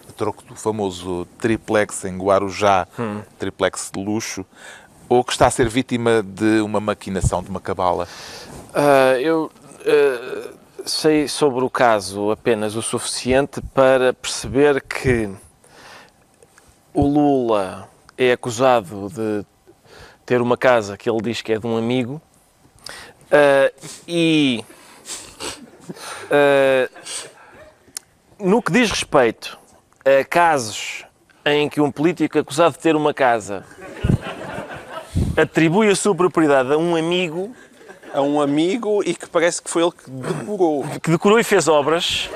a 0.09 0.13
troco 0.13 0.45
do 0.45 0.55
famoso 0.55 1.27
triplex 1.39 2.05
em 2.05 2.17
Guarujá, 2.17 2.87
hum. 2.97 3.21
triplex 3.37 3.91
de 3.93 4.01
luxo, 4.01 4.47
ou 5.09 5.25
que 5.25 5.33
está 5.33 5.49
a 5.49 5.51
ser 5.51 5.69
vítima 5.69 6.23
de 6.23 6.61
uma 6.61 6.79
maquinação, 6.79 7.43
de 7.43 7.51
uma 7.51 7.61
cabala? 7.61 8.07
Uh, 8.71 9.19
eu 9.21 9.51
uh, 9.81 10.55
sei 10.85 11.27
sobre 11.27 11.65
o 11.65 11.71
caso 11.71 12.31
apenas 12.31 12.77
o 12.77 12.83
suficiente 12.83 13.61
para 13.75 14.13
perceber 14.13 14.81
que 14.81 15.31
o 16.95 17.03
Lula 17.03 17.89
é 18.17 18.33
acusado 18.33 19.11
de 19.11 19.45
ter 20.25 20.41
uma 20.41 20.57
casa 20.57 20.97
que 20.97 21.11
ele 21.11 21.21
diz 21.21 21.43
que 21.43 21.53
é 21.53 21.59
de 21.59 21.67
um 21.67 21.77
amigo 21.77 22.23
uh, 23.31 23.91
e 24.09 24.65
Uh, 26.25 26.89
no 28.39 28.63
que 28.63 28.73
diz 28.73 28.91
respeito 28.91 29.59
a 30.05 30.25
casos 30.25 31.05
em 31.45 31.69
que 31.69 31.81
um 31.81 31.91
político 31.91 32.39
acusado 32.39 32.73
de 32.73 32.79
ter 32.79 32.97
uma 32.97 33.13
casa 33.13 33.65
atribui 35.37 35.89
a 35.89 35.97
sua 35.97 36.15
propriedade 36.15 36.73
a 36.73 36.79
um 36.79 36.97
amigo. 36.97 37.55
A 38.13 38.23
um 38.23 38.41
amigo 38.41 39.03
e 39.05 39.15
que 39.15 39.29
parece 39.29 39.61
que 39.61 39.69
foi 39.69 39.83
ele 39.83 39.93
que 39.93 40.09
decorou. 40.09 40.85
Que 41.03 41.11
decorou 41.11 41.39
e 41.39 41.45
fez 41.45 41.67
obras. 41.67 42.31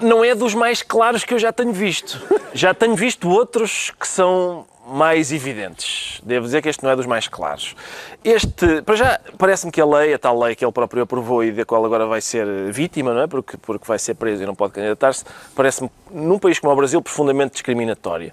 Não 0.00 0.24
é 0.24 0.34
dos 0.34 0.54
mais 0.54 0.82
claros 0.82 1.24
que 1.24 1.34
eu 1.34 1.38
já 1.38 1.52
tenho 1.52 1.72
visto. 1.72 2.20
Já 2.52 2.72
tenho 2.74 2.94
visto 2.94 3.28
outros 3.28 3.92
que 3.98 4.08
são 4.08 4.66
mais 4.86 5.30
evidentes. 5.32 6.20
Devo 6.24 6.46
dizer 6.46 6.62
que 6.62 6.68
este 6.68 6.82
não 6.82 6.90
é 6.90 6.96
dos 6.96 7.06
mais 7.06 7.28
claros. 7.28 7.76
Este, 8.24 8.82
para 8.82 8.96
já, 8.96 9.20
parece-me 9.38 9.70
que 9.70 9.80
a 9.80 9.86
lei, 9.86 10.14
a 10.14 10.18
tal 10.18 10.38
lei 10.38 10.54
que 10.54 10.64
ele 10.64 10.72
próprio 10.72 11.02
aprovou 11.02 11.44
e 11.44 11.52
da 11.52 11.64
qual 11.64 11.84
agora 11.84 12.06
vai 12.06 12.20
ser 12.20 12.46
vítima, 12.72 13.14
não 13.14 13.22
é? 13.22 13.26
Porque, 13.26 13.56
porque 13.56 13.86
vai 13.86 13.98
ser 13.98 14.14
preso 14.14 14.42
e 14.42 14.46
não 14.46 14.54
pode 14.54 14.72
candidatar-se, 14.72 15.24
parece-me, 15.54 15.90
num 16.10 16.38
país 16.38 16.58
como 16.58 16.72
o 16.72 16.76
Brasil, 16.76 17.00
profundamente 17.00 17.52
discriminatória. 17.52 18.32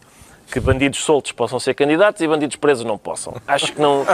Que 0.52 0.60
bandidos 0.60 1.04
soltos 1.04 1.32
possam 1.32 1.60
ser 1.60 1.74
candidatos 1.74 2.22
e 2.22 2.28
bandidos 2.28 2.56
presos 2.56 2.86
não 2.86 2.98
possam. 2.98 3.34
Acho 3.48 3.74
que 3.74 3.82
não. 3.82 4.06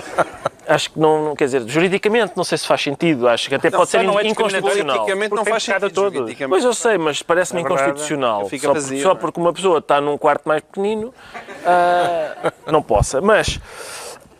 Acho 0.65 0.91
que 0.91 0.99
não, 0.99 1.35
quer 1.35 1.45
dizer, 1.45 1.67
juridicamente 1.67 2.33
não 2.37 2.43
sei 2.43 2.57
se 2.57 2.65
faz 2.65 2.81
sentido, 2.81 3.27
acho 3.27 3.49
que 3.49 3.55
até 3.55 3.69
não, 3.69 3.79
pode 3.79 3.91
ser 3.91 4.01
não 4.03 4.17
é 4.17 4.25
inconstitucional. 4.25 4.95
Politicamente 4.95 5.35
não 5.35 5.43
faz 5.43 5.63
sentido 5.63 5.91
todo. 5.91 6.25
Pois 6.47 6.63
eu 6.63 6.73
sei, 6.73 6.97
mas 6.97 7.21
parece-me 7.21 7.59
é 7.59 7.63
inconstitucional. 7.65 8.49
Só, 8.49 8.73
vazio, 8.73 9.03
só, 9.03 9.13
porque 9.13 9.39
uma 9.41 9.51
pessoa 9.51 9.79
está 9.79 9.99
num 9.99 10.17
quarto 10.17 10.47
mais 10.47 10.61
pequenino, 10.61 11.09
uh, 11.09 12.71
não 12.71 12.81
possa. 12.81 13.19
Mas, 13.19 13.59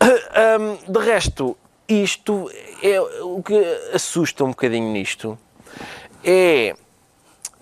um, 0.00 0.92
de 0.92 0.98
resto, 0.98 1.56
isto 1.86 2.50
é 2.82 2.98
o 3.00 3.42
que 3.42 3.62
assusta 3.92 4.44
um 4.44 4.48
bocadinho 4.48 4.90
nisto 4.90 5.38
é 6.24 6.74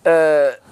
uh, 0.07 0.63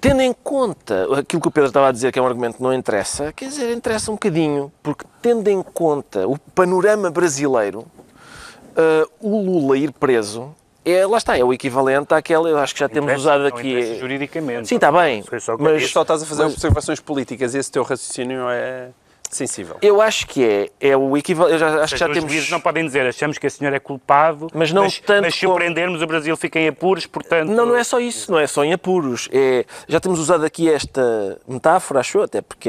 tendo 0.00 0.22
em 0.22 0.32
conta 0.32 1.04
aquilo 1.18 1.42
que 1.42 1.48
o 1.48 1.50
Pedro 1.50 1.68
estava 1.68 1.88
a 1.88 1.92
dizer, 1.92 2.12
que 2.12 2.18
é 2.18 2.22
um 2.22 2.26
argumento 2.26 2.56
que 2.56 2.62
não 2.62 2.72
interessa, 2.72 3.32
quer 3.32 3.48
dizer, 3.48 3.72
interessa 3.76 4.10
um 4.10 4.14
bocadinho, 4.14 4.72
porque 4.82 5.04
tendo 5.20 5.48
em 5.48 5.62
conta 5.62 6.26
o 6.26 6.38
panorama 6.38 7.10
brasileiro, 7.10 7.80
uh, 7.80 9.10
o 9.20 9.40
Lula 9.42 9.76
ir 9.76 9.92
preso 9.92 10.54
é, 10.84 11.06
lá 11.06 11.18
está, 11.18 11.36
é 11.36 11.44
o 11.44 11.52
equivalente 11.52 12.14
àquela, 12.14 12.48
eu 12.48 12.58
acho 12.58 12.72
que 12.72 12.80
já 12.80 12.88
temos 12.88 13.12
usado 13.14 13.46
aqui. 13.46 13.98
juridicamente. 13.98 14.66
Sim, 14.66 14.76
está 14.76 14.90
bem. 14.90 15.22
Mas 15.58 15.90
só 15.90 16.02
estás 16.02 16.22
a 16.22 16.26
fazer 16.26 16.44
mas... 16.44 16.54
observações 16.54 17.00
políticas, 17.00 17.54
esse 17.54 17.70
teu 17.70 17.82
raciocínio 17.82 18.48
é 18.48 18.88
sensível. 19.36 19.76
Eu 19.80 20.00
acho 20.00 20.26
que 20.26 20.44
é. 20.44 20.70
É 20.80 20.96
o 20.96 21.16
equivalente. 21.16 21.54
Eu 21.54 21.58
já, 21.58 21.82
acho 21.82 21.94
que 21.94 22.00
já 22.00 22.06
Os 22.08 22.12
temos. 22.14 22.30
juízes 22.30 22.50
não 22.50 22.60
podem 22.60 22.84
dizer 22.84 23.06
achamos 23.06 23.38
que 23.38 23.46
a 23.46 23.50
senhora 23.50 23.76
é 23.76 23.80
culpado, 23.80 24.48
Mas 24.52 24.72
não 24.72 24.88
tanto 24.88 25.22
mas 25.22 25.34
se 25.34 25.46
o 25.46 25.54
prendermos 25.54 26.02
o 26.02 26.06
Brasil 26.06 26.36
fica 26.36 26.58
em 26.58 26.68
apuros, 26.68 27.06
portanto... 27.06 27.48
Não, 27.48 27.66
não 27.66 27.76
é 27.76 27.84
só 27.84 28.00
isso, 28.00 28.30
não 28.30 28.38
é 28.38 28.46
só 28.46 28.64
em 28.64 28.72
apuros. 28.72 29.28
É, 29.32 29.64
já 29.88 30.00
temos 30.00 30.18
usado 30.18 30.44
aqui 30.44 30.68
esta 30.70 31.38
metáfora, 31.46 32.00
acho 32.00 32.18
eu, 32.18 32.22
até 32.24 32.40
porque 32.40 32.68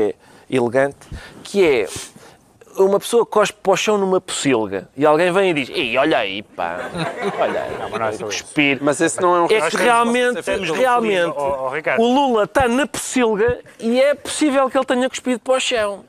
é 0.50 0.56
elegante, 0.56 0.98
que 1.44 1.66
é 1.66 1.88
uma 2.78 3.00
pessoa 3.00 3.26
cospe 3.26 3.58
para 3.62 3.72
o 3.72 3.78
chão 3.78 3.98
numa 3.98 4.22
pocilga 4.22 4.88
e 4.96 5.06
alguém 5.06 5.32
vem 5.32 5.52
e 5.52 5.54
diz: 5.54 5.70
Ei, 5.70 5.98
olha 5.98 6.18
aí, 6.18 6.42
pá, 6.42 6.90
olha 7.40 7.64
aí, 7.64 7.72
mas 7.92 8.00
não 8.00 8.08
é 8.08 8.32
cuspir. 8.32 8.78
Mas 8.82 9.02
esse 9.02 9.22
não 9.22 9.36
é 9.36 9.42
um 9.42 9.46
É 9.46 9.70
que 9.70 9.78
realmente, 9.78 10.42
realmente 10.74 11.36
o 11.98 12.04
Lula 12.14 12.46
está 12.46 12.68
na 12.68 12.88
pocilga 12.88 13.60
e 13.80 14.02
é 14.02 14.14
possível 14.16 14.70
que 14.70 14.78
ele 14.78 14.86
tenha 14.86 15.10
cuspido 15.10 15.40
para 15.40 15.56
o 15.56 15.60
chão. 15.60 16.06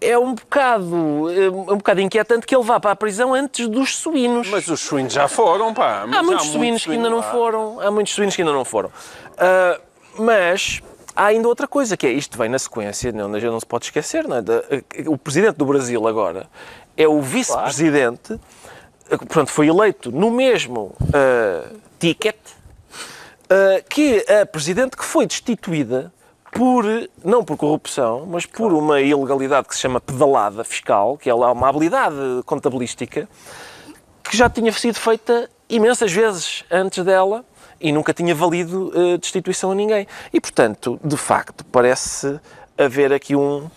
É 0.00 0.18
um 0.18 0.34
bocado, 0.34 1.30
é 1.32 1.48
um 1.48 1.78
bocado 1.78 2.00
inquietante 2.00 2.46
que 2.46 2.54
ele 2.54 2.64
vá 2.64 2.78
para 2.78 2.90
a 2.90 2.96
prisão 2.96 3.32
antes 3.32 3.66
dos 3.68 3.96
suínos. 3.96 4.48
Mas 4.48 4.68
os 4.68 4.80
suínos 4.80 5.12
já 5.12 5.26
foram, 5.26 5.72
pá. 5.72 6.04
Mas 6.06 6.18
Há 6.18 6.22
muitos 6.22 6.46
já 6.46 6.52
suínos 6.52 6.84
que 6.84 6.90
ainda 6.92 7.08
não 7.08 7.22
foram. 7.22 7.80
Há 7.80 7.90
muitos 7.90 8.12
suínos 8.12 8.36
que 8.36 8.42
ainda 8.42 8.52
não 8.52 8.64
foram. 8.64 8.90
Ah, 9.38 9.80
mas 10.18 10.82
há 11.14 11.26
ainda 11.26 11.48
outra 11.48 11.66
coisa, 11.66 11.96
que 11.96 12.06
é 12.06 12.10
isto 12.10 12.36
vem 12.36 12.48
na 12.48 12.58
sequência, 12.58 13.10
não, 13.10 13.26
não, 13.28 13.38
não 13.40 13.60
se 13.60 13.66
pode 13.66 13.86
esquecer, 13.86 14.28
não 14.28 14.36
é? 14.36 14.42
Da- 14.42 14.62
o 15.06 15.16
presidente 15.16 15.56
do 15.56 15.64
Brasil 15.64 16.06
agora 16.06 16.46
é 16.96 17.08
o 17.08 17.20
vice-presidente, 17.22 18.34
ah, 19.10 19.16
portanto, 19.18 19.48
foi 19.48 19.68
eleito 19.68 20.10
no 20.12 20.30
mesmo 20.30 20.94
ah, 21.14 21.70
ticket 21.98 22.36
ah, 23.48 23.82
que 23.88 24.24
a 24.30 24.44
presidente 24.44 24.94
que 24.96 25.04
foi 25.04 25.24
destituída 25.26 26.12
por, 26.56 26.84
não 27.24 27.44
por 27.44 27.56
corrupção, 27.56 28.26
mas 28.26 28.46
por 28.46 28.72
uma 28.72 29.00
ilegalidade 29.00 29.68
que 29.68 29.74
se 29.74 29.80
chama 29.80 30.00
pedalada 30.00 30.64
fiscal, 30.64 31.18
que 31.18 31.28
é 31.28 31.34
lá 31.34 31.52
uma 31.52 31.68
habilidade 31.68 32.16
contabilística, 32.44 33.28
que 34.24 34.36
já 34.36 34.48
tinha 34.48 34.72
sido 34.72 34.98
feita 34.98 35.50
imensas 35.68 36.12
vezes 36.12 36.64
antes 36.70 37.04
dela 37.04 37.44
e 37.80 37.92
nunca 37.92 38.14
tinha 38.14 38.34
valido 38.34 38.92
eh, 38.94 39.18
destituição 39.18 39.70
a 39.70 39.74
ninguém. 39.74 40.06
E, 40.32 40.40
portanto, 40.40 40.98
de 41.04 41.16
facto, 41.16 41.64
parece 41.66 42.40
haver 42.78 43.12
aqui 43.12 43.36
um, 43.36 43.68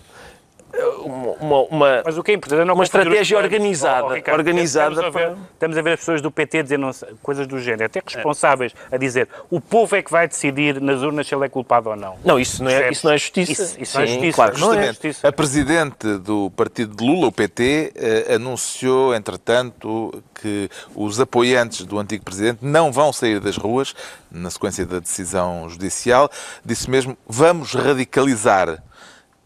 uma, 1.40 1.60
uma- 1.70 2.02
Mas 2.04 2.16
o 2.18 2.22
que 2.22 2.32
é 2.32 2.34
importante 2.34 2.62
é 2.62 2.64
não 2.64 2.74
Uma 2.74 2.84
estratégia 2.84 3.38
organizada, 3.38 4.04
Oh, 4.06 4.12
Ricardo, 4.14 4.38
organizada 4.38 4.90
Estamos 4.94 5.06
a, 5.16 5.18
ver, 5.18 5.28
para- 5.30 5.38
estamos 5.52 5.76
a 5.78 5.82
ver 5.82 5.92
as 5.92 5.98
pessoas 6.00 6.22
do 6.22 6.30
PT 6.30 6.62
dizer 6.62 6.78
não 6.78 6.90
coisas 7.22 7.46
do 7.46 7.58
género, 7.58 7.84
até 7.86 8.00
responsáveis 8.04 8.72
a 8.90 8.96
dizer 8.96 9.28
o 9.50 9.60
povo 9.60 9.96
é 9.96 10.02
que 10.02 10.10
vai 10.10 10.28
decidir 10.28 10.80
nas 10.80 11.02
urnas 11.02 11.26
se 11.26 11.34
ele 11.34 11.44
é 11.44 11.48
culpado 11.48 11.90
ou 11.90 11.96
não. 11.96 12.16
Não, 12.24 12.38
isso 12.38 12.62
não 12.62 12.70
é, 12.70 12.74
Percebes? 12.74 12.98
isso 12.98 13.06
não 13.06 13.12
é 13.14 13.18
justiça. 13.18 13.52
Isso- 13.52 13.80
isso 13.80 13.96
não 13.96 14.04
é 14.04 14.06
Sim, 14.06 14.12
justiça. 14.14 14.36
Claro 14.36 14.52
não 14.58 14.58
é. 14.68 14.76
Justamente, 14.76 14.92
justiça. 15.02 15.28
a 15.28 15.32
presidente 15.32 16.18
do 16.18 16.50
partido 16.50 16.94
de 16.96 17.04
Lula, 17.04 17.26
o 17.28 17.32
PT, 17.32 17.92
eh, 17.96 18.34
anunciou, 18.34 19.14
entretanto, 19.14 20.22
que 20.40 20.70
os 20.94 21.20
apoiantes 21.20 21.84
do 21.84 21.98
antigo 21.98 22.24
presidente 22.24 22.58
não 22.62 22.90
vão 22.92 23.12
sair 23.12 23.40
das 23.40 23.56
ruas 23.56 23.94
na 24.30 24.48
sequência 24.50 24.86
da 24.86 24.98
decisão 25.00 25.68
judicial. 25.68 26.30
Disse 26.64 26.88
mesmo: 26.88 27.16
vamos 27.28 27.74
radicalizar. 27.74 28.82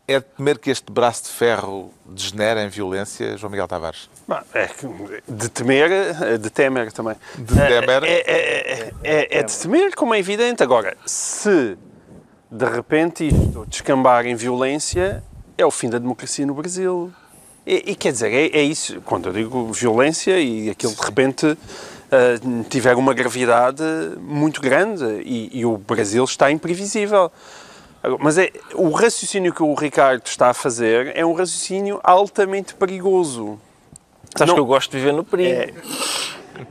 É 0.06 0.18
de 0.18 0.26
temer 0.36 0.58
que 0.58 0.70
este 0.70 0.92
braço 0.92 1.24
de 1.24 1.28
ferro 1.30 1.90
degenere 2.04 2.60
em 2.60 2.68
violência, 2.68 3.38
João 3.38 3.50
Miguel 3.50 3.66
Tavares? 3.66 4.10
É 4.52 4.68
de 5.26 5.48
temer, 5.48 5.90
eh, 5.90 6.36
de 6.36 6.50
temer 6.50 6.92
também. 6.92 7.16
De 7.38 7.54
temer? 7.54 8.04
É, 8.04 8.12
é- 8.12 8.22
é- 8.26 8.92
é- 9.02 9.38
é 9.38 9.42
de 9.42 9.56
temer, 9.56 9.94
como 9.94 10.14
é 10.14 10.18
evidente. 10.18 10.62
Agora, 10.62 10.94
se 11.06 11.78
de 12.50 12.64
repente 12.66 13.26
isto 13.26 13.64
descambar 13.66 14.26
em 14.26 14.34
violência, 14.34 15.24
é 15.56 15.64
o 15.64 15.70
fim 15.70 15.88
da 15.88 15.96
democracia 15.98 16.44
no 16.44 16.52
Brasil. 16.52 17.10
E, 17.66 17.92
e 17.92 17.94
quer 17.96 18.12
dizer, 18.12 18.30
é, 18.30 18.58
é 18.58 18.62
isso. 18.62 19.00
Quando 19.06 19.30
eu 19.30 19.32
digo 19.32 19.72
violência 19.72 20.38
e 20.38 20.68
aquilo 20.68 20.94
de 20.94 21.00
repente 21.00 21.56
eh, 22.12 22.34
tiver 22.68 22.94
uma 22.94 23.14
gravidade 23.14 23.82
muito 24.20 24.60
grande 24.60 25.02
e, 25.24 25.60
e 25.60 25.64
o 25.64 25.78
Brasil 25.78 26.22
está 26.24 26.50
imprevisível. 26.50 27.32
Mas 28.20 28.36
é, 28.38 28.50
o 28.74 28.90
raciocínio 28.90 29.52
que 29.52 29.62
o 29.62 29.74
Ricardo 29.74 30.22
está 30.26 30.50
a 30.50 30.54
fazer 30.54 31.12
é 31.16 31.24
um 31.24 31.32
raciocínio 31.32 32.00
altamente 32.02 32.74
perigoso. 32.74 33.58
Sabes 34.36 34.48
Não- 34.48 34.54
que 34.54 34.60
eu 34.60 34.66
gosto 34.66 34.90
de 34.90 34.98
viver 34.98 35.12
no 35.12 35.24
perigo. 35.24 35.50
É, 35.60 35.72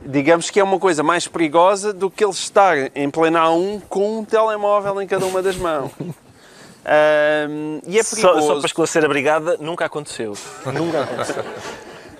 digamos 0.06 0.50
que 0.50 0.60
é 0.60 0.64
uma 0.64 0.78
coisa 0.78 1.02
mais 1.02 1.26
perigosa 1.26 1.92
do 1.92 2.10
que 2.10 2.22
ele 2.24 2.32
estar 2.32 2.76
em 2.94 3.10
plena 3.10 3.40
A1 3.40 3.82
com 3.88 4.18
um 4.20 4.24
telemóvel 4.24 5.00
em 5.02 5.06
cada 5.06 5.24
uma 5.26 5.42
das 5.42 5.56
mãos. 5.56 5.90
Ahm, 6.86 7.80
e 7.86 7.98
é 7.98 8.02
Só, 8.02 8.16
perigoso. 8.16 8.46
só 8.46 8.56
para 8.58 8.66
esclarecer 8.66 9.04
a 9.04 9.08
brigada, 9.08 9.56
nunca 9.58 9.86
aconteceu. 9.86 10.34
Nunca 10.66 11.02
aconteceu. 11.02 11.42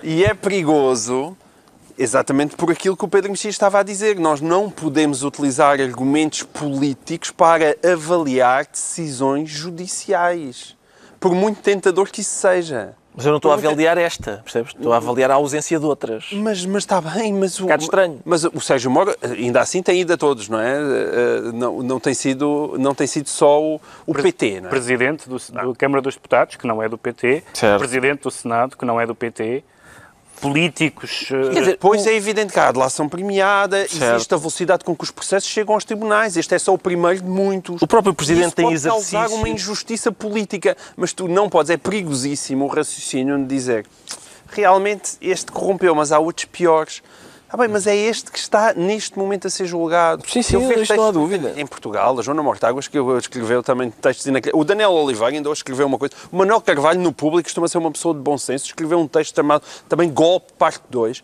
E 0.01 0.25
é 0.25 0.33
perigoso 0.33 1.37
exatamente 1.97 2.55
por 2.55 2.71
aquilo 2.71 2.95
que 2.95 3.05
o 3.05 3.07
Pedro 3.07 3.31
Mexia 3.31 3.49
estava 3.49 3.79
a 3.79 3.83
dizer. 3.83 4.19
Nós 4.19 4.41
não 4.41 4.69
podemos 4.69 5.23
utilizar 5.23 5.79
argumentos 5.79 6.43
políticos 6.43 7.31
para 7.31 7.75
avaliar 7.83 8.65
decisões 8.65 9.49
judiciais. 9.49 10.75
Por 11.19 11.33
muito 11.33 11.61
tentador 11.61 12.09
que 12.09 12.21
isso 12.21 12.37
seja. 12.37 12.93
Mas 13.15 13.25
eu 13.25 13.31
não 13.31 13.37
estou 13.37 13.51
a 13.51 13.53
avaliar 13.53 13.97
esta, 13.97 14.41
percebes? 14.43 14.73
Estou 14.75 14.91
a 14.91 14.97
avaliar 14.97 15.31
a 15.31 15.35
ausência 15.35 15.79
de 15.79 15.85
outras. 15.85 16.25
Mas, 16.33 16.65
mas 16.65 16.83
está 16.83 16.99
bem, 16.99 17.33
mas 17.33 17.57
o. 17.59 17.63
bocado 17.63 17.83
estranho. 17.83 18.19
Mas 18.25 18.43
o 18.43 18.59
Sérgio 18.59 18.91
Moro, 18.91 19.15
ainda 19.23 19.61
assim, 19.61 19.81
tem 19.81 20.01
ido 20.01 20.11
a 20.11 20.17
todos, 20.17 20.49
não 20.49 20.59
é? 20.59 20.73
Eh, 20.75 21.41
Não, 21.53 21.81
não, 21.81 21.97
tem, 21.97 22.13
sido, 22.13 22.75
não 22.77 22.93
tem 22.93 23.07
sido 23.07 23.29
só 23.29 23.61
o, 23.63 23.79
o 24.05 24.13
PT, 24.13 24.59
não 24.59 24.67
é? 24.67 24.69
Presidente 24.69 25.29
do, 25.29 25.37
da 25.49 25.73
Câmara 25.77 26.01
dos 26.01 26.15
Deputados, 26.15 26.57
que 26.57 26.67
não 26.67 26.83
é 26.83 26.89
do 26.89 26.97
PT, 26.97 27.43
Certo. 27.53 27.79
Presidente 27.79 28.23
do 28.23 28.31
Senado, 28.31 28.75
que 28.75 28.83
não 28.83 28.99
é 28.99 29.07
do 29.07 29.15
PT, 29.15 29.63
políticos... 30.41 31.27
eh, 31.31 31.53
Quer 31.53 31.59
dizer, 31.59 31.77
Pois 31.79 32.05
é 32.05 32.13
evidente 32.15 32.53
que 32.53 32.59
há 32.59 32.65
a 32.65 32.69
adelação 32.69 33.07
premiada, 33.09 33.87
Certo. 33.87 34.15
existe 34.15 34.33
a 34.33 34.37
velocidade 34.37 34.83
com 34.83 34.95
que 34.95 35.03
os 35.03 35.11
processos 35.11 35.49
chegam 35.49 35.73
aos 35.73 35.83
tribunais. 35.83 36.37
Este 36.37 36.55
é 36.55 36.59
só 36.59 36.73
o 36.73 36.77
primeiro 36.77 37.21
de 37.21 37.27
muitos. 37.29 37.81
O 37.81 37.87
próprio 37.87 38.13
Presidente 38.13 38.47
Isso 38.47 38.55
tem 38.55 38.65
pode 38.65 38.75
exercício. 38.75 39.19
causar 39.19 39.35
uma 39.35 39.49
injustiça 39.49 40.11
política, 40.11 40.75
mas 40.95 41.13
tu 41.13 41.27
não 41.27 41.49
podes, 41.49 41.69
é 41.69 41.77
perigosíssimo 41.77 42.65
o 42.65 42.67
raciocínio 42.67 43.37
de 43.39 43.45
dizer 43.45 43.85
realmente 44.51 45.13
este 45.21 45.51
corrompeu, 45.51 45.93
mas 45.95 46.11
há 46.11 46.19
outros 46.19 46.45
piores. 46.45 47.01
Ah 47.55 47.57
bem, 47.57 47.69
mas 47.69 47.87
é 47.87 47.95
este 47.95 48.29
que 48.29 48.37
está 48.37 48.73
neste 48.73 49.17
momento 49.17 49.47
a 49.47 49.49
ser 49.49 49.65
julgado. 49.65 50.21
Sim, 50.27 50.41
sim, 50.41 50.55
Eu 50.57 50.81
isto 50.83 50.93
não 50.93 51.07
há 51.07 51.11
dúvida. 51.11 51.53
Em 51.55 51.65
Portugal, 51.65 52.19
a 52.19 52.21
Joana 52.21 52.43
Mortágua 52.43 52.81
escreveu, 52.81 53.17
escreveu 53.17 53.63
também 53.63 53.89
textos 53.89 54.25
inacreditáveis. 54.25 54.61
O 54.61 54.65
Daniel 54.65 54.91
Oliveira 54.91 55.37
ainda 55.37 55.49
hoje 55.49 55.59
escreveu 55.59 55.87
uma 55.87 55.97
coisa. 55.97 56.13
O 56.29 56.35
Manuel 56.35 56.59
Carvalho, 56.59 56.99
no 56.99 57.13
público, 57.13 57.43
costuma 57.43 57.69
ser 57.69 57.77
uma 57.77 57.89
pessoa 57.89 58.13
de 58.13 58.19
bom 58.19 58.37
senso, 58.37 58.65
escreveu 58.65 58.99
um 58.99 59.07
texto 59.07 59.37
chamado 59.37 59.63
também 59.87 60.11
Golpe, 60.11 60.51
parte 60.57 60.81
2. 60.89 61.23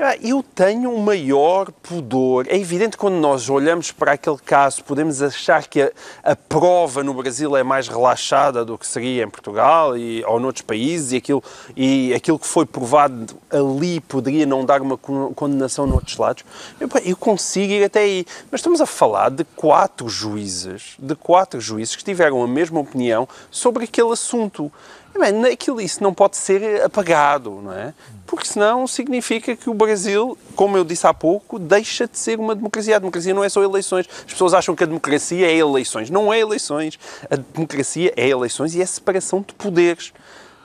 Ah, 0.00 0.16
Eu 0.20 0.42
tenho 0.42 0.90
um 0.90 0.98
maior 0.98 1.70
pudor. 1.70 2.46
É 2.48 2.56
evidente 2.56 2.92
que 2.92 2.96
quando 2.98 3.14
nós 3.16 3.48
olhamos 3.48 3.92
para 3.92 4.12
aquele 4.12 4.38
caso, 4.38 4.82
podemos 4.82 5.22
achar 5.22 5.66
que 5.68 5.82
a, 5.82 5.92
a 6.24 6.34
prova 6.34 7.04
no 7.04 7.14
Brasil 7.14 7.56
é 7.56 7.62
mais 7.62 7.86
relaxada 7.88 8.64
do 8.64 8.76
que 8.76 8.86
seria 8.86 9.22
em 9.22 9.30
Portugal 9.30 9.96
e, 9.96 10.24
ou 10.24 10.40
noutros 10.40 10.62
países 10.62 11.12
e 11.12 11.16
aquilo, 11.16 11.42
e 11.76 12.12
aquilo 12.14 12.38
que 12.38 12.46
foi 12.46 12.66
provado 12.66 13.36
ali 13.50 14.00
poderia 14.00 14.46
não 14.46 14.64
dar 14.64 14.80
uma 14.82 14.96
con- 14.96 15.32
condenação 15.34 15.86
noutros 15.86 16.16
lados. 16.16 16.44
Eu, 16.80 16.88
eu 17.04 17.16
consigo 17.16 17.72
ir 17.72 17.84
até 17.84 18.00
aí. 18.00 18.26
Mas 18.50 18.60
estamos 18.60 18.80
a 18.80 18.86
falar 18.86 19.30
de 19.30 19.44
quatro 19.44 20.08
juízes, 20.08 20.94
de 20.98 21.14
quatro 21.14 21.60
juízes 21.60 21.94
que 21.94 22.02
tiveram 22.02 22.42
a 22.42 22.48
mesma 22.48 22.80
opinião 22.80 23.28
sobre 23.50 23.84
aquele 23.84 24.10
assunto. 24.12 24.72
Bem, 25.18 25.44
aquilo, 25.52 25.80
isso 25.80 26.02
não 26.02 26.12
pode 26.12 26.36
ser 26.36 26.82
apagado, 26.84 27.50
não 27.62 27.72
é? 27.72 27.92
Porque 28.26 28.46
senão 28.46 28.86
significa 28.86 29.54
que 29.54 29.68
o 29.68 29.74
Brasil, 29.74 30.38
como 30.56 30.76
eu 30.76 30.84
disse 30.84 31.06
há 31.06 31.12
pouco, 31.12 31.58
deixa 31.58 32.08
de 32.08 32.18
ser 32.18 32.38
uma 32.40 32.54
democracia. 32.54 32.96
A 32.96 32.98
democracia 32.98 33.34
não 33.34 33.44
é 33.44 33.48
só 33.48 33.62
eleições. 33.62 34.08
As 34.26 34.32
pessoas 34.32 34.54
acham 34.54 34.74
que 34.74 34.82
a 34.82 34.86
democracia 34.86 35.46
é 35.46 35.54
eleições. 35.54 36.08
Não 36.08 36.32
é 36.32 36.40
eleições. 36.40 36.98
A 37.30 37.36
democracia 37.36 38.12
é 38.16 38.26
eleições 38.28 38.74
e 38.74 38.80
é 38.80 38.86
separação 38.86 39.44
de 39.46 39.52
poderes. 39.54 40.12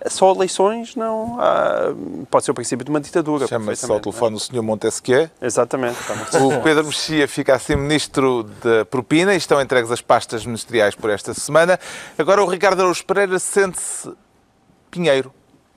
Só 0.08 0.32
eleições 0.32 0.96
não. 0.96 1.38
há- 1.42 1.92
pode 2.32 2.46
ser 2.46 2.52
o 2.52 2.54
princípio 2.54 2.86
de 2.86 2.90
uma 2.92 3.02
ditadura. 3.02 3.48
Chama-se 3.48 3.84
ao 3.84 4.00
perfeitamente, 4.00 4.04
telefone 4.04 4.36
o 4.36 4.40
Sr. 4.40 4.62
Montesquieu. 4.64 5.20
é? 5.22 5.30
Exatamente. 5.42 5.98
O 6.42 6.62
Pedro 6.62 6.86
Mexia 6.86 7.28
fica 7.28 7.54
assim 7.56 7.76
ministro 7.76 8.44
da 8.64 8.86
propina 8.86 9.34
e 9.34 9.38
estão 9.38 9.60
entregues 9.60 9.92
as 9.92 10.00
pastas 10.00 10.46
ministeriais 10.46 10.96
por 10.96 11.10
esta 11.10 11.34
semana. 11.34 11.78
Agora 12.18 12.42
o 12.42 12.46
Ricardo 12.48 12.80
Araújo 12.80 13.04
Pereira 13.04 13.38
sente-se 13.40 14.10
Pinheiro. 14.92 15.32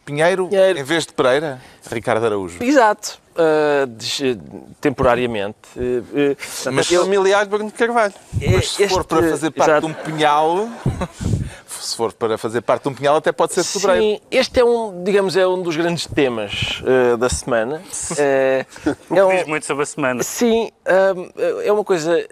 Pinheiro, 0.05 0.49
Pinheiro. 0.49 0.79
em 0.79 0.83
vez 0.83 1.07
de 1.07 1.13
Pereira, 1.13 1.61
Ricardo 1.91 2.25
Araújo. 2.27 2.63
Exato. 2.63 3.19
Ah, 3.37 3.87
des- 3.87 4.37
temporariamente. 4.81 5.57
Ah, 5.77 6.37
ah, 6.67 6.71
Mas 6.73 6.91
eu- 6.91 7.03
familiar 7.05 7.45
de 7.45 7.51
Bruno 7.51 7.67
de 7.71 7.73
Carvalho. 7.77 8.15
Mas 8.35 8.71
se 8.73 8.89
for 8.89 9.01
este- 9.01 9.09
para 9.09 9.31
fazer 9.31 9.51
parte 9.53 9.71
exato. 9.71 9.87
de 9.87 9.93
um 9.93 9.95
pinhal, 9.95 10.69
se 11.69 11.97
for 11.97 12.13
para 12.13 12.37
fazer 12.37 12.61
parte 12.63 12.83
de 12.83 12.89
um 12.89 12.95
pinhal, 12.95 13.17
até 13.17 13.31
pode 13.31 13.53
ser 13.55 13.63
sobreiro. 13.63 14.03
Sim, 14.03 14.21
este 14.31 14.59
é 14.61 14.65
um, 14.65 15.05
digamos, 15.05 15.37
é 15.37 15.47
um 15.47 15.63
dos 15.63 15.77
grandes 15.77 16.07
temas 16.07 16.83
ah, 16.85 17.17
da 17.17 17.29
semana. 17.29 17.81
Eh, 18.19 18.67
é 19.15 19.25
um- 19.25 19.29
Diz 19.37 19.47
muito 19.47 19.67
sobre 19.67 19.85
a 19.85 19.87
semana. 19.87 20.23
Sim, 20.23 20.71
hum, 21.17 21.31
é 21.65 21.71
uma 21.73 21.85
coisa. 21.85 22.27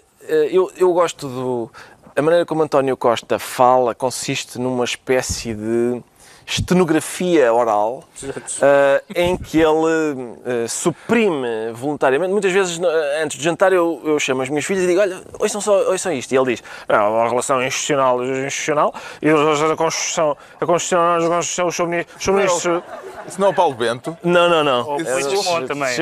Eu, 0.50 0.70
eu 0.76 0.92
gosto 0.92 1.28
do. 1.28 1.70
A 2.16 2.20
maneira 2.20 2.44
como 2.44 2.62
António 2.62 2.96
Costa 2.96 3.38
fala 3.38 3.94
consiste 3.94 4.58
numa 4.58 4.84
espécie 4.84 5.54
de 5.54 6.02
estenografia 6.48 7.52
oral 7.52 8.02
uh, 8.24 9.02
em 9.14 9.36
que 9.36 9.58
ele 9.58 9.66
uh, 9.74 10.68
suprime 10.68 11.72
voluntariamente. 11.74 12.32
Muitas 12.32 12.52
vezes, 12.52 12.80
antes 13.22 13.36
de 13.36 13.44
jantar, 13.44 13.72
eu, 13.72 14.00
eu 14.04 14.18
chamo 14.18 14.40
as 14.42 14.48
minhas 14.48 14.64
filhas 14.64 14.84
e 14.84 14.86
digo: 14.86 15.00
Olha, 15.00 15.20
ouçam 15.38 15.60
só 15.60 15.90
ouçam 15.90 16.12
isto. 16.12 16.32
E 16.32 16.36
ele 16.38 16.54
diz: 16.54 16.62
Não, 16.88 17.20
a 17.20 17.28
relação 17.28 17.62
institucional, 17.62 18.24
institucional 18.24 18.94
e 19.20 19.28
a 19.28 19.76
Constituição, 19.76 20.36
a 20.60 20.66
Constituição, 20.66 21.00
a 21.16 21.28
Constituição, 21.28 21.66
os 21.66 21.78
ministros. 21.78 22.82
Isso 23.26 23.38
não 23.38 23.48
é 23.48 23.50
o 23.50 23.54
Paulo 23.54 23.74
Bento? 23.74 24.16
Não, 24.24 24.48
não, 24.48 24.64
não. 24.64 24.86
Ou 24.88 25.00
É, 25.00 25.04
Puigdemont 25.04 25.66
também. 25.66 25.94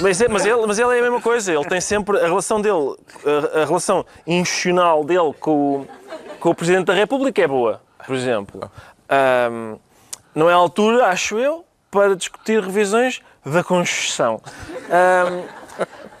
mas, 0.00 0.20
é- 0.22 0.28
mas 0.28 0.46
ele, 0.46 0.66
mas 0.66 0.78
ele 0.78 0.96
é 0.96 0.98
a 0.98 1.02
mesma 1.02 1.20
coisa. 1.20 1.52
Ele 1.52 1.64
tem 1.66 1.82
sempre 1.82 2.18
a 2.18 2.26
relação 2.26 2.62
dele, 2.62 2.96
a, 3.54 3.60
a 3.62 3.64
relação 3.66 4.06
institucional 4.26 5.04
dele 5.04 5.34
com, 5.38 5.84
com 6.40 6.48
o 6.48 6.54
Presidente 6.54 6.86
da 6.86 6.94
República 6.94 7.42
é 7.42 7.46
boa, 7.46 7.82
por 8.06 8.14
exemplo. 8.16 8.70
Ahm, 9.14 9.76
não 10.34 10.50
é 10.50 10.52
a 10.52 10.56
altura, 10.56 11.06
acho 11.06 11.38
eu, 11.38 11.64
para 11.90 12.16
discutir 12.16 12.60
revisões 12.60 13.22
da 13.44 13.62
Constituição. 13.62 14.40
Ahm, 14.90 15.44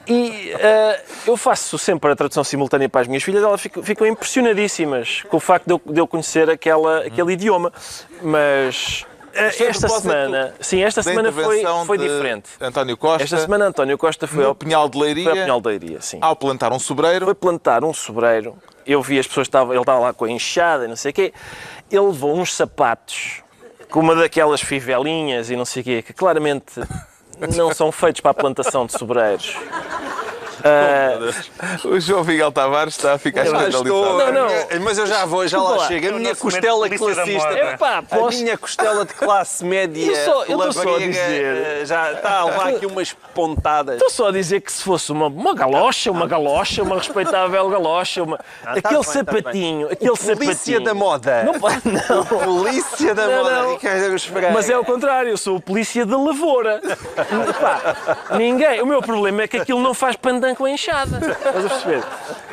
e 0.06 0.52
ah, 0.54 1.00
eu 1.26 1.36
faço 1.36 1.78
sempre 1.78 2.12
a 2.12 2.16
tradução 2.16 2.44
simultânea 2.44 2.88
para 2.88 3.00
as 3.00 3.08
minhas 3.08 3.22
filhas, 3.22 3.42
elas 3.42 3.60
ficam, 3.60 3.82
ficam 3.82 4.06
impressionadíssimas 4.06 5.22
com 5.28 5.38
o 5.38 5.40
facto 5.40 5.66
de 5.66 5.72
eu, 5.72 5.80
de 5.94 6.00
eu 6.00 6.06
conhecer 6.06 6.50
aquela, 6.50 7.06
aquele 7.06 7.32
idioma. 7.32 7.72
Mas 8.22 9.06
a 9.36 9.46
esta 9.46 9.88
semana, 9.88 10.54
sim, 10.60 10.82
esta 10.82 11.02
semana 11.02 11.32
foi, 11.32 11.62
foi 11.86 11.98
de 11.98 12.04
diferente. 12.04 12.50
António 12.60 12.96
Costa, 12.96 13.24
Esta 13.24 13.38
semana 13.38 13.66
António 13.66 13.98
Costa 13.98 14.26
foi 14.26 14.44
ao, 14.44 14.54
Pinhal 14.54 14.88
de 14.88 14.98
Leiria, 14.98 15.24
foi 15.24 15.32
ao 15.32 15.44
Pinhal 15.44 15.60
da 15.60 15.72
Iria, 15.72 16.00
sim. 16.00 16.18
ao 16.20 16.36
plantar 16.36 16.72
um 16.72 16.78
sobreiro. 16.78 17.24
Foi 17.24 17.34
plantar 17.34 17.82
um 17.84 17.92
sobreiro. 17.92 18.56
Eu 18.86 19.02
vi 19.02 19.18
as 19.18 19.26
pessoas, 19.26 19.46
estavam, 19.46 19.72
ele 19.72 19.80
estava 19.80 19.98
lá 19.98 20.12
com 20.12 20.26
a 20.26 20.30
enxada 20.30 20.84
e 20.84 20.88
não 20.88 20.96
sei 20.96 21.10
o 21.10 21.14
quê. 21.14 21.32
Ele 21.90 22.00
levou 22.00 22.36
uns 22.36 22.54
sapatos 22.54 23.42
com 23.90 24.00
uma 24.00 24.14
daquelas 24.14 24.60
fivelinhas 24.60 25.50
e 25.50 25.56
não 25.56 25.64
sei 25.64 25.82
o 25.82 25.84
quê, 25.84 26.02
que 26.02 26.12
claramente 26.12 26.80
não 27.56 27.72
são 27.72 27.92
feitos 27.92 28.20
para 28.20 28.32
a 28.32 28.34
plantação 28.34 28.86
de 28.86 28.92
sobreiros. 28.92 29.56
O 31.84 32.00
João 32.00 32.24
Miguel 32.24 32.50
Tavares 32.50 32.94
está 32.96 33.14
a 33.14 33.18
ficar 33.18 33.44
escandalizado. 33.44 33.84
estou, 33.84 34.18
Não, 34.18 34.32
não. 34.32 34.48
mas 34.82 34.98
eu 34.98 35.06
já 35.06 35.24
vou, 35.26 35.46
já 35.46 35.60
lá 35.60 35.76
lá. 35.76 35.86
chego. 35.88 36.06
A 36.06 36.10
É 36.10 36.12
minha 36.12 36.34
costela 36.36 36.86
polícia 36.86 37.06
da 37.08 37.14
classista. 37.14 37.52
Epá, 37.52 37.98
a 37.98 38.02
posso- 38.02 38.38
minha 38.42 38.56
costela 38.58 39.04
de 39.04 39.12
classe 39.14 39.64
média, 39.64 40.06
Eu 40.06 40.24
só- 40.24 40.44
eu 40.44 40.56
estou 40.68 40.72
só 40.72 40.94
a 40.96 40.98
dizer- 40.98 41.80
eh, 41.80 41.82
já 41.84 42.12
está 42.12 42.38
a 42.40 42.44
levar 42.46 42.68
aqui 42.68 42.86
umas 42.86 43.12
pontadas. 43.34 43.96
Estou 43.96 44.10
só 44.10 44.28
a 44.28 44.32
dizer 44.32 44.60
que 44.60 44.72
se 44.72 44.82
fosse 44.82 45.12
uma, 45.12 45.26
uma 45.26 45.54
galocha, 45.54 46.10
uma 46.10 46.26
galocha, 46.26 46.82
uma 46.82 46.96
respeitável 46.96 47.68
galocha, 47.68 48.22
uma... 48.22 48.38
aquele 48.64 48.82
tá 48.82 48.88
bem, 48.90 48.98
tá 48.98 49.02
sapatinho, 49.02 49.86
aquele 49.90 50.10
Polícia 50.16 50.34
sapatinho. 50.54 50.84
da 50.84 50.94
moda. 50.94 51.44
Não, 51.44 51.54
pode- 51.54 51.80
não. 51.84 52.24
Polícia 52.24 53.14
da 53.14 53.26
Não, 53.26 53.42
moda, 53.44 53.62
não. 53.62 53.78
Pereira. 53.78 54.50
Mas 54.52 54.70
é 54.70 54.78
o 54.78 54.84
contrário, 54.84 55.30
eu 55.30 55.36
sou 55.36 55.56
o 55.56 55.60
polícia 55.60 56.04
de 56.06 56.14
lavoura. 56.14 56.80
Pá, 57.60 58.36
ninguém. 58.36 58.80
O 58.82 58.86
meu 58.86 59.00
problema 59.02 59.42
é 59.42 59.48
que 59.48 59.56
aquilo 59.56 59.80
não 59.80 59.92
faz 59.94 60.16
pandan 60.16 60.53
com 60.54 60.64
a 60.64 60.70
enxada. 60.70 61.18
Estás 61.18 61.64
a 61.64 61.68
perceber? 61.68 62.04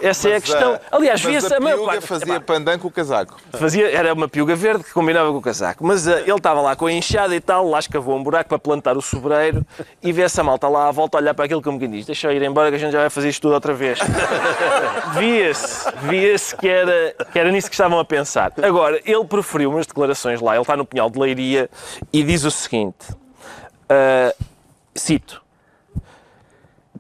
Essa 0.02 0.30
é 0.30 0.36
a 0.36 0.42
questão. 0.42 0.80
Aliás, 0.92 1.22
mas 1.24 1.32
via-se 1.32 1.54
a 1.54 1.58
a 1.58 1.60
maior 1.60 1.78
piuga 1.78 1.92
parte. 1.92 2.08
fazia 2.08 2.36
Epá, 2.36 2.54
pandan 2.54 2.80
com 2.80 2.88
o 2.88 2.92
casaco. 2.92 3.40
fazia, 3.54 3.92
era 3.92 4.14
uma 4.14 4.28
piuga 4.28 4.56
verde 4.56 4.84
que 4.84 4.92
combinava 4.92 5.32
com 5.32 5.38
o 5.38 5.42
casaco. 5.42 5.86
Mas 5.86 6.08
ah, 6.08 6.20
ele 6.22 6.32
estava 6.32 6.62
lá 6.62 6.76
com 6.76 6.86
a 6.86 6.92
enxada 6.92 7.36
e 7.36 7.40
tal, 7.40 7.70
lá 7.70 7.80
escavou 7.80 8.18
um 8.18 8.24
buraco 8.24 8.50
para 8.50 8.60
plantar 8.60 8.98
o 8.98 9.02
sobreiro 9.02 9.66
e 10.02 10.12
vê 10.12 10.24
essa 10.24 10.44
malta 10.44 10.68
lá 10.68 10.88
à 10.88 10.92
volta 10.92 11.18
a 11.18 11.22
olhar 11.22 11.34
para 11.34 11.46
aquilo 11.46 11.62
como 11.62 11.80
quem 11.80 11.90
diz: 11.90 12.06
Deixa 12.06 12.28
eu 12.28 12.36
ir 12.36 12.42
embora 12.42 12.70
que 12.70 12.76
a 12.76 12.80
gente 12.80 12.92
já 12.92 13.00
vai 13.00 13.10
fazer 13.10 13.30
isto 13.30 13.42
tudo 13.42 13.54
outra 13.54 13.74
vez. 13.74 14.00
Via-se, 15.18 15.92
via-se 16.04 16.56
que 16.56 16.68
era, 16.68 17.16
que 17.32 17.38
era 17.38 17.52
nisso 17.52 17.70
que 17.70 17.76
estavam 17.76 18.00
a 18.00 18.06
pensar. 18.06 18.52
Agora, 18.62 19.00
ele 19.06 19.26
preferiu 19.26 19.70
umas 19.72 19.86
declarações 19.86 20.40
lá, 20.42 20.54
ele 20.54 20.62
está 20.62 20.76
no 20.78 20.86
Pinhal 20.86 21.10
de 21.10 21.20
Leiria 21.20 21.70
e 22.12 22.24
diz 22.24 22.44
o 22.44 22.52
seguinte: 22.52 23.08
ah, 23.90 24.34
cito. 24.96 25.42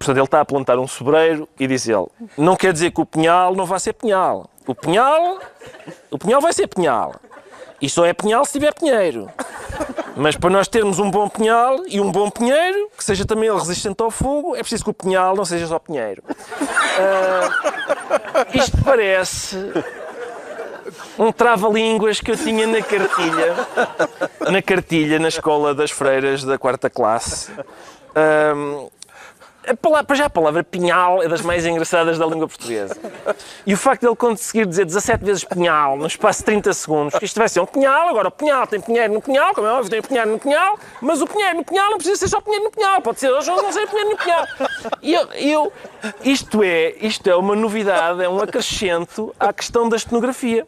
Portanto, 0.01 0.17
ele 0.17 0.25
está 0.25 0.41
a 0.41 0.45
plantar 0.45 0.79
um 0.79 0.87
sobreiro 0.87 1.47
e 1.59 1.67
diz 1.67 1.87
ele: 1.87 2.07
não 2.35 2.55
quer 2.55 2.73
dizer 2.73 2.89
que 2.89 2.99
o 2.99 3.05
pinhal 3.05 3.55
não 3.55 3.67
vai 3.67 3.79
ser 3.79 3.93
pinhal. 3.93 4.49
O 4.65 4.73
pinhal, 4.73 5.39
o 6.09 6.17
pinhal 6.17 6.41
vai 6.41 6.51
ser 6.53 6.65
pinhal. 6.67 7.15
E 7.79 7.87
só 7.87 8.03
é 8.03 8.11
pinhal 8.11 8.43
se 8.43 8.53
tiver 8.53 8.73
pinheiro. 8.73 9.29
Mas 10.15 10.35
para 10.35 10.49
nós 10.49 10.67
termos 10.67 10.97
um 10.97 11.09
bom 11.09 11.29
pinhal 11.29 11.83
e 11.87 12.01
um 12.01 12.11
bom 12.11 12.31
pinheiro, 12.31 12.89
que 12.97 13.03
seja 13.03 13.25
também 13.25 13.53
resistente 13.53 14.01
ao 14.01 14.09
fogo, 14.09 14.55
é 14.55 14.59
preciso 14.59 14.83
que 14.83 14.89
o 14.89 14.93
pinhal 14.93 15.35
não 15.35 15.45
seja 15.45 15.67
só 15.67 15.77
pinheiro. 15.77 16.23
Ah, 16.99 18.47
isto 18.53 18.77
parece 18.83 19.57
um 21.17 21.31
trava-línguas 21.31 22.19
que 22.19 22.31
eu 22.31 22.37
tinha 22.37 22.65
na 22.65 22.81
cartilha, 22.81 23.55
na 24.51 24.61
cartilha, 24.63 25.19
na 25.19 25.27
escola 25.27 25.75
das 25.75 25.91
freiras 25.91 26.43
da 26.43 26.57
quarta 26.57 26.89
classe. 26.89 27.51
Ahm, 28.15 28.89
a 29.67 29.75
palavra, 29.75 30.03
para 30.05 30.15
já 30.15 30.25
a 30.25 30.29
palavra 30.29 30.63
pinhal 30.63 31.21
é 31.21 31.27
das 31.27 31.41
mais 31.41 31.65
engraçadas 31.65 32.17
da 32.17 32.25
língua 32.25 32.47
portuguesa. 32.47 32.95
E 33.65 33.73
o 33.73 33.77
facto 33.77 34.01
de 34.01 34.07
ele 34.07 34.15
conseguir 34.15 34.65
dizer 34.65 34.85
17 34.85 35.23
vezes 35.23 35.43
pinhal 35.43 35.95
no 35.97 36.07
espaço 36.07 36.39
de 36.39 36.45
30 36.45 36.73
segundos, 36.73 37.13
isto 37.21 37.37
vai 37.39 37.47
ser 37.47 37.59
um 37.59 37.65
pinhal, 37.65 38.09
agora 38.09 38.27
o 38.27 38.31
pinhal 38.31 38.65
tem 38.65 38.81
pinheiro 38.81 39.13
no 39.13 39.21
pinhal, 39.21 39.53
como 39.53 39.67
é 39.67 39.71
óbvio, 39.71 39.89
tem 39.91 40.01
pinheiro 40.01 40.31
no 40.31 40.39
pinhal, 40.39 40.77
mas 41.01 41.21
o 41.21 41.27
pinheiro 41.27 41.57
no 41.57 41.63
pinhal 41.65 41.89
não 41.91 41.97
precisa 41.97 42.17
ser 42.17 42.27
só 42.27 42.41
pinheiro 42.41 42.65
no 42.65 42.71
pinhal, 42.71 43.01
pode 43.01 43.19
ser 43.19 43.29
hoje 43.31 43.47
não 43.49 43.71
ser 43.71 43.87
pinheiro 43.87 44.09
no 44.11 44.17
pinhal. 44.17 44.47
E 45.01 45.13
eu, 45.13 45.27
eu- 45.33 45.73
isto, 46.23 46.63
é, 46.63 46.95
isto 46.99 47.29
é 47.29 47.35
uma 47.35 47.55
novidade, 47.55 48.23
é 48.23 48.29
um 48.29 48.39
acrescento 48.39 49.33
à 49.39 49.53
questão 49.53 49.87
da 49.87 49.95
estenografia. 49.95 50.65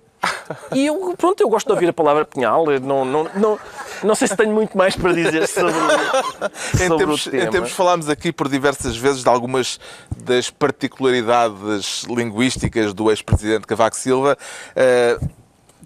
E 0.73 0.85
eu, 0.85 1.15
pronto, 1.17 1.41
eu 1.41 1.49
gosto 1.49 1.67
de 1.67 1.73
ouvir 1.73 1.89
a 1.89 1.93
palavra 1.93 2.25
pinhal, 2.25 2.71
eu 2.71 2.79
não, 2.79 3.03
não, 3.03 3.29
não, 3.35 3.59
não 4.03 4.15
sei 4.15 4.27
se 4.27 4.35
tenho 4.35 4.53
muito 4.53 4.77
mais 4.77 4.95
para 4.95 5.13
dizer 5.13 5.47
sobre, 5.47 5.73
Em 6.75 6.87
sobre 6.87 6.97
tempos, 6.97 7.25
o 7.25 7.31
tema. 7.31 7.43
em 7.43 7.49
tempos 7.49 7.71
falámos 7.71 8.09
aqui 8.09 8.31
por 8.31 8.47
diversas 8.47 8.95
vezes 8.95 9.23
de 9.23 9.29
algumas 9.29 9.79
das 10.15 10.49
particularidades 10.49 12.03
linguísticas 12.03 12.93
do 12.93 13.09
ex-presidente 13.11 13.67
Cavaco 13.67 13.95
Silva. 13.95 14.37
Eh, 14.75 15.19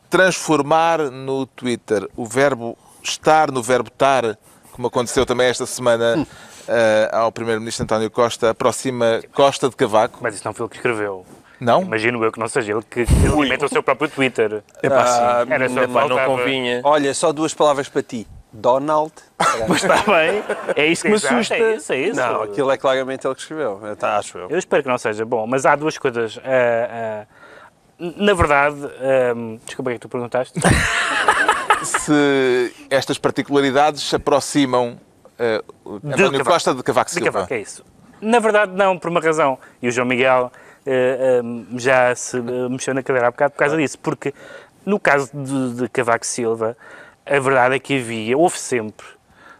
transformar 0.09 1.11
no 1.11 1.45
Twitter 1.45 2.07
o 2.15 2.25
verbo 2.25 2.77
estar 3.03 3.51
no 3.51 3.61
verbo 3.61 3.89
estar, 3.89 4.37
como 4.71 4.87
aconteceu 4.87 5.25
também 5.25 5.47
esta 5.47 5.65
semana 5.65 6.27
eh, 6.67 7.09
ao 7.11 7.31
primeiro-ministro 7.31 7.83
António 7.83 8.11
Costa, 8.11 8.49
aproxima 8.49 9.21
Costa 9.33 9.69
de 9.69 9.75
Cavaco. 9.75 10.19
Mas 10.21 10.35
isso 10.35 10.45
não 10.45 10.53
foi 10.53 10.65
ele 10.65 10.69
que 10.69 10.77
escreveu. 10.77 11.25
Não? 11.59 11.81
Imagino 11.81 12.23
eu 12.23 12.31
que 12.31 12.39
não 12.39 12.47
seja 12.47 12.73
ele 12.73 12.83
que, 12.83 13.05
alimenta 13.25 13.65
o 13.65 13.69
seu 13.69 13.81
próprio 13.81 14.09
Twitter. 14.09 14.63
Epá, 14.81 15.05
sim. 15.05 15.53
Era 15.53 15.69
só 15.69 15.83
Epá, 15.83 16.07
não 16.07 16.25
convinha. 16.25 16.81
Olha, 16.83 17.13
só 17.13 17.31
duas 17.31 17.53
palavras 17.53 17.89
para 17.89 18.03
ti. 18.03 18.27
Donald. 18.51 19.13
Mas 19.67 19.83
está 19.83 19.97
bem, 20.03 20.43
é 20.75 20.85
isso 20.85 21.03
que 21.03 21.09
me 21.09 21.15
Exato, 21.15 21.35
assusta. 21.35 21.55
É 21.55 21.75
isso, 21.75 21.93
é 21.93 21.97
isso. 21.97 22.19
Não, 22.19 22.43
aquilo 22.43 22.71
é 22.71 22.77
claramente 22.77 23.27
ele 23.27 23.35
que 23.35 23.41
escreveu. 23.41 23.81
Tá, 23.97 24.17
acho 24.17 24.37
eu. 24.37 24.49
Eu 24.49 24.57
espero 24.57 24.83
que 24.83 24.89
não 24.89 24.97
seja 24.97 25.25
bom, 25.25 25.45
mas 25.45 25.65
há 25.65 25.75
duas 25.75 25.97
coisas. 25.97 26.39
ah, 26.43 27.25
ah, 27.25 27.27
na 27.99 28.33
verdade, 28.33 28.77
ah, 28.85 29.57
desculpa 29.65 29.89
o 29.89 29.91
que 29.91 29.95
é 29.95 29.99
que 29.99 29.99
tu 29.99 30.09
perguntaste. 30.09 30.59
Se 31.83 32.73
estas 32.89 33.17
particularidades 33.17 34.01
se 34.01 34.15
aproximam 34.15 34.99
eh, 35.37 35.63
António 35.85 36.31
Cavaco. 36.31 36.49
Costa 36.49 36.73
de 36.73 36.83
Cavaco 36.83 37.09
De 37.09 37.13
Silva. 37.13 37.31
Cavaco, 37.31 37.53
é 37.53 37.59
isso. 37.59 37.85
Na 38.19 38.39
verdade, 38.39 38.71
não, 38.73 38.97
por 38.97 39.09
uma 39.09 39.19
razão. 39.19 39.59
E 39.81 39.87
o 39.87 39.91
João 39.91 40.07
Miguel 40.07 40.51
já 41.77 42.15
se 42.15 42.37
eh, 42.37 42.69
mexeu 42.69 42.93
na 42.93 43.03
cadeira 43.03 43.27
há 43.27 43.31
bocado 43.31 43.51
por 43.51 43.57
causa 43.57 43.77
disso. 43.77 43.97
Porque 43.99 44.33
no 44.85 44.99
caso 44.99 45.29
de, 45.33 45.81
de 45.81 45.89
Cavaco 45.89 46.25
Silva, 46.25 46.77
a 47.25 47.39
verdade 47.39 47.75
é 47.75 47.79
que 47.79 47.99
havia, 47.99 48.37
houve 48.37 48.57
sempre, 48.57 49.05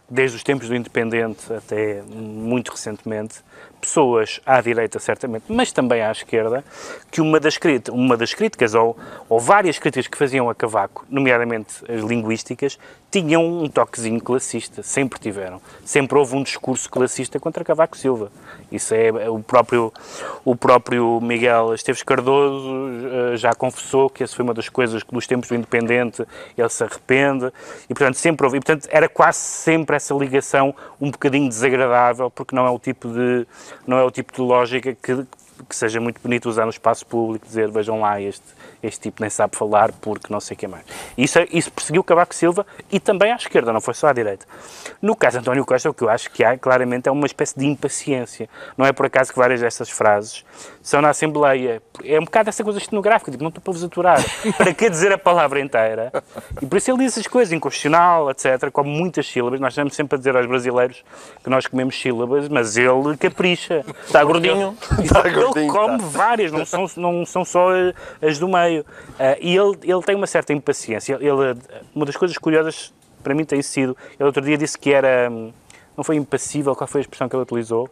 desde 0.10 0.38
os 0.38 0.44
tempos 0.44 0.70
do 0.70 0.76
Independente 0.76 1.52
até 1.54 2.02
muito 2.02 2.72
recentemente, 2.72 3.42
pessoas 3.82 4.40
à 4.46 4.60
direita, 4.62 5.00
certamente, 5.00 5.46
mas 5.50 5.72
também 5.72 6.02
à 6.02 6.12
esquerda, 6.12 6.64
que 7.12 7.22
uma 7.22 7.40
das, 7.40 7.60
uma 7.92 8.16
das 8.16 8.34
críticas, 8.34 8.74
ou, 8.74 8.98
ou 9.28 9.40
várias 9.40 9.78
críticas 9.78 10.08
que 10.08 10.18
faziam 10.18 10.50
a 10.50 10.56
Cavaco, 10.56 11.06
nomeadamente 11.10 11.84
as 11.92 12.02
linguísticas, 12.02 12.80
tinham 13.10 13.64
um 13.64 13.70
toquezinho 13.70 14.22
classista, 14.22 14.84
sempre 14.84 15.20
tiveram. 15.20 15.62
Sempre 15.86 16.18
houve 16.18 16.36
um 16.36 16.44
discurso 16.44 16.90
classista 16.90 17.40
contra 17.40 17.64
Cavaco 17.64 17.98
Silva. 17.98 18.32
Isso 18.72 18.94
é 18.94 19.30
o 19.30 19.40
próprio, 19.40 19.94
o 20.44 20.56
próprio 20.56 21.22
Miguel 21.22 21.74
Esteves 21.74 22.04
Cardoso 22.04 22.68
eh, 23.34 23.38
já 23.38 23.54
confessou 23.54 24.10
que 24.10 24.24
essa 24.24 24.36
foi 24.36 24.44
uma 24.44 24.54
das 24.54 24.68
coisas 24.68 25.04
que 25.04 25.14
nos 25.14 25.26
tempos 25.26 25.48
do 25.48 25.56
Independente 25.56 26.26
ele 26.58 26.70
se 26.70 26.84
arrepende 26.84 27.52
e 27.90 27.94
portanto 27.94 28.16
sempre 28.16 28.46
houve, 28.46 28.58
e, 28.58 28.60
portanto 28.60 28.90
era 28.92 29.08
quase 29.08 29.38
sempre 29.38 29.96
essa 29.96 30.14
ligação 30.14 30.76
um 31.00 31.10
bocadinho 31.10 31.48
desagradável 31.48 32.30
porque 32.30 32.54
não 32.54 32.68
é 32.68 32.70
o 32.70 32.78
tipo 32.78 33.08
de 33.08 33.48
não 33.86 33.98
é 33.98 34.04
o 34.04 34.12
tipo 34.12 34.34
de 34.34 34.42
lógica 34.42 34.94
que 34.94 35.26
que 35.68 35.76
seja 35.76 36.00
muito 36.00 36.22
bonito 36.22 36.48
usar 36.48 36.66
no 36.66 36.70
espaço 36.70 37.06
público, 37.06 37.46
dizer, 37.46 37.70
vejam 37.70 38.02
lá, 38.02 38.22
este, 38.22 38.46
este 38.82 39.02
tipo 39.02 39.22
nem 39.22 39.30
sabe 39.30 39.56
falar 39.56 39.92
porque 39.94 40.32
não 40.32 40.40
sei 40.40 40.56
o 40.56 40.58
que 40.58 40.68
mais. 40.68 40.86
Isso, 41.18 41.40
isso 41.52 41.72
perseguiu 41.72 42.04
Cavaco 42.04 42.34
Silva 42.34 42.66
e 42.92 43.00
também 43.00 43.32
à 43.32 43.36
esquerda, 43.36 43.74
não 43.74 43.82
foi 43.82 43.94
só 43.94 44.08
à 44.08 44.14
direita. 44.14 44.46
No 45.02 45.16
caso 45.16 45.38
de 45.38 45.42
António 45.42 45.66
Costa, 45.66 45.90
o 45.90 45.94
que 45.94 46.04
eu 46.04 46.10
acho 46.10 46.30
que 46.32 46.44
há 46.44 46.58
claramente 46.58 47.10
é 47.10 47.12
uma 47.12 47.26
espécie 47.26 47.58
de 47.58 47.66
impaciência. 47.66 48.50
Não 48.78 48.86
é 48.86 48.92
por 48.92 49.06
acaso 49.06 49.32
que 49.32 49.40
várias 49.40 49.62
dessas 49.62 49.90
frases 49.90 50.44
são 50.88 51.02
na 51.02 51.10
Assembleia. 51.10 51.82
É 52.02 52.18
um 52.18 52.24
bocado 52.24 52.48
essa 52.48 52.64
coisa 52.64 52.80
estenográfica, 52.80 53.30
tipo, 53.30 53.44
não 53.44 53.50
estou 53.50 53.62
para 53.62 53.74
vos 53.74 53.84
aturar. 53.84 54.24
para 54.58 54.74
que 54.74 54.90
dizer 54.90 55.12
a 55.12 55.18
palavra 55.18 55.60
inteira? 55.60 56.14
E 56.62 56.66
por 56.66 56.78
isso 56.78 56.90
ele 56.90 57.00
diz 57.00 57.12
essas 57.12 57.28
coisas, 57.28 57.52
inconstitucional, 57.52 58.32
etc., 58.32 58.72
com 58.72 58.86
muitas 58.86 59.28
sílabas. 59.28 59.60
Nós 59.60 59.74
estamos 59.74 59.94
sempre 59.94 60.16
a 60.16 60.18
dizer 60.18 60.38
aos 60.38 60.46
brasileiros 60.46 61.04
que 61.44 61.50
nós 61.50 61.68
comemos 61.68 62.00
sílabas, 62.00 62.48
mas 62.48 62.78
ele 62.78 63.18
capricha. 63.20 63.84
Está 64.06 64.24
gordinho. 64.24 64.78
Está 65.04 65.28
Ele 65.28 65.32
gordinho, 65.32 65.74
come 65.74 65.98
tá. 65.98 66.06
várias, 66.06 66.54
não 66.54 66.66
são, 66.66 66.86
não 66.96 67.26
são 67.26 67.44
só 67.44 67.68
as 68.22 68.40
do 68.40 68.48
meio. 68.48 68.86
Ah, 69.20 69.36
e 69.42 69.58
ele, 69.58 69.78
ele 69.84 70.02
tem 70.04 70.16
uma 70.16 70.28
certa 70.28 70.54
impaciência. 70.54 71.16
Ele, 71.16 71.60
uma 71.94 72.06
das 72.06 72.16
coisas 72.16 72.38
curiosas 72.38 72.94
para 73.22 73.36
mim 73.36 73.44
tem 73.44 73.62
sido. 73.62 73.98
Ele 74.18 74.24
outro 74.24 74.42
dia 74.42 74.58
disse 74.58 74.78
que 74.78 74.94
era. 74.94 75.30
hum, 75.30 75.52
Não 75.98 76.04
foi 76.06 76.16
impassível, 76.16 76.74
qual 76.78 76.88
foi 76.88 77.00
a 77.00 77.04
expressão 77.04 77.28
que 77.28 77.36
ele 77.36 77.44
utilizou? 77.44 77.90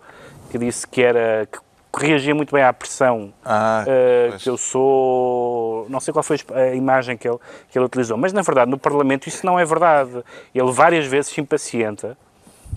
Que 0.50 0.58
disse 0.58 0.88
que 0.88 1.02
era. 1.02 1.46
que 1.52 1.65
reagia 2.00 2.34
muito 2.36 2.54
bem 2.54 2.64
à 2.64 2.72
pressão. 2.74 3.34
Ah, 3.44 3.84
pois. 4.30 4.44
que 4.44 4.50
eu 4.50 4.58
sou. 4.58 5.86
Não 5.90 6.00
sei 6.00 6.12
qual 6.14 6.24
foi 6.24 6.38
a 6.54 6.74
imagem 6.76 7.18
que 7.18 7.28
ele, 7.28 7.38
que 7.70 7.78
ele 7.78 7.86
utilizou. 7.86 8.18
Mas 8.18 8.34
na 8.34 8.42
verdade, 8.42 8.70
no 8.72 8.78
Parlamento, 8.78 9.28
isso 9.28 9.46
não 9.46 9.60
é 9.60 9.66
verdade. 9.66 10.24
Ele 10.54 10.72
várias 10.72 11.06
vezes 11.06 11.32
se 11.32 11.42
impacienta. 11.42 12.18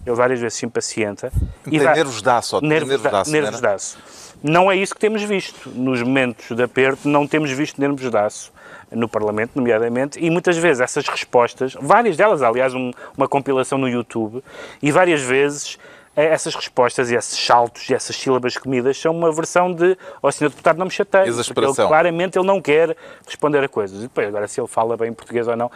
Ele 0.06 0.14
várias 0.16 0.40
vezes 0.40 0.58
se 0.58 0.66
impacienta. 0.66 1.32
Tem 1.64 1.78
vai- 1.78 1.94
nervos 1.94 2.22
de 2.22 2.28
aço, 2.30 2.60
nervos, 2.60 2.88
nervos 3.28 3.52
não 3.52 3.60
de 3.60 3.66
aço. 3.66 3.98
Não 4.42 4.70
é 4.70 4.76
isso 4.76 4.94
que 4.94 5.00
temos 5.00 5.22
visto. 5.22 5.68
Nos 5.70 6.02
momentos 6.02 6.54
de 6.56 6.62
aperto, 6.62 7.08
não 7.08 7.26
temos 7.26 7.50
visto 7.50 7.80
nervos 7.80 8.08
de 8.08 8.16
aço 8.16 8.52
no 8.90 9.06
Parlamento, 9.08 9.50
nomeadamente, 9.54 10.18
e 10.18 10.30
muitas 10.30 10.56
vezes 10.56 10.80
essas 10.80 11.06
respostas, 11.06 11.74
várias 11.78 12.16
delas, 12.16 12.40
aliás, 12.42 12.72
um- 12.72 12.90
uma 13.16 13.28
compilação 13.28 13.76
no 13.76 13.86
YouTube, 13.86 14.42
e 14.80 14.90
várias 14.90 15.20
vezes 15.20 15.78
essas 16.24 16.54
respostas 16.54 17.10
e 17.10 17.14
esses 17.14 17.38
saltos 17.38 17.88
e 17.90 17.94
essas 17.94 18.16
sílabas 18.16 18.56
comidas 18.56 18.98
são 19.00 19.12
uma 19.12 19.30
versão 19.32 19.72
de 19.72 19.96
ó 20.22 20.30
senhor 20.30 20.50
deputado 20.50 20.76
não 20.78 20.86
me 20.86 20.90
chateie, 20.92 21.26
porque 21.54 21.60
ele, 21.60 21.88
claramente 21.88 22.38
ele 22.38 22.46
não 22.46 22.60
quer 22.60 22.96
responder 23.26 23.62
a 23.62 23.68
coisas. 23.68 23.98
E 23.98 24.02
depois, 24.02 24.26
agora 24.28 24.48
se 24.48 24.60
ele 24.60 24.68
fala 24.68 24.96
bem 24.96 25.12
português 25.12 25.46
ou 25.48 25.56
não, 25.56 25.70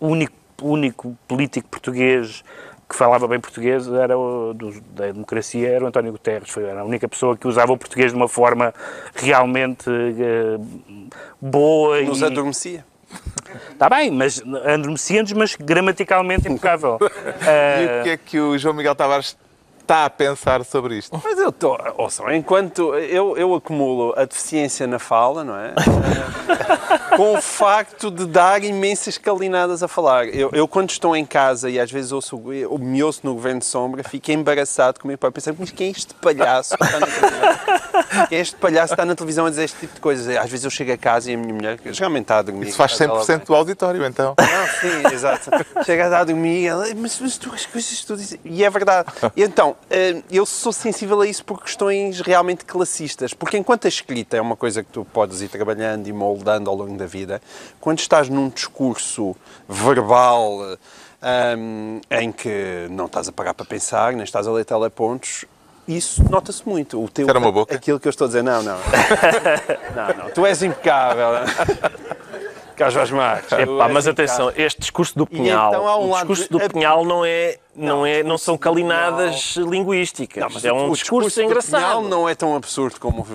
o 0.00 0.08
único, 0.08 0.34
único 0.62 1.16
político 1.28 1.68
português 1.68 2.42
que 2.88 2.96
falava 2.98 3.26
bem 3.26 3.40
português 3.40 3.88
era 3.88 4.18
o, 4.18 4.52
do- 4.52 4.80
da 4.90 5.06
democracia 5.12 5.66
era 5.68 5.82
o 5.84 5.88
António 5.88 6.12
Guterres. 6.12 6.50
Foi 6.50 6.64
era 6.64 6.80
a 6.82 6.84
única 6.84 7.08
pessoa 7.08 7.36
que 7.36 7.48
usava 7.48 7.72
o 7.72 7.78
português 7.78 8.12
de 8.12 8.16
uma 8.16 8.28
forma 8.28 8.74
realmente 9.14 9.88
eh, 9.88 10.58
boa 11.40 12.02
Nos 12.02 12.20
e 12.20 12.24
adormecia. 12.26 12.84
está 13.70 13.88
bem, 13.88 14.10
mas 14.10 14.42
adormecia-nos, 14.64 15.32
mas 15.32 15.56
gramaticalmente 15.56 16.48
impecável. 16.48 16.98
E 17.42 17.46
Eh, 17.48 18.00
o 18.00 18.04
que 18.04 18.10
é 18.10 18.16
que 18.16 18.40
o 18.40 18.58
João 18.58 18.74
Miguel 18.74 18.94
Tavares 18.94 19.36
está 19.92 20.06
a 20.06 20.10
pensar 20.10 20.64
sobre 20.64 20.96
isto? 20.96 21.20
Mas 21.22 21.38
eu 21.38 21.50
estou. 21.50 21.78
Ouçam, 21.98 22.32
enquanto 22.32 22.94
eu, 22.94 23.36
eu 23.36 23.54
acumulo 23.54 24.14
a 24.16 24.24
deficiência 24.24 24.86
na 24.86 24.98
fala, 24.98 25.44
não 25.44 25.54
é? 25.56 25.74
Com 27.16 27.36
o 27.36 27.42
facto 27.42 28.10
de 28.10 28.24
dar 28.24 28.64
imensas 28.64 29.18
calinadas 29.18 29.82
a 29.82 29.88
falar. 29.88 30.26
Eu, 30.28 30.48
eu, 30.54 30.66
quando 30.66 30.88
estou 30.90 31.14
em 31.14 31.26
casa 31.26 31.68
e 31.68 31.78
às 31.78 31.90
vezes 31.92 32.10
ouço, 32.10 32.38
o- 32.38 32.52
eu 32.54 32.78
me 32.78 33.02
ouço 33.04 33.20
no 33.22 33.34
Governo 33.34 33.60
de 33.60 33.66
Sombra, 33.66 34.02
fico 34.02 34.30
embaraçado 34.32 34.98
comigo 34.98 35.18
para 35.18 35.30
pensar, 35.30 35.54
mas 35.58 35.70
quem 35.70 35.88
é 35.88 35.90
este 35.90 36.14
palhaço 36.14 36.74
que 36.76 36.82
está 36.84 36.98
na 37.00 37.06
televisão? 37.06 38.26
Quem 38.30 38.38
é 38.38 38.40
este 38.40 38.56
palhaço 38.56 38.86
que 38.88 38.92
está 38.94 39.04
na 39.04 39.14
televisão 39.14 39.44
a 39.44 39.50
dizer 39.50 39.64
este 39.64 39.78
tipo 39.80 39.94
de 39.94 40.00
coisas? 40.00 40.34
Às 40.36 40.50
vezes 40.50 40.64
eu 40.64 40.70
chego 40.70 40.92
a 40.92 40.96
casa 40.96 41.30
e 41.30 41.34
a 41.34 41.36
minha 41.36 41.52
mulher, 41.52 41.78
geralmente 41.92 42.22
está 42.24 42.38
a 42.38 42.42
dormir. 42.42 42.68
Isso 42.68 42.78
faz 42.78 42.98
ela- 42.98 43.22
100% 43.22 43.44
do 43.46 43.54
auditório, 43.54 44.04
então. 44.06 44.34
não, 44.38 44.66
sim, 44.80 45.14
exato. 45.14 45.50
Chega 45.84 46.16
a 46.18 46.24
dormir 46.24 46.62
e 46.62 46.66
ela, 46.66 46.86
mas, 46.96 47.18
mas 47.20 47.36
tu 47.36 47.52
as 47.54 47.66
coisas 47.66 48.00
que 48.00 48.06
tu 48.06 48.16
dizes. 48.16 48.38
E 48.42 48.64
é 48.64 48.70
verdade. 48.70 49.12
E 49.36 49.42
então, 49.42 49.76
eu 50.30 50.46
sou 50.46 50.72
sensível 50.72 51.20
a 51.20 51.26
isso 51.26 51.44
por 51.44 51.62
questões 51.62 52.20
realmente 52.20 52.64
classistas. 52.64 53.34
Porque 53.34 53.58
enquanto 53.58 53.84
a 53.84 53.88
escrita 53.88 54.36
é 54.36 54.40
uma 54.40 54.56
coisa 54.56 54.82
que 54.82 54.90
tu 54.90 55.04
podes 55.04 55.42
ir 55.42 55.48
trabalhando 55.48 56.06
e 56.06 56.12
moldando 56.12 56.70
ao 56.70 56.76
longo 56.76 56.96
da 56.96 57.06
vida, 57.06 57.42
quando 57.80 57.98
estás 57.98 58.28
num 58.28 58.48
discurso 58.48 59.36
verbal 59.68 60.78
eh, 61.22 61.56
um, 61.56 62.00
em 62.10 62.32
que 62.32 62.86
não 62.90 63.06
estás 63.06 63.28
a 63.28 63.32
parar 63.32 63.54
para 63.54 63.66
pensar, 63.66 64.12
nem 64.12 64.24
estás 64.24 64.46
a 64.46 64.52
ler 64.52 64.64
telepontos, 64.64 65.44
isso 65.86 66.22
nota-se 66.30 66.66
muito. 66.66 67.02
O 67.02 67.08
teu, 67.08 67.28
era 67.28 67.38
uma 67.38 67.52
boca? 67.52 67.74
Aquilo 67.74 67.98
que 67.98 68.06
eu 68.06 68.10
estou 68.10 68.24
a 68.26 68.28
dizer, 68.28 68.42
não, 68.42 68.62
não. 68.62 68.78
não, 69.96 70.24
não. 70.24 70.30
Tu 70.30 70.46
és 70.46 70.62
impecável. 70.62 71.44
Carlos 72.76 72.94
Vaz 72.94 73.10
Marques. 73.10 73.52
Epá, 73.52 73.88
mas 73.88 74.06
atenção, 74.06 74.52
este 74.56 74.80
discurso 74.80 75.16
do 75.16 75.26
Pinhal, 75.26 75.70
então 75.70 75.84
um 76.02 76.10
o 76.10 76.14
discurso 76.14 76.42
de- 76.44 76.48
do 76.48 76.70
Pinhal 76.70 77.04
não 77.04 77.24
é, 77.24 77.58
não 77.74 78.04
é, 78.04 78.22
não 78.22 78.36
são 78.36 78.56
calinadas 78.58 79.54
linguísticas. 79.56 80.44
mas 80.52 80.64
é 80.64 80.72
um 80.72 80.90
o 80.90 80.92
discurso, 80.92 81.40
do 81.40 81.42
engraçado. 81.46 82.02
Não 82.08 82.28
é 82.28 82.34
tão 82.34 82.54
absurdo 82.54 83.00
como, 83.00 83.26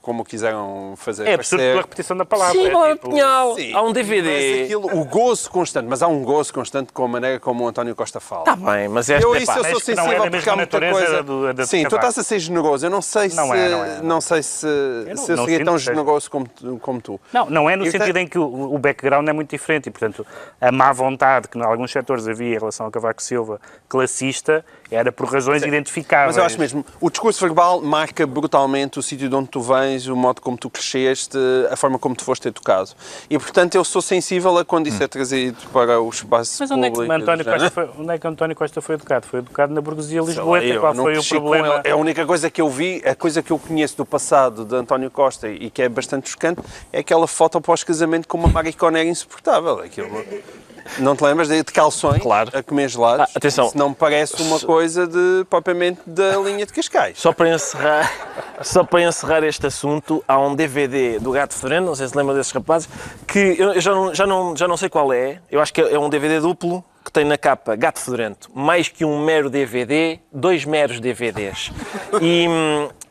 como 0.00 0.24
quiseram 0.24 0.94
fazer 0.96 1.26
é 1.26 1.34
absurdo 1.34 1.60
pela 1.62 1.80
repetição 1.82 2.16
da 2.16 2.24
palavra. 2.24 2.52
Sim, 2.54 2.66
é 2.66 2.70
não 2.70 2.84
é 2.86 2.92
tipo- 2.94 3.08
Pinhal. 3.10 3.54
Sim, 3.56 3.72
Há 3.72 3.80
um 3.82 3.86
Mas 3.86 3.92
DVD. 3.94 4.62
aquilo, 4.64 4.96
o 5.00 5.04
gozo 5.04 5.50
constante, 5.50 5.86
mas 5.88 6.02
há 6.02 6.06
um 6.08 6.22
gozo 6.22 6.52
constante 6.54 6.92
com 6.92 7.04
a 7.04 7.08
maneira 7.08 7.40
como 7.40 7.64
o 7.64 7.68
António 7.68 7.94
Costa 7.96 8.20
fala. 8.20 8.42
Está 8.42 8.56
bem, 8.56 8.88
mas 8.88 9.10
esta 9.10 9.26
eu 9.26 9.34
é 9.34 9.38
isso 9.38 9.50
eu 9.50 9.54
sou 9.54 9.62
não 9.64 9.70
é 9.70 9.80
sensível 9.80 10.24
da 10.24 10.30
porque 10.30 10.50
há 10.50 10.56
muita 10.56 10.80
natureza 10.80 11.06
coisa. 11.06 11.22
do- 11.22 11.52
da 11.52 11.62
de 11.64 11.66
Sim, 11.68 11.84
tu 11.88 11.96
estás 11.96 12.16
a 12.18 12.22
ser 12.22 12.38
generoso. 12.38 12.86
Eu 12.86 12.90
não 12.90 13.02
sei 13.02 13.28
se 13.30 13.36
Não 13.36 13.52
é, 13.54 13.68
não 13.68 13.84
é, 13.84 14.00
não. 14.02 14.20
sei 14.20 14.42
se, 14.42 14.66
não- 14.66 15.16
se 15.16 15.32
eu 15.32 15.36
não 15.36 15.44
seria 15.44 15.58
sinto 15.58 15.66
tão 15.66 15.78
generoso 15.78 16.30
como, 16.30 16.46
tu- 16.48 16.78
como 16.80 17.00
tu. 17.00 17.20
Não, 17.32 17.50
não 17.50 17.68
é 17.70 17.76
no 17.76 17.84
E, 17.84 17.90
sentido 17.90 18.16
em 18.18 18.26
que 18.28 18.38
o, 18.38 18.74
o 18.74 18.78
background 18.78 19.26
é 19.28 19.32
muito 19.32 19.50
diferente 19.50 19.88
e, 19.88 19.90
portanto, 19.90 20.24
a 20.60 20.70
má 20.70 20.92
vontade 20.92 21.48
que 21.48 21.58
em 21.58 21.62
alguns 21.62 21.90
setores 21.90 22.28
havia 22.28 22.54
em 22.54 22.58
relação 22.58 22.86
a 22.86 22.90
Cavaco 22.90 23.22
Silva 23.22 23.60
classista 23.90 24.64
era 24.90 25.12
por 25.12 25.26
razões 25.26 25.62
identificáveis. 25.62 26.28
Mas 26.28 26.36
eu 26.36 26.44
acho 26.44 26.58
mesmo, 26.58 26.86
o 27.00 27.10
discurso 27.10 27.40
verbal 27.40 27.80
marca 27.80 28.26
brutalmente 28.26 28.98
o 28.98 29.02
sítio 29.02 29.28
de 29.28 29.34
onde 29.34 29.48
tu 29.48 29.60
vens, 29.60 30.06
o 30.06 30.16
modo 30.16 30.40
como 30.40 30.56
tu 30.56 30.70
cresceste, 30.70 31.36
a 31.70 31.76
forma 31.76 31.98
como 31.98 32.14
tu 32.14 32.24
foste 32.24 32.48
educado. 32.48 32.90
E, 33.28 33.38
portanto, 33.38 33.74
eu 33.74 33.84
sou 33.84 34.00
sensível 34.00 34.56
a 34.58 34.64
quando 34.64 34.86
isso 34.86 35.02
é 35.02 35.08
trazido 35.08 35.58
para 35.72 36.00
o 36.00 36.08
espaço 36.08 36.56
Mas 36.60 36.70
onde 36.70 36.86
é, 36.86 36.90
que. 36.90 37.00
António. 37.00 37.44
Costa 37.44 37.70
foi, 37.70 37.90
onde 37.98 38.14
é 38.14 38.18
que 38.18 38.26
António 38.26 38.56
Costa 38.56 38.80
foi 38.80 38.94
educado? 38.94 39.26
Foi 39.26 39.40
educado 39.40 39.74
na 39.74 39.80
burguesia 39.80 40.22
lá, 40.22 40.28
lisboeta. 40.28 40.66
eu 40.66 40.80
Qual 40.80 40.94
não 40.94 41.04
foi 41.04 41.18
o 41.18 41.24
problema? 41.24 41.80
É 41.84 41.90
a 41.90 41.96
única 41.96 42.24
coisa 42.24 42.50
que 42.50 42.60
eu 42.60 42.68
vi, 42.68 43.02
a 43.04 43.14
coisa 43.14 43.42
que 43.42 43.50
eu 43.50 43.58
conheço 43.58 43.96
do 43.96 44.06
passado 44.06 44.64
de 44.64 44.74
António 44.74 45.10
Costa 45.10 45.48
e 45.48 45.68
que 45.70 45.82
é 45.82 45.88
bastante 45.88 46.30
chocante, 46.30 46.60
é 46.92 47.00
aquela 47.00 47.26
foto 47.26 47.60
pós-casamento 47.60 48.28
com 48.28 48.38
uma 48.38 48.48
mariconera 48.48 49.08
insuportável. 49.08 49.80
Aquilo. 49.80 50.08
Não 50.98 51.14
te 51.16 51.22
lembras 51.24 51.48
de 51.48 51.60
de 51.62 51.72
calções 51.72 52.22
Claro. 52.22 52.50
a 52.56 52.62
comer 52.62 52.88
gelados? 52.88 53.26
Ah, 53.28 53.38
atenção. 53.38 53.66
Isso 53.66 53.78
não 53.78 53.90
me 53.90 53.94
parece 53.94 54.40
uma 54.42 54.58
coisa 54.58 55.06
de, 55.06 55.44
propriamente 55.48 56.00
da 56.06 56.36
linha 56.38 56.64
de 56.64 56.72
Cascais. 56.72 57.18
Só 57.18 57.32
para 57.32 57.50
encerrar, 57.54 58.10
só 58.62 58.82
para 58.84 59.02
encerrar 59.02 59.44
este 59.44 59.66
assunto, 59.66 60.24
há 60.26 60.38
um 60.38 60.54
DVD 60.54 61.18
do 61.18 61.32
Gato 61.32 61.54
Fedorento, 61.54 61.86
não 61.86 61.94
sei 61.94 62.08
se 62.08 62.16
lembra 62.16 62.34
desses 62.34 62.52
rapazes, 62.52 62.88
que 63.26 63.56
eu 63.58 63.80
já 63.80 63.94
não, 63.94 64.14
já, 64.14 64.26
não, 64.26 64.56
já 64.56 64.66
não 64.68 64.76
sei 64.76 64.88
qual 64.88 65.12
é, 65.12 65.40
eu 65.50 65.60
acho 65.60 65.72
que 65.72 65.80
é 65.80 65.98
um 65.98 66.08
DVD 66.08 66.40
duplo 66.40 66.84
que 67.04 67.10
tem 67.12 67.24
na 67.24 67.36
capa 67.38 67.76
Gato 67.76 67.98
Fedorento, 68.00 68.50
mais 68.54 68.88
que 68.88 69.04
um 69.04 69.18
mero 69.24 69.48
DVD, 69.50 70.18
dois 70.32 70.64
meros 70.64 71.00
DVDs. 71.00 71.70
E, 72.20 72.46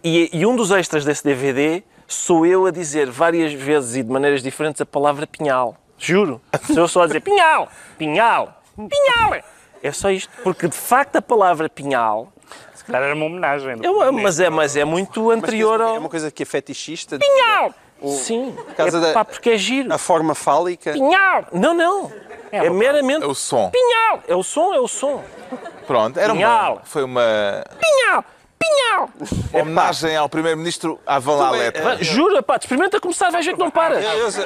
e, 0.03 0.29
e 0.33 0.45
um 0.45 0.55
dos 0.55 0.71
extras 0.71 1.03
desse 1.05 1.23
DVD 1.23 1.83
sou 2.07 2.45
eu 2.45 2.65
a 2.65 2.71
dizer 2.71 3.09
várias 3.09 3.53
vezes 3.53 3.95
e 3.95 4.03
de 4.03 4.11
maneiras 4.11 4.41
diferentes 4.41 4.81
a 4.81 4.85
palavra 4.85 5.27
pinhal. 5.27 5.75
Juro. 5.99 6.41
Sou 6.67 6.77
eu 6.77 6.87
só 6.87 7.03
a 7.03 7.07
dizer 7.07 7.21
pinhal, 7.21 7.67
pinhal, 7.97 8.61
pinhal. 8.75 9.41
É 9.83 9.91
só 9.91 10.09
isto, 10.09 10.31
porque 10.43 10.67
de 10.67 10.75
facto 10.75 11.15
a 11.17 11.21
palavra 11.21 11.69
pinhal 11.69 12.31
Se 12.73 12.83
calhar 12.83 13.03
era 13.03 13.15
uma 13.15 13.25
homenagem. 13.25 13.77
é 13.83 13.89
uma- 13.89 14.11
mas, 14.11 14.39
é, 14.39 14.49
mas 14.49 14.75
é 14.75 14.83
muito 14.85 15.29
anterior 15.31 15.79
É 15.79 15.83
ao. 15.83 15.97
uma 15.97 16.09
coisa 16.09 16.31
que 16.31 16.43
é 16.43 16.45
fetichista. 16.45 17.17
Pinhal! 17.19 17.73
Sim, 18.05 18.55
causa 18.77 18.97
é, 18.97 19.01
da- 19.01 19.13
pá, 19.13 19.25
porque 19.25 19.49
é 19.51 19.57
giro. 19.57 19.93
A 19.93 19.97
forma 19.97 20.33
fálica. 20.33 20.93
Pinhal! 20.93 21.45
Não, 21.51 21.73
não. 21.73 22.11
É, 22.51 22.63
uma- 22.63 22.71
meramente. 22.79 23.23
É 23.23 23.27
o 23.27 23.35
som. 23.35 23.69
Pinhal! 23.69 24.21
É 24.27 24.35
o 24.35 24.41
som, 24.41 24.73
é 24.73 24.79
o 24.79 24.87
som. 24.87 25.21
Pronto, 25.85 26.17
era 26.17 26.31
uma, 26.31 26.37
Pinhal. 26.39 26.81
foi 26.85 27.03
uma 27.03 27.21
Pinhal! 27.79 28.23
Pinhal! 28.57 29.09
homenagem 29.61 30.15
ao 30.15 30.27
Primeiro-Ministro 30.29 30.99
à 31.05 31.19
Tu 31.21 31.55
é- 31.55 31.59
Letra. 31.59 31.83
Vai, 31.83 32.03
Jura, 32.03 32.41
pá, 32.43 32.57
experimenta 32.57 32.99
começar, 32.99 33.29
veja 33.31 33.53
que 33.53 33.59
não 33.59 33.69
para. 33.71 34.01
Eu- 34.01 34.17
eu 34.19 34.31
sei- 34.31 34.45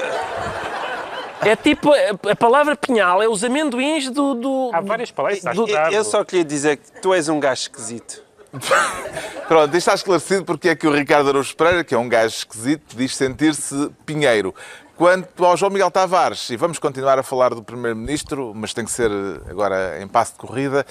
É 1.42 1.56
tipo, 1.56 1.92
a, 2.30 2.36
palavra 2.36 2.76
pinhal 2.76 3.22
é 3.22 3.28
os 3.28 3.44
amendoins 3.44 4.10
do. 4.10 4.34
do 4.34 4.72
Há 4.74 4.82
várias 4.82 5.12
palavras. 5.12 5.42
Do- 5.44 5.50
estudado. 5.66 5.94
eu 5.94 6.04
só 6.04 6.24
queria 6.24 6.46
dizer 6.46 6.78
que 6.78 7.02
tu 7.02 7.14
és 7.14 7.28
um 7.28 7.40
gajo 7.40 7.62
esquisito. 7.64 8.22
Pronto, 9.48 9.66
isto 9.70 9.78
está 9.78 9.94
esclarecido 9.96 10.46
porque 10.46 10.70
é 10.70 10.76
que 10.76 10.88
o 10.88 10.94
Ricardo 10.94 11.30
Araújo 11.30 11.56
Pereira, 11.56 11.84
que 11.84 11.94
é 11.94 11.98
um 11.98 12.08
gajo 12.08 12.36
esquisito, 12.38 12.96
diz 12.96 13.16
sentir-se 13.16 13.90
pinheiro. 14.06 14.54
Quanto 14.96 15.44
ao 15.44 15.58
João 15.58 15.72
Miguel 15.72 15.90
Tavares, 15.90 16.52
e 16.52 16.56
vamos 16.56 16.78
continuar 16.78 17.18
a 17.18 17.24
falar 17.24 17.50
do 17.56 17.64
Primeiro-Ministro, 17.64 18.54
mas 18.56 18.74
tem 18.76 18.86
que 18.86 18.92
ser 18.92 19.10
agora 19.50 20.00
em 20.00 20.08
passo 20.08 20.34
de 20.34 20.38
corrida. 20.38 20.86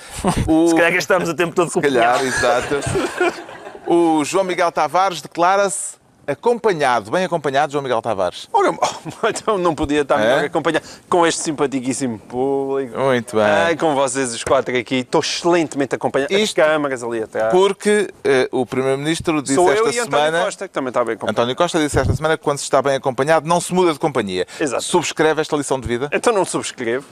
O... 0.48 0.66
Se 0.68 0.74
calhar 0.74 0.92
gastamos 0.92 1.28
o 1.28 1.34
tempo 1.34 1.54
todo 1.54 1.70
com 1.70 1.80
Se 1.80 1.86
o 1.86 1.90
pinhal. 1.90 2.18
calhar, 2.18 2.24
exato. 2.26 2.74
O 3.84 4.24
João 4.24 4.44
Miguel 4.44 4.70
Tavares 4.70 5.20
declara-se 5.20 5.96
acompanhado, 6.26 7.10
bem 7.10 7.24
acompanhado, 7.24 7.72
João 7.72 7.82
Miguel 7.82 8.00
Tavares? 8.02 8.48
Ora, 8.52 8.72
então 9.28 9.58
não 9.58 9.74
podia 9.74 10.02
estar 10.02 10.18
melhor 10.18 10.42
É? 10.42 10.46
acompanhado 10.46 10.84
com 11.08 11.26
este 11.26 11.40
simpaticíssimo 11.42 12.18
público. 12.18 12.98
Muito 12.98 13.36
bem. 13.36 13.44
Ai, 13.44 13.76
com 13.76 13.94
vocês 13.94 14.32
os 14.34 14.42
quatro 14.44 14.76
aqui. 14.76 14.96
Estou 14.96 15.20
excelentemente 15.20 15.94
acompanhado. 15.94 16.32
Isto- 16.32 16.60
As 16.60 16.66
câmaras 16.66 17.02
ali 17.02 17.22
atrás. 17.22 17.50
Porque 17.52 18.08
eh, 18.24 18.48
o 18.52 18.64
Primeiro-Ministro 18.64 19.42
disse 19.42 19.54
Sou 19.54 19.70
esta 19.72 19.80
eu 19.84 19.92
e 19.92 19.98
António 19.98 20.04
semana... 20.26 20.44
Costa, 20.44 20.68
que 20.68 20.74
também 20.74 20.88
está 20.88 21.04
bem 21.04 21.14
acompanhado. 21.14 21.40
António 21.40 21.56
Costa 21.56 21.78
disse 21.78 21.98
esta 21.98 22.14
semana 22.14 22.36
que 22.38 22.44
quando 22.44 22.58
se 22.58 22.64
está 22.64 22.80
bem 22.80 22.94
acompanhado 22.96 23.48
não 23.48 23.60
se 23.60 23.72
muda 23.74 23.92
de 23.92 23.98
companhia. 23.98 24.46
Exato. 24.60 24.82
Subscreve 24.82 25.40
esta 25.40 25.56
lição 25.56 25.78
de 25.80 25.88
vida? 25.88 26.08
Então 26.12 26.32
não 26.32 26.44
subscrevo. 26.44 27.04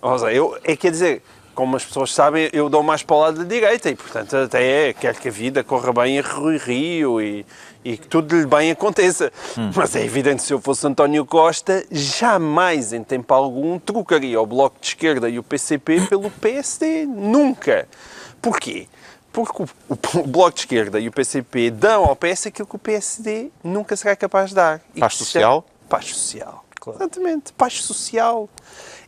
Ou 0.00 0.18
seja, 0.18 0.32
eu, 0.32 0.58
é 0.64 0.74
quer 0.76 0.90
dizer, 0.90 1.22
como 1.54 1.76
as 1.76 1.84
pessoas 1.84 2.12
sabem, 2.12 2.48
eu 2.52 2.68
dou 2.68 2.82
mais 2.82 3.02
para 3.02 3.16
o 3.16 3.20
lado 3.20 3.38
da 3.38 3.44
direita 3.44 3.88
e, 3.90 3.94
portanto, 3.94 4.36
até 4.36 4.92
quero 4.92 5.18
que 5.18 5.28
a 5.28 5.30
vida 5.32 5.62
corra 5.64 5.92
bem 5.92 6.18
a 6.18 6.22
Rui 6.22 6.56
Rio 6.58 7.20
e, 7.20 7.44
e 7.84 7.96
que 7.96 8.06
tudo 8.08 8.38
lhe 8.38 8.46
bem 8.46 8.70
aconteça. 8.70 9.32
Mas 9.74 9.94
é 9.96 10.04
evidente 10.04 10.42
se 10.42 10.52
eu 10.52 10.60
fosse 10.60 10.86
António 10.86 11.24
Costa, 11.26 11.84
jamais 11.90 12.92
em 12.92 13.02
tempo 13.04 13.32
algum 13.34 13.78
trocaria 13.78 14.40
o 14.40 14.46
Bloco 14.46 14.76
de 14.80 14.86
Esquerda 14.88 15.28
e 15.28 15.38
o 15.38 15.42
PCP 15.42 16.02
pelo 16.08 16.30
PSD. 16.30 17.06
Nunca. 17.06 17.86
Porquê? 18.40 18.88
Porque 19.32 19.62
o, 19.62 19.66
o- 19.88 20.18
o 20.20 20.26
Bloco 20.28 20.52
de 20.54 20.60
Esquerda 20.60 21.00
e 21.00 21.08
o 21.08 21.12
PCP 21.12 21.70
dão 21.70 22.04
ao 22.04 22.16
PS 22.16 22.46
aquilo 22.48 22.66
que 22.68 22.76
o 22.76 22.78
PSD 22.78 23.50
nunca 23.64 23.96
será 23.96 24.14
capaz 24.16 24.50
de 24.50 24.56
dar. 24.56 24.80
Paz 24.98 25.14
social? 25.14 25.62
chama 25.66 25.88
Paz 25.88 26.06
social. 26.06 26.64
Exatamente, 26.96 27.52
paz 27.52 27.80
social. 27.82 28.48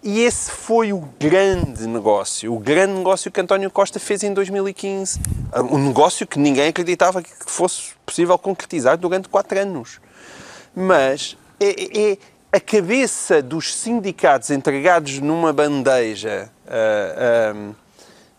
E 0.07 0.21
esse 0.21 0.51
foi 0.51 0.93
o 0.93 1.09
grande 1.19 1.87
negócio, 1.87 2.55
o 2.55 2.59
grande 2.59 2.93
negócio 2.93 3.31
que 3.31 3.41
António 3.41 3.71
Costa 3.71 3.99
fez 3.99 4.23
em 4.23 4.35
2015. 4.35 5.19
Um 5.71 5.79
negócio 5.79 6.27
que 6.27 6.39
ninguém 6.39 6.69
acreditava 6.69 7.23
que 7.23 7.31
fosse 7.47 7.95
possível 8.05 8.39
concretizar 8.39 8.99
durante 8.99 9.31
quatro 9.31 9.59
anos. 9.59 10.03
Mas 10.77 11.39
é, 11.59 12.11
é 12.11 12.19
a 12.53 12.61
cabeça 12.61 13.41
dos 13.41 13.75
sindicatos 13.75 14.51
entregados 14.51 15.21
numa 15.21 15.55
bandeja. 15.55 16.51
ah, 16.69 17.55
ah, 17.57 17.84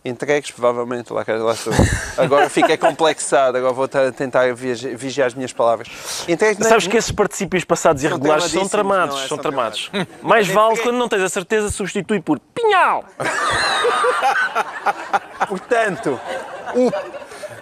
Entregues, 0.05 0.51
provavelmente, 0.51 1.11
lá, 1.11 1.25
lá 1.27 1.53
estou. 1.53 1.73
Agora 2.15 2.47
fiquei 2.47 2.77
complexado, 2.77 3.57
agora 3.57 3.73
vou 3.73 3.87
ta- 3.87 4.11
tentar 4.11 4.53
vigiar 4.53 5.25
as 5.25 5.33
minhas 5.33 5.51
palavras. 5.51 5.87
Entregues 6.27 6.59
na- 6.59 6.69
Sabes 6.69 6.85
que 6.85 6.95
esses 6.95 7.11
particípios 7.11 7.63
passados 7.63 8.03
São 8.03 8.11
irregulares 8.11 8.43
são 8.43 8.67
tramadíssimos, 8.67 8.71
tramados, 8.71 9.15
não 9.15 9.23
é? 9.23 9.27
são 9.27 9.29
São 9.29 9.37
tramados. 9.39 9.91
Mais 10.21 10.47
vale 10.47 10.77
quando 10.77 10.97
não 10.97 11.09
tens 11.09 11.23
a 11.23 11.29
certeza 11.29 11.71
substitui 11.71 12.21
por 12.21 12.39
pinhal. 12.53 13.03
Portanto, 15.49 16.19
o 16.75 16.91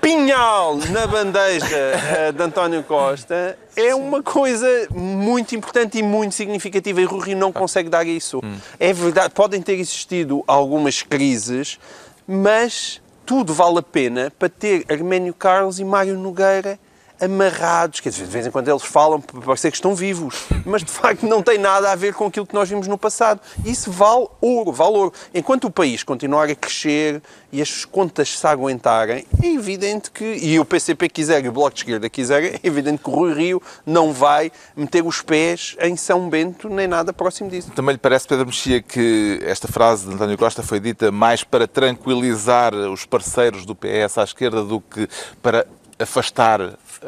pinhal 0.02 0.76
na 0.90 1.08
bandeja 1.08 1.78
eh, 1.78 2.32
de 2.34 2.44
António 2.44 2.84
Costa 2.84 3.58
é 3.76 3.96
uma 3.96 4.22
coisa 4.22 4.68
muito 4.92 5.56
importante 5.56 5.98
e 5.98 6.04
muito 6.04 6.36
significativa 6.36 7.02
e 7.02 7.06
o 7.06 7.18
Rio 7.18 7.36
não 7.38 7.52
consegue 7.52 7.90
dar 7.90 8.06
isso. 8.06 8.40
É 8.80 8.94
verdade, 8.94 9.34
podem 9.34 9.62
ter 9.62 9.74
existido 9.80 10.44
algumas 10.46 11.02
crises, 11.02 11.80
mas 12.28 13.02
tudo 13.26 13.54
vale 13.54 13.80
a 13.80 13.84
pena 13.84 14.32
para 14.38 14.50
ter 14.50 14.86
Arménio 14.90 15.34
Carlos 15.34 15.80
e 15.80 15.84
Mário 15.84 16.18
Nogueira 16.18 16.80
amarrados, 17.24 18.00
quer 18.00 18.10
dizer, 18.10 18.26
de 18.26 18.32
vez 18.32 18.48
em 18.48 18.52
quando 18.52 18.68
eles 18.68 18.84
falam 18.84 19.20
para 19.20 19.42
parecer 19.42 19.72
que 19.72 19.78
estão 19.78 19.96
vivos, 19.96 20.46
mas 20.66 20.84
de 20.84 20.92
facto 20.92 21.26
não 21.28 21.42
tem 21.42 21.58
nada 21.58 21.92
a 21.92 21.96
ver 21.96 22.14
com 22.14 22.26
aquilo 22.26 22.46
que 22.46 22.54
nós 22.54 22.70
vimos 22.70 22.88
no 22.88 22.98
passado. 22.98 23.40
Isso 23.66 23.92
vale 23.92 24.28
ouro, 24.42 24.72
vale 24.72 24.98
ouro. 24.98 25.14
Enquanto 25.34 25.66
o 25.66 25.72
país 25.72 26.04
continuar 26.04 26.50
a 26.50 26.56
crescer 26.56 27.22
e 27.52 27.62
as 27.62 27.86
contas 27.86 28.38
se 28.38 28.48
aguentarem, 28.48 29.26
é 29.42 29.48
evidente 29.48 30.12
que, 30.12 30.24
e 30.24 30.60
o 30.60 30.66
PCP 30.66 31.10
quiser 31.10 31.44
e 31.46 31.50
o 31.50 31.52
Bloco 31.52 31.74
de 31.74 31.82
Esquerda 31.82 32.10
quiser, 32.10 32.56
é 32.56 32.60
evidente 32.64 33.04
que 33.04 33.10
o 33.10 33.14
Rui 33.14 33.34
Rio 33.34 33.62
não 33.86 34.12
vai 34.12 34.52
meter 34.76 35.04
os 35.06 35.22
pés 35.22 35.76
em 35.80 35.96
São 35.96 36.30
Bento 36.30 36.70
nem 36.70 36.88
nada 36.88 37.14
próximo 37.14 37.50
disso. 37.50 37.72
Também 37.72 37.94
lhe 37.94 38.00
parece, 38.00 38.28
Pedro 38.28 38.46
Mexia, 38.46 38.82
que 38.82 39.40
esta 39.44 39.68
frase 39.68 40.08
de 40.08 40.14
António 40.14 40.38
Costa 40.38 40.64
foi 40.64 40.80
dita 40.80 41.12
mais 41.12 41.44
para 41.44 41.68
tranquilizar 41.68 42.74
os 42.74 43.06
parceiros 43.06 43.66
do 43.66 43.76
PS 43.76 44.18
à 44.18 44.24
esquerda 44.24 44.64
do 44.64 44.82
que 44.82 45.08
para 45.42 45.66
afastar 46.04 46.60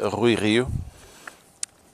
Rui 0.02 0.34
Rio? 0.34 0.68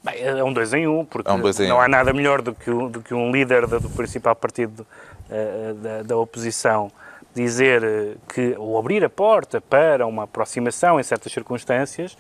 Bem, 0.02 0.20
é 0.20 0.42
um 0.42 0.52
dois 0.52 0.72
em 0.72 0.86
um, 0.88 1.04
porque 1.04 1.30
É 1.30 1.32
um 1.32 1.38
em 1.38 1.68
não 1.68 1.76
um. 1.76 1.80
há 1.80 1.88
nada 1.88 2.12
melhor 2.12 2.42
do 2.42 2.52
que, 2.54 2.70
um- 2.70 2.88
do 2.88 3.00
que 3.00 3.14
um 3.14 3.30
líder 3.30 3.66
do, 3.66 3.78
do 3.80 3.90
principal 3.90 4.34
partido 4.34 4.84
eh, 5.30 5.74
da, 5.76 6.02
da 6.02 6.16
oposição 6.16 6.90
dizer 7.34 7.82
eh, 7.84 8.14
que, 8.32 8.54
ou 8.58 8.76
abrir 8.78 9.04
a 9.04 9.08
porta 9.10 9.60
para 9.60 10.04
uma 10.06 10.24
aproximação 10.24 10.98
em 10.98 11.02
certas 11.04 11.32
circunstâncias 11.32 12.16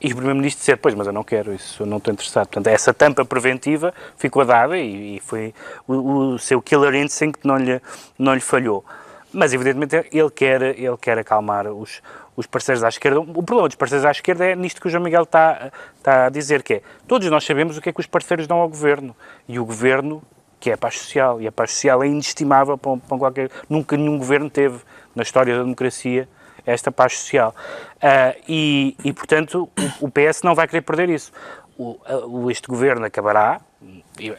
e 0.00 0.06
o 0.12 0.16
Primeiro-Ministro 0.16 0.60
dizer, 0.60 0.76
pois, 0.76 0.94
mas 0.94 1.06
eu 1.08 1.12
não 1.12 1.24
quero 1.24 1.52
isso, 1.52 1.82
eu 1.82 1.86
não 1.86 1.96
estou 1.96 2.12
interessado. 2.12 2.46
Portanto, 2.46 2.66
essa 2.72 2.94
tampa 2.94 3.24
preventiva 3.24 3.92
ficou 4.16 4.44
dada 4.44 4.78
e, 4.78 5.16
e 5.16 5.20
foi 5.20 5.52
o, 5.88 5.94
o 6.34 6.38
seu 6.38 6.62
killer 6.62 6.94
instinct 6.94 7.40
não 7.44 7.56
lhe, 7.56 7.80
não 8.18 8.34
lhe 8.34 8.40
falhou. 8.40 8.84
Mas, 9.32 9.52
evidentemente, 9.52 9.96
ele 10.12 10.30
quer, 10.30 10.62
ele 10.62 10.96
quer 10.98 11.18
acalmar 11.18 11.66
os, 11.66 12.00
os 12.36 12.46
parceiros 12.46 12.84
à 12.84 12.88
esquerda. 12.88 13.18
O 13.20 13.42
problema 13.42 13.68
dos 13.68 13.76
parceiros 13.76 14.04
à 14.04 14.10
esquerda 14.10 14.44
é 14.44 14.54
nisto 14.54 14.80
que 14.80 14.86
o 14.86 14.90
João 14.90 15.02
Miguel 15.02 15.22
está, 15.22 15.70
está 15.96 16.26
a 16.26 16.28
dizer, 16.28 16.62
que 16.62 16.74
é, 16.74 16.82
todos 17.08 17.28
nós 17.30 17.44
sabemos 17.44 17.76
o 17.78 17.80
que 17.80 17.88
é 17.88 17.92
que 17.92 18.00
os 18.00 18.06
parceiros 18.06 18.46
dão 18.46 18.58
ao 18.58 18.68
Governo. 18.68 19.16
E 19.48 19.58
o 19.58 19.64
Governo, 19.64 20.22
que 20.60 20.70
é 20.70 20.74
a 20.74 20.78
paz 20.78 20.98
social, 20.98 21.40
e 21.40 21.46
a 21.46 21.52
paz 21.52 21.72
social 21.72 22.02
é 22.02 22.06
inestimável 22.06 22.76
para, 22.76 22.90
um- 22.92 22.98
para 22.98 23.18
qualquer... 23.18 23.50
Nunca 23.68 23.96
nenhum 23.96 24.18
Governo 24.18 24.50
teve, 24.50 24.78
na 25.14 25.22
história 25.22 25.56
da 25.56 25.62
democracia, 25.62 26.28
esta 26.66 26.92
paz 26.92 27.16
social. 27.18 27.54
Ah, 28.02 28.34
e, 28.48 28.96
e, 29.04 29.12
portanto, 29.12 29.70
o, 30.00 30.06
o 30.06 30.10
PS 30.10 30.42
não 30.42 30.54
vai 30.54 30.66
querer 30.68 30.82
perder 30.82 31.08
isso. 31.08 31.32
O, 31.78 31.98
a- 32.04 32.26
o- 32.26 32.50
este 32.50 32.68
Governo 32.68 33.06
acabará, 33.06 33.60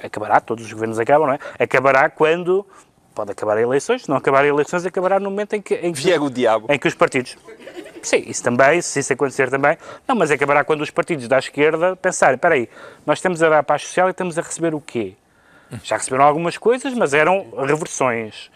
acabará, 0.04 0.40
todos 0.40 0.66
os 0.66 0.74
governos 0.74 1.00
acabam, 1.00 1.28
não 1.28 1.34
é? 1.36 1.40
Acabará 1.60 2.10
quando... 2.10 2.66
Pode 3.16 3.32
acabar 3.32 3.58
eleições, 3.58 4.04
se 4.04 4.10
não 4.10 4.18
acabar 4.18 4.46
eleições, 4.46 4.86
acabará 4.86 5.20
no 5.20 5.32
momento 5.32 5.54
em 5.54 5.62
que, 5.62 5.74
em 5.74 5.92
que, 5.92 6.00
Vier 6.02 6.22
o 6.22 6.30
diabo. 6.30 6.68
em 6.72 6.78
que 6.78 6.88
os 6.88 6.94
partidos. 6.94 7.36
Sim, 8.08 8.24
isso 8.26 8.42
também, 8.42 8.82
se 8.82 9.02
isso 9.02 9.12
acontecer 9.12 9.50
também. 9.50 9.78
Não, 10.08 10.16
mas 10.16 10.32
acabará 10.32 10.64
quando 10.64 10.80
os 10.80 10.90
partidos 10.90 11.28
da 11.28 11.40
esquerda 11.40 11.94
pensarem: 11.94 12.36
espera 12.36 12.56
aí, 12.56 12.70
nós 13.06 13.18
estamos 13.18 13.44
a 13.44 13.50
dar 13.50 13.64
paz 13.64 13.82
social 13.82 14.08
e 14.08 14.12
estamos 14.12 14.40
a 14.40 14.42
receber 14.42 14.74
o 14.74 14.80
quê? 14.80 15.16
Já 15.84 15.98
receberam 15.98 16.24
algumas 16.24 16.58
coisas, 16.58 16.94
mas 16.94 17.14
eram 17.14 17.52
reversões. 17.66 18.50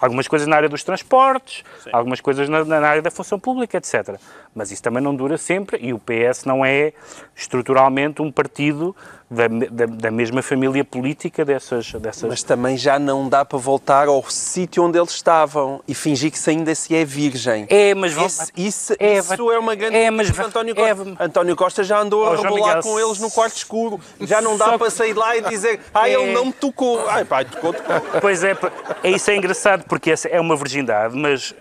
Algumas 0.00 0.28
coisas 0.28 0.46
na 0.46 0.54
área 0.54 0.68
dos 0.68 0.84
transportes, 0.84 1.64
algumas 1.92 2.20
coisas 2.20 2.48
na, 2.48 2.64
na 2.64 2.86
área 2.86 3.02
da 3.02 3.10
função 3.10 3.40
pública, 3.40 3.76
etc. 3.76 4.20
Mas 4.54 4.70
isso 4.70 4.80
também 4.80 5.02
não 5.02 5.16
dura 5.16 5.36
sempre 5.36 5.78
e 5.84 5.92
o 5.92 5.98
PS 5.98 6.44
não 6.44 6.64
é 6.64 6.92
estruturalmente 7.34 8.22
um 8.22 8.30
partido 8.30 8.94
da, 9.32 9.48
da, 9.48 9.86
da 9.86 10.10
mesma 10.10 10.42
família 10.42 10.84
política 10.84 11.44
dessas. 11.44 11.92
dessas 11.92 12.28
Mas 12.28 12.42
também 12.42 12.76
já 12.76 12.98
não 12.98 13.28
dá 13.28 13.44
para 13.44 13.58
voltar 13.58 14.08
ao 14.08 14.22
sítio 14.30 14.84
onde 14.84 14.98
eles 14.98 15.10
estavam 15.12 15.80
e 15.88 15.94
fingir 15.94 16.30
que 16.30 16.38
se 16.38 16.50
ainda 16.50 16.74
se 16.74 16.94
é 16.94 17.04
virgem. 17.04 17.66
É, 17.70 17.94
mas 17.94 18.12
vão- 18.12 18.26
Esse- 18.26 18.52
isso, 18.56 18.94
é, 18.98 19.18
isso 19.18 19.50
é 19.50 19.58
uma 19.58 19.74
grande 19.74 19.96
é, 19.96 20.10
mas 20.10 20.38
António 20.38 20.74
Costa. 20.74 21.16
é- 21.18 21.24
António 21.24 21.56
Costa 21.56 21.82
já 21.82 21.98
andou 22.00 22.24
Oh, 22.24 22.32
a 22.32 22.36
rebolar 22.36 22.82
com 22.82 22.98
eles 23.00 23.18
no 23.18 23.30
quarto 23.30 23.56
escuro. 23.56 24.00
Já 24.20 24.40
não 24.40 24.56
dá 24.56 24.66
só 24.66 24.78
para 24.78 24.90
sair 24.90 25.14
lá 25.14 25.36
e 25.36 25.42
dizer 25.42 25.80
ah, 25.94 26.08
ele 26.08 26.30
É. 26.30 26.32
não 26.32 26.46
me 26.46 26.52
tocou. 26.52 27.08
Ai 27.08 27.24
pá, 27.24 27.44
tocou, 27.44 27.72
tocou. 27.72 28.20
Pois 28.20 28.44
é, 28.44 28.56
é 29.02 29.10
isso 29.10 29.30
é 29.30 29.36
engraçado 29.36 29.84
porque 29.88 30.10
essa 30.10 30.28
é 30.28 30.40
uma 30.40 30.56
virgindade, 30.56 31.16
mas 31.16 31.54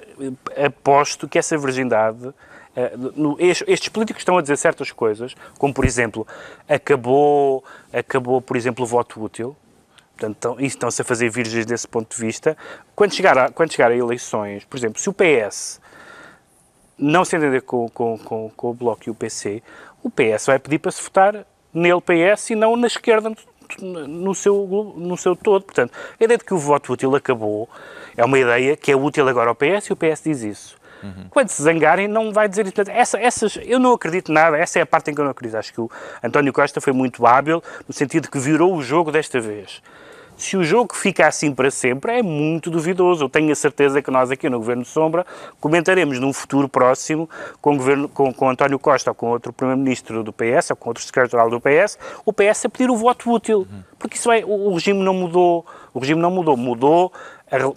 eh, 0.55 0.65
aposto 0.65 1.27
que 1.27 1.39
essa 1.39 1.57
virgindade 1.57 2.29
estes, 3.39 3.67
estes 3.67 3.89
políticos 3.89 4.21
estão 4.21 4.37
a 4.37 4.41
dizer 4.41 4.57
certas 4.57 4.91
coisas, 4.91 5.35
como 5.57 5.73
por 5.73 5.85
exemplo, 5.85 6.25
acabou, 6.67 7.63
acabou 7.91 8.41
por 8.41 8.55
exemplo, 8.55 8.83
o 8.83 8.87
voto 8.87 9.21
útil. 9.21 9.55
Portanto, 10.17 10.35
estão- 10.35 10.59
estão-se 10.59 11.01
a 11.01 11.05
fazer 11.05 11.29
virgens 11.29 11.65
desse 11.65 11.87
ponto 11.87 12.15
de 12.15 12.21
vista. 12.21 12.55
Quando 12.95 13.13
chegar, 13.13 13.37
a, 13.37 13.49
quando 13.49 13.71
chegar 13.71 13.89
a 13.91 13.95
eleições, 13.95 14.63
por 14.65 14.77
exemplo, 14.77 15.01
se 15.01 15.09
o 15.09 15.13
PS 15.13 15.81
não 16.97 17.25
se 17.25 17.35
entender 17.35 17.61
com, 17.61 17.89
com, 17.89 18.17
com, 18.19 18.49
com 18.55 18.69
o 18.69 18.73
Bloco 18.73 19.01
e 19.07 19.09
o 19.09 19.15
PC, 19.15 19.63
o 20.03 20.09
PS 20.11 20.45
vai 20.47 20.59
pedir 20.59 20.77
para 20.79 20.91
se 20.91 21.01
votar 21.01 21.45
nele 21.73 22.01
PS 22.01 22.51
e 22.51 22.55
não 22.55 22.75
na 22.75 22.85
esquerda 22.87 23.33
no 23.79 24.35
seu, 24.35 24.93
no 24.95 25.17
seu 25.17 25.35
todo. 25.35 25.63
Portanto, 25.63 25.93
a 26.19 26.23
ideia 26.23 26.37
de 26.37 26.43
que 26.43 26.53
o 26.53 26.57
voto 26.57 26.93
útil 26.93 27.15
acabou 27.15 27.67
é 28.15 28.23
uma 28.23 28.37
ideia 28.37 28.75
que 28.77 28.91
é 28.91 28.95
útil 28.95 29.27
agora 29.27 29.49
ao 29.49 29.55
PS 29.55 29.87
e 29.89 29.93
o 29.93 29.95
PS 29.95 30.21
diz 30.23 30.41
isso. 30.41 30.80
Quando 31.29 31.49
se 31.49 31.61
zangarem, 31.61 32.07
não 32.07 32.31
vai 32.31 32.47
dizer 32.47 32.67
isso. 32.67 32.81
Essa, 32.89 33.19
essas, 33.19 33.59
eu 33.63 33.79
não 33.79 33.93
acredito 33.93 34.31
nada, 34.31 34.57
essa 34.57 34.79
é 34.79 34.81
a 34.81 34.85
parte 34.85 35.11
em 35.11 35.15
que 35.15 35.21
eu 35.21 35.25
não 35.25 35.31
acredito. 35.31 35.57
Acho 35.57 35.73
que 35.73 35.81
o 35.81 35.89
António 36.23 36.53
Costa 36.53 36.79
foi 36.79 36.93
muito 36.93 37.25
hábil, 37.25 37.63
no 37.87 37.93
sentido 37.93 38.29
que 38.29 38.39
virou 38.39 38.75
o 38.75 38.81
jogo 38.81 39.11
desta 39.11 39.39
vez. 39.39 39.81
Se 40.41 40.57
o 40.57 40.63
jogo 40.63 40.95
fica 40.95 41.27
assim 41.27 41.53
para 41.53 41.69
sempre, 41.69 42.17
é 42.17 42.23
muito 42.23 42.71
duvidoso. 42.71 43.23
Eu 43.23 43.29
tenho 43.29 43.51
a 43.51 43.55
certeza 43.55 44.01
que 44.01 44.09
nós 44.09 44.31
aqui 44.31 44.49
no 44.49 44.57
Governo 44.57 44.81
de 44.81 44.89
Sombra 44.89 45.23
comentaremos 45.59 46.17
num 46.17 46.33
futuro 46.33 46.67
próximo 46.67 47.29
com 47.61 47.75
o, 47.75 47.77
governo, 47.77 48.09
com, 48.09 48.33
com 48.33 48.49
António 48.49 48.79
Costa 48.79 49.11
ou 49.11 49.15
com 49.15 49.29
outro 49.29 49.53
Primeiro-Ministro 49.53 50.23
do 50.23 50.33
PS 50.33 50.71
ou 50.71 50.75
com 50.75 50.89
outro 50.89 51.03
Secretário-Geral 51.03 51.47
do 51.47 51.61
PS, 51.61 51.99
o 52.25 52.33
PS 52.33 52.65
a 52.65 52.69
pedir 52.69 52.89
o 52.89 52.97
voto 52.97 53.31
útil. 53.31 53.67
Porque 53.99 54.17
isso 54.17 54.31
é, 54.31 54.43
o, 54.43 54.69
o 54.69 54.73
regime 54.73 55.03
não 55.03 55.13
mudou, 55.13 55.63
o 55.93 55.99
regime 55.99 56.19
não 56.19 56.31
mudou, 56.31 56.57
mudou 56.57 57.13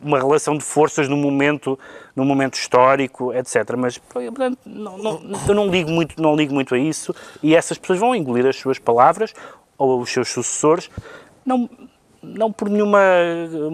uma 0.01 0.17
relação 0.17 0.57
de 0.57 0.65
forças 0.65 1.07
no 1.07 1.19
momento, 1.19 1.79
no 2.17 2.25
momento 2.25 2.55
histórico, 2.55 3.31
etc. 3.35 3.75
Mas 3.77 3.99
portanto, 3.99 4.59
não, 4.65 4.97
não, 4.97 5.23
eu 5.47 5.55
não 5.55 5.69
ligo, 5.69 5.91
muito, 5.91 6.21
não 6.23 6.35
ligo 6.35 6.55
muito 6.55 6.75
a 6.75 6.79
isso 6.79 7.15
e 7.43 7.55
essas 7.55 7.77
pessoas 7.77 7.99
vão 7.99 8.17
engolir 8.17 8.47
as 8.47 8.57
suas 8.57 8.79
palavras 8.79 9.35
ou 9.77 10.01
os 10.01 10.11
seus 10.11 10.31
sucessores, 10.31 10.89
não, 11.45 11.69
não 12.25 12.51
por 12.51 12.69
nenhuma 12.69 13.01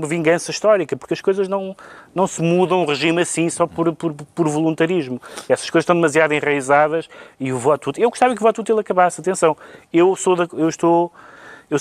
vingança 0.06 0.50
histórica, 0.50 0.96
porque 0.96 1.14
as 1.14 1.20
coisas 1.20 1.48
não, 1.48 1.76
não 2.14 2.26
se 2.26 2.42
mudam 2.42 2.82
o 2.82 2.86
regime 2.86 3.22
assim 3.22 3.48
só 3.48 3.66
por, 3.66 3.94
por, 3.94 4.12
por 4.12 4.48
voluntarismo. 4.48 5.20
Essas 5.48 5.70
coisas 5.70 5.84
estão 5.84 5.96
demasiado 5.96 6.32
enraizadas 6.32 7.08
e 7.38 7.52
o 7.52 7.58
voto 7.58 7.90
útil. 7.90 8.02
Eu 8.02 8.10
gostava 8.10 8.34
que 8.34 8.40
o 8.40 8.44
voto 8.44 8.60
útil 8.60 8.78
acabasse, 8.78 9.20
atenção, 9.20 9.56
eu 9.92 10.14
sou 10.16 10.36
da, 10.36 10.48
eu 10.52 10.68
estou. 10.68 11.12
Eu, 11.70 11.78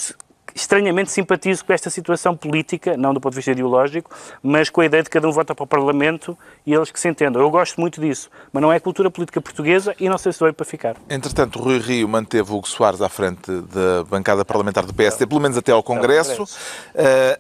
estranhamente 0.55 1.11
simpatizo 1.11 1.63
com 1.65 1.73
esta 1.73 1.89
situação 1.89 2.35
política, 2.35 2.97
não 2.97 3.13
do 3.13 3.19
ponto 3.19 3.33
de 3.33 3.37
vista 3.37 3.51
ideológico, 3.51 4.11
mas 4.41 4.69
com 4.69 4.81
a 4.81 4.85
ideia 4.85 5.03
de 5.03 5.09
que 5.09 5.13
cada 5.13 5.27
um 5.27 5.31
vota 5.31 5.53
para 5.55 5.63
o 5.63 5.67
Parlamento 5.67 6.37
e 6.65 6.73
eles 6.73 6.91
que 6.91 6.99
se 6.99 7.07
entendam. 7.07 7.41
Eu 7.41 7.49
gosto 7.49 7.79
muito 7.79 7.99
disso, 7.99 8.29
mas 8.51 8.61
não 8.61 8.71
é 8.71 8.77
a 8.77 8.79
cultura 8.79 9.09
política 9.09 9.41
portuguesa 9.41 9.95
e 9.99 10.09
não 10.09 10.17
sei 10.17 10.31
se 10.31 10.39
veio 10.39 10.53
para 10.53 10.65
ficar. 10.65 10.95
Entretanto, 11.09 11.59
Rui 11.59 11.79
Rio 11.79 12.07
manteve 12.07 12.51
Hugo 12.51 12.67
Soares 12.67 13.01
à 13.01 13.09
frente 13.09 13.51
da 13.51 14.03
bancada 14.03 14.43
parlamentar 14.43 14.85
do 14.85 14.93
PSD, 14.93 15.25
pelo 15.25 15.41
menos 15.41 15.57
até 15.57 15.71
ao 15.71 15.83
Congresso. 15.83 16.43
Uh, 16.43 16.47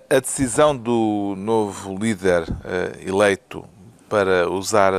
a 0.09 0.19
decisão 0.19 0.75
do 0.75 1.35
novo 1.37 1.97
líder 1.97 2.43
uh, 2.43 3.07
eleito 3.07 3.65
para 4.09 4.49
usar 4.49 4.91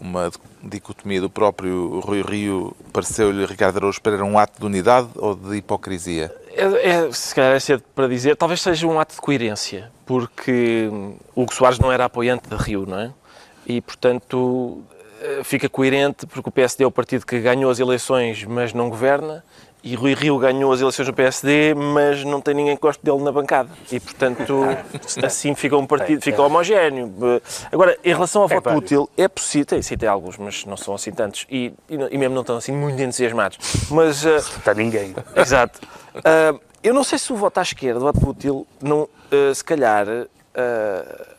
uma 0.00 0.30
dicotomia 0.62 1.20
do 1.20 1.30
próprio 1.30 2.00
Rui 2.00 2.22
Rio, 2.22 2.76
pareceu-lhe 2.92 3.46
Ricardo 3.46 3.76
Araújo 3.76 4.02
Pereira 4.02 4.24
um 4.24 4.36
ato 4.36 4.58
de 4.58 4.66
unidade 4.66 5.08
ou 5.14 5.34
de 5.34 5.56
hipocrisia? 5.56 6.34
É, 6.58 6.90
é, 6.90 7.12
se 7.12 7.34
calhar 7.34 7.54
é 7.54 7.60
cedo 7.60 7.84
para 7.94 8.08
dizer, 8.08 8.36
talvez 8.36 8.60
seja 8.60 8.86
um 8.86 8.98
ato 8.98 9.14
de 9.14 9.20
coerência, 9.20 9.92
porque 10.04 10.90
Hugo 11.34 11.54
Soares 11.54 11.78
não 11.78 11.92
era 11.92 12.04
apoiante 12.04 12.48
de 12.48 12.56
Rio, 12.56 12.84
não 12.84 12.98
é? 12.98 13.12
E, 13.64 13.80
portanto, 13.80 14.82
eh, 15.20 15.42
fica 15.44 15.68
coerente 15.68 16.26
porque 16.26 16.48
o 16.48 16.52
PSD 16.52 16.82
é 16.82 16.86
o 16.86 16.90
partido 16.90 17.24
que 17.24 17.38
ganhou 17.38 17.70
as 17.70 17.78
eleições, 17.78 18.44
mas 18.44 18.72
não 18.72 18.88
governa, 18.88 19.44
e 19.82 19.94
Rui 19.94 20.14
Rio 20.14 20.38
ganhou 20.38 20.72
as 20.72 20.80
eleições 20.80 21.06
no 21.06 21.14
PSD, 21.14 21.74
mas 21.74 22.24
não 22.24 22.40
tem 22.40 22.54
ninguém 22.54 22.74
que 22.74 22.82
goste 22.82 23.04
dele 23.04 23.22
na 23.22 23.30
bancada. 23.30 23.68
E, 23.90 24.00
portanto, 24.00 24.64
assim 25.22 25.54
fica 25.54 25.76
um 25.76 25.86
partido, 25.86 26.22
fica 26.22 26.42
homogéneo. 26.42 27.12
Agora, 27.70 27.96
em 28.04 28.12
relação 28.12 28.42
ao 28.42 28.48
voto 28.48 28.70
útil, 28.70 29.08
é 29.16 29.28
possível, 29.28 29.80
citei 29.82 30.08
alguns, 30.08 30.36
mas 30.36 30.64
não 30.64 30.76
são 30.76 30.94
assim 30.94 31.12
tantos, 31.12 31.46
e, 31.50 31.72
e, 31.88 32.18
mesmo 32.18 32.34
não 32.34 32.42
estão 32.42 32.56
assim 32.56 32.72
muito 32.72 33.00
entusiasmados. 33.00 33.58
Mas, 33.90 34.24
uh, 34.24 34.36
Está 34.36 34.74
ninguém. 34.74 35.14
Exato. 35.36 35.80
Uh, 36.18 36.60
eu 36.82 36.94
não 36.94 37.04
sei 37.04 37.18
se 37.18 37.32
o 37.32 37.36
voto 37.36 37.58
à 37.58 37.62
esquerda, 37.62 38.00
o 38.00 38.02
voto 38.02 38.30
útil, 38.30 38.66
não, 38.80 39.02
uh, 39.02 39.54
se 39.54 39.64
calhar. 39.64 40.06
Uh, 40.08 41.38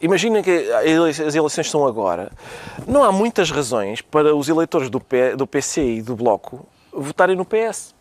Imaginem 0.00 0.42
que 0.42 0.70
as 0.70 1.34
eleições 1.34 1.70
são 1.70 1.86
agora. 1.86 2.30
Não 2.86 3.02
há 3.02 3.10
muitas 3.10 3.50
razões 3.50 4.02
para 4.02 4.34
os 4.36 4.50
eleitores 4.50 4.90
do, 4.90 5.00
P, 5.00 5.34
do 5.34 5.46
PC 5.46 5.82
e 5.82 6.02
do 6.02 6.14
Bloco 6.14 6.66
votarem 6.92 7.34
no 7.34 7.44
PS. 7.46 7.94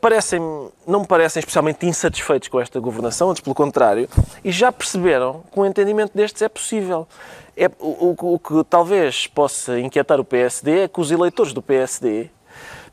Parecem, 0.00 0.40
não 0.86 1.00
me 1.00 1.06
parecem 1.06 1.40
especialmente 1.40 1.84
insatisfeitos 1.84 2.48
com 2.48 2.58
esta 2.58 2.80
governação, 2.80 3.28
antes 3.28 3.42
pelo 3.42 3.54
contrário, 3.54 4.08
e 4.42 4.50
já 4.50 4.72
perceberam 4.72 5.42
que 5.52 5.60
um 5.60 5.66
entendimento 5.66 6.16
destes 6.16 6.40
é 6.40 6.48
possível. 6.48 7.06
É, 7.54 7.70
o, 7.78 8.16
o, 8.18 8.34
o 8.34 8.38
que 8.38 8.64
talvez 8.70 9.26
possa 9.26 9.78
inquietar 9.78 10.18
o 10.20 10.24
PSD 10.24 10.84
é 10.84 10.88
que 10.88 11.00
os 11.00 11.10
eleitores 11.10 11.52
do 11.52 11.60
PSD 11.60 12.30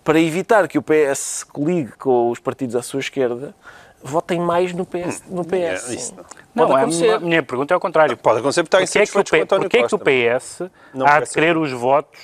para 0.08 0.22
evitar 0.22 0.70
que 0.70 0.78
o 0.78 0.82
PS 0.82 1.44
coligue 1.44 1.92
com 1.98 2.32
os 2.32 2.40
partidos 2.40 2.78
à 2.78 2.82
sua 2.82 3.02
esquerda, 3.02 3.54
votem 4.02 4.40
mais 4.40 4.72
no 4.72 4.86
PS. 4.86 5.22
No 5.28 5.44
PS. 5.44 6.14
É, 6.14 6.24
não, 6.56 6.70
não 6.70 6.78
é 6.78 6.84
a 7.14 7.20
minha 7.20 7.44
pergunta 7.44 7.74
é 7.74 7.76
ao 7.76 7.80
contrário. 7.82 8.16
Pode 8.16 8.40
acontecer 8.40 8.64
porque 8.64 8.78
está 8.78 8.82
insatisfeitos 8.82 9.30
com 9.30 9.36
António 9.36 9.70
Porquê 9.70 9.80
é 9.80 9.86
que 9.86 9.94
o 9.94 10.00
PS 10.00 10.62
não 10.94 11.06
há 11.06 11.20
de 11.20 11.30
querer 11.30 11.58
os 11.58 11.74
votos 11.74 12.22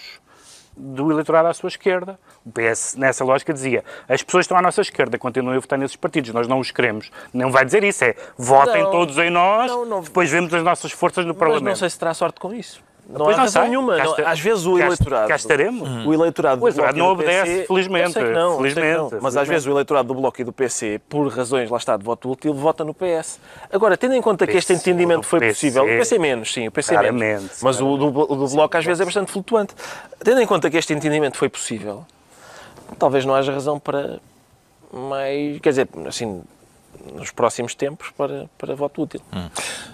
do 0.78 1.12
eleitorado 1.12 1.50
à 1.50 1.54
sua 1.54 1.68
esquerda? 1.68 2.18
O 2.46 2.52
PS, 2.54 2.96
nessa 2.96 3.26
lógica, 3.26 3.54
dizia 3.54 3.84
as 4.08 4.24
pessoas 4.24 4.46
estão 4.46 4.58
à 4.58 4.62
nossa 4.62 4.80
esquerda, 4.80 5.18
continuem 5.18 5.58
a 5.58 5.60
votar 5.60 5.78
nesses 5.78 5.98
partidos, 5.98 6.32
nós 6.32 6.48
não 6.48 6.62
os 6.62 6.72
queremos. 6.72 7.12
Não 7.34 7.52
vai 7.52 7.66
dizer 7.66 7.84
isso, 7.84 8.06
é 8.06 8.16
votem 8.38 8.82
não, 8.82 8.92
todos 8.92 9.18
em 9.18 9.30
nós, 9.30 9.70
não, 9.70 9.86
não, 9.86 10.02
depois 10.02 10.32
vemos 10.32 10.54
as 10.54 10.64
nossas 10.64 10.94
forças 10.94 11.26
no 11.26 11.36
Parlamento. 11.36 11.66
Mas 11.66 11.72
não 11.72 11.80
sei 11.80 11.90
se 11.90 12.00
terá 12.00 12.14
sorte 12.14 12.40
com 12.40 12.54
isso. 12.54 12.82
Não 13.10 13.26
pois 13.26 13.38
há 13.38 13.42
razão 13.42 13.68
nenhuma. 13.68 13.98
Não, 13.98 14.16
às 14.26 14.40
vezes 14.40 14.66
o 14.66 14.80
eleitorado. 14.80 15.28
Cá 15.28 15.36
estaremos. 15.36 16.06
O 16.06 16.14
eleitorado 16.14 16.62
do 16.62 16.72
Bloco 16.72 16.98
não 16.98 17.08
obedece, 17.08 17.52
PC, 17.52 17.68
felizmente. 17.68 18.20
Não, 18.20 18.58
felizmente, 18.58 18.98
não. 18.98 19.04
Mas 19.04 19.12
felizmente. 19.12 19.40
às 19.40 19.48
vezes 19.48 19.68
o 19.68 19.72
eleitorado 19.72 20.08
do 20.08 20.14
Bloco 20.14 20.42
e 20.42 20.44
do 20.44 20.54
PC, 20.54 21.02
por 21.10 21.28
razões, 21.28 21.70
lá 21.70 21.78
está, 21.78 21.98
de 21.98 22.04
voto 22.04 22.32
útil, 22.32 22.54
vota 22.54 22.84
no 22.84 22.94
PS. 22.94 23.40
Agora, 23.72 23.98
tendo 23.98 24.16
em 24.16 24.22
conta 24.22 24.48
que 24.48 24.58
este 24.58 24.74
entendimento 24.74 25.26
foi 25.26 25.40
possível, 25.40 25.84
o 25.84 25.88
PC 25.88 26.18
menos, 26.18 26.54
sim, 26.54 26.68
o 26.68 26.72
PC 26.72 27.12
menos. 27.12 27.60
Mas 27.62 27.82
o 27.82 27.98
do, 27.98 28.08
o 28.08 28.36
do 28.36 28.48
Bloco 28.48 28.78
às 28.78 28.86
vezes 28.86 29.02
é 29.02 29.06
bastante 29.06 29.32
flutuante. 29.32 29.76
Tendo 30.24 30.42
em 30.42 30.48
conta 30.48 30.70
que 30.70 30.78
este 30.78 30.94
entendimento 30.94 31.38
foi 31.38 31.50
possível, 31.50 32.06
talvez 32.98 33.26
não 33.26 33.36
haja 33.36 33.52
razão 33.52 33.80
para 33.80 34.20
mais. 34.92 35.60
Quer 35.60 35.70
dizer, 35.70 35.90
assim, 36.08 36.42
nos 37.14 37.32
próximos 37.32 37.76
tempos 37.76 38.12
para, 38.16 38.50
para 38.58 38.76
voto 38.76 39.02
útil. 39.02 39.22
Hum. 39.34 39.50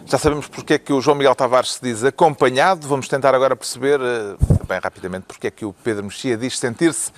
Já 0.06 0.18
sabemos 0.18 0.48
porque 0.48 0.76
é 0.76 0.80
que 0.80 0.94
o 0.94 1.02
João 1.02 1.18
Miguel 1.18 1.36
Tavares 1.36 1.74
se 1.74 1.82
diz 1.82 2.04
acompanhado. 2.04 2.88
Vamos 2.88 3.08
tentar 3.08 3.34
agora 3.34 3.56
perceber, 3.56 4.00
eh, 4.00 4.36
bem 4.68 4.80
rapidamente, 4.80 5.26
porque 5.26 5.48
é 5.48 5.52
que 5.52 5.66
o 5.66 5.74
Pedro 5.74 6.04
Mexia 6.04 6.38
diz 6.38 6.58
sentir-se 6.58 7.12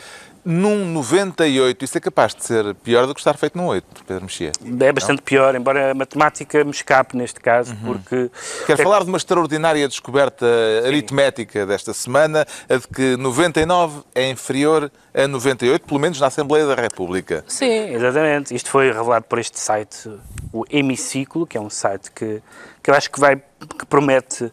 num 0.43 0.85
98. 0.85 1.85
Isso 1.85 1.97
é 1.97 2.01
capaz 2.01 2.33
de 2.33 2.43
ser 2.45 2.73
pior 2.75 3.05
do 3.05 3.13
que 3.13 3.19
estar 3.19 3.37
feito 3.37 3.57
num 3.57 3.67
8, 3.67 4.03
Pedro 4.05 4.23
Mexia. 4.23 4.51
É 4.79 4.91
bastante 4.91 5.19
não? 5.19 5.25
pior, 5.25 5.55
embora 5.55 5.91
a 5.91 5.93
matemática 5.93 6.63
me 6.63 6.71
escape 6.71 7.15
neste 7.15 7.39
caso, 7.39 7.73
uhum. 7.73 7.93
porque... 7.93 8.29
Quero 8.65 8.81
é... 8.81 8.83
falar 8.83 9.03
de 9.03 9.09
uma 9.09 9.17
extraordinária 9.17 9.87
descoberta 9.87 10.45
Sim. 10.45 10.87
aritmética 10.87 11.65
desta 11.65 11.93
semana, 11.93 12.45
a 12.69 12.75
de 12.75 12.87
que 12.87 13.17
99 13.17 14.01
é 14.15 14.29
inferior 14.29 14.91
a 15.13 15.27
98, 15.27 15.85
pelo 15.85 15.99
menos 15.99 16.19
na 16.19 16.27
Assembleia 16.27 16.65
da 16.65 16.75
República. 16.75 17.43
Sim, 17.47 17.93
exatamente. 17.93 18.55
Isto 18.55 18.69
foi 18.69 18.91
revelado 18.91 19.25
por 19.25 19.39
este 19.39 19.59
site, 19.59 20.09
o 20.53 20.65
Hemiciclo, 20.69 21.45
que 21.45 21.57
é 21.57 21.61
um 21.61 21.69
site 21.69 22.11
que, 22.11 22.41
que 22.81 22.89
eu 22.89 22.95
acho 22.95 23.11
que 23.11 23.19
vai, 23.19 23.35
que 23.35 23.85
promete 23.87 24.51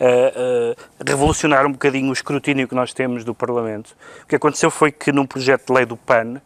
uh, 0.00 0.76
revolucionar 1.06 1.66
um 1.66 1.72
bocadinho 1.72 2.10
o 2.10 2.12
escrutínio 2.12 2.68
que 2.68 2.74
nós 2.74 2.92
temos 2.92 3.24
do 3.24 3.34
Parlamento. 3.34 3.96
O 4.22 4.26
que 4.26 4.36
aconteceu 4.36 4.70
foi 4.70 4.92
que 4.92 5.12
num 5.12 5.26
projeto 5.26 5.66
de 5.66 5.72
lei 5.72 5.86
do 5.86 5.96
PAN, 5.96 6.40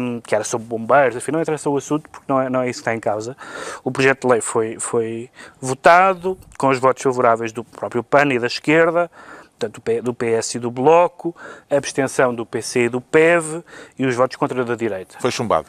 um, 0.00 0.20
que 0.20 0.34
era 0.34 0.44
sobre 0.44 0.66
bombeiros, 0.66 1.16
enfim, 1.16 1.32
não 1.32 1.40
interessa 1.40 1.70
o 1.70 1.76
assunto 1.76 2.08
porque 2.10 2.26
não 2.28 2.40
é, 2.40 2.50
não 2.50 2.62
é 2.62 2.68
isso 2.68 2.80
que 2.80 2.82
está 2.82 2.94
em 2.94 3.00
causa. 3.00 3.36
O 3.82 3.90
projeto 3.90 4.26
de 4.26 4.32
lei 4.32 4.40
foi, 4.40 4.78
foi 4.78 5.30
votado 5.60 6.38
com 6.58 6.68
os 6.68 6.78
votos 6.78 7.02
favoráveis 7.02 7.52
do 7.52 7.64
próprio 7.64 8.02
PAN 8.02 8.32
e 8.32 8.38
da 8.38 8.46
esquerda, 8.46 9.10
portanto, 9.58 10.02
do 10.02 10.12
PS 10.12 10.56
e 10.56 10.58
do 10.58 10.70
Bloco, 10.70 11.34
a 11.70 11.76
abstenção 11.76 12.34
do 12.34 12.44
PC 12.44 12.84
e 12.84 12.88
do 12.88 13.00
PEV 13.00 13.62
e 13.98 14.04
os 14.04 14.14
votos 14.14 14.36
contra 14.36 14.64
da 14.64 14.74
direita. 14.74 15.16
Foi 15.20 15.30
chumbado. 15.30 15.66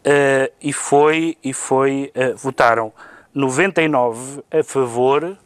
Uh, 0.00 0.50
e 0.62 0.72
foi, 0.72 1.36
e 1.44 1.52
foi 1.52 2.10
uh, 2.16 2.34
votaram 2.36 2.90
99 3.34 4.42
a 4.50 4.64
favor 4.64 5.36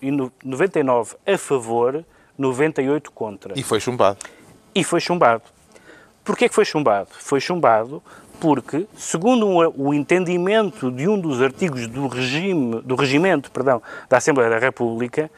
99 0.00 1.16
a 1.26 1.38
favor, 1.38 2.04
98 2.36 3.10
contra. 3.10 3.58
E 3.58 3.62
foi 3.62 3.80
chumbado. 3.80 4.18
E 4.74 4.84
foi 4.84 5.00
chumbado. 5.00 5.42
Porquê 6.24 6.48
que 6.48 6.54
foi 6.54 6.64
chumbado? 6.64 7.08
Foi 7.12 7.40
chumbado 7.40 8.02
porque, 8.38 8.86
segundo 8.96 9.46
o 9.48 9.92
entendimento 9.92 10.90
de 10.90 11.08
um 11.08 11.18
dos 11.18 11.42
artigos 11.42 11.86
do 11.88 12.06
regime, 12.06 12.80
do 12.82 12.94
regimento, 12.94 13.50
perdão, 13.50 13.82
da 14.08 14.18
Assembleia 14.18 14.50
da 14.50 14.58
República, 14.58 15.30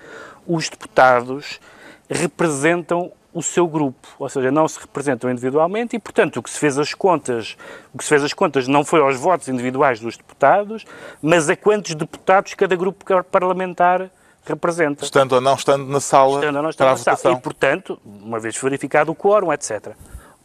os 0.47 0.69
deputados 0.69 1.61
representam 2.09 3.13
o 3.33 3.43
seu 3.43 3.67
grupo, 3.67 4.09
ou 4.19 4.29
seja, 4.29 4.51
não 4.51 4.67
se 4.67 4.81
representam 4.81 5.31
individualmente 5.31 5.95
e, 5.95 5.99
portanto, 5.99 6.39
o 6.39 6.43
que 6.43 6.51
se 6.51 6.59
fez 6.59 6.77
as 6.77 6.93
contas, 6.93 7.57
o 7.95 7.99
que 7.99 8.03
se 8.03 8.11
fez 8.11 8.25
as 8.25 8.33
contas 8.33 8.67
não 8.67 8.85
foi 8.85 9.01
aos 9.01 9.17
votos 9.17 9.49
individuais 9.49 10.01
dos 10.01 10.17
deputados, 10.17 10.85
mas 11.23 11.49
a 11.49 11.55
quantos 11.55 11.95
deputados 11.95 12.55
cada 12.55 12.75
grupo 12.75 13.05
parlamentar 13.31 14.11
representa. 14.45 15.05
Estando 15.05 15.33
ou 15.33 15.41
não 15.41 15.55
estando 15.55 15.87
na 15.87 16.01
sala 16.01 16.37
estando 16.37 16.57
ou 16.57 16.63
não 16.63 16.71
estando 16.71 16.89
na 16.89 16.97
sala. 16.97 17.37
E, 17.37 17.41
portanto, 17.41 18.01
uma 18.05 18.41
vez 18.41 18.57
verificado 18.57 19.13
o 19.13 19.15
quórum, 19.15 19.53
etc. 19.53 19.95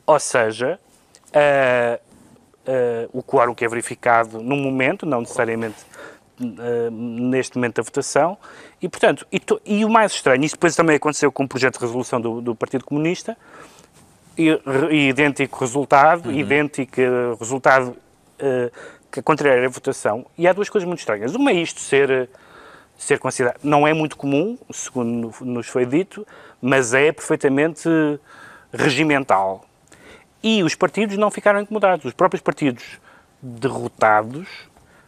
Ou 0.05 0.19
seja, 0.19 0.79
uh, 1.27 1.99
uh, 2.69 3.09
o 3.11 3.23
quórum 3.23 3.55
que 3.55 3.65
é 3.65 3.67
verificado 3.67 4.41
no 4.41 4.55
momento, 4.55 5.05
não 5.05 5.21
necessariamente 5.21 5.77
uh, 6.39 6.91
neste 6.91 7.57
momento 7.57 7.77
da 7.77 7.83
votação, 7.83 8.37
e, 8.81 8.87
portanto, 8.87 9.25
e, 9.31 9.39
to, 9.39 9.59
e, 9.65 9.83
o 9.83 9.89
mais 9.89 10.11
estranho, 10.11 10.43
isso 10.43 10.55
depois 10.55 10.75
também 10.75 10.95
aconteceu 10.95 11.31
com 11.31 11.43
o 11.43 11.47
projeto 11.47 11.79
de 11.79 11.85
resolução 11.85 12.21
do, 12.21 12.41
do 12.41 12.55
Partido 12.55 12.85
Comunista, 12.85 13.37
e, 14.37 14.49
e 14.91 15.09
idêntico 15.09 15.59
resultado, 15.61 16.27
uhum. 16.27 16.35
idêntico 16.35 17.01
resultado 17.39 17.95
que 19.09 19.21
contraria 19.21 19.65
a 19.65 19.69
votação, 19.69 20.25
e 20.37 20.45
há 20.45 20.51
duas 20.51 20.67
coisas 20.67 20.85
muito 20.85 20.99
estranhas. 20.99 21.33
Uma 21.33 21.51
é 21.51 21.53
isto 21.53 21.79
ser 21.79 22.29
ser 22.97 23.19
considerado. 23.19 23.59
Não 23.63 23.87
é 23.87 23.93
muito 23.93 24.17
comum, 24.17 24.57
segundo 24.71 25.33
nos 25.41 25.67
foi 25.67 25.85
dito, 25.85 26.25
mas 26.61 26.93
é 26.93 27.11
perfeitamente 27.11 27.89
regimental. 28.71 29.65
E 30.41 30.63
os 30.63 30.75
partidos 30.75 31.17
não 31.17 31.31
ficaram 31.31 31.59
incomodados. 31.59 32.05
Os 32.05 32.13
próprios 32.13 32.41
partidos 32.41 32.99
derrotados 33.41 34.47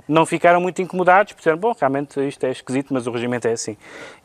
não 0.08 0.26
ficaram 0.26 0.62
muito 0.62 0.82
incomodados, 0.82 1.36
disseram, 1.36 1.58
bom, 1.58 1.76
realmente 1.78 2.26
isto 2.26 2.46
é 2.46 2.52
esquisito, 2.52 2.94
mas 2.94 3.08
o 3.08 3.12
regimento 3.12 3.48
é 3.48 3.52
assim. 3.52 3.76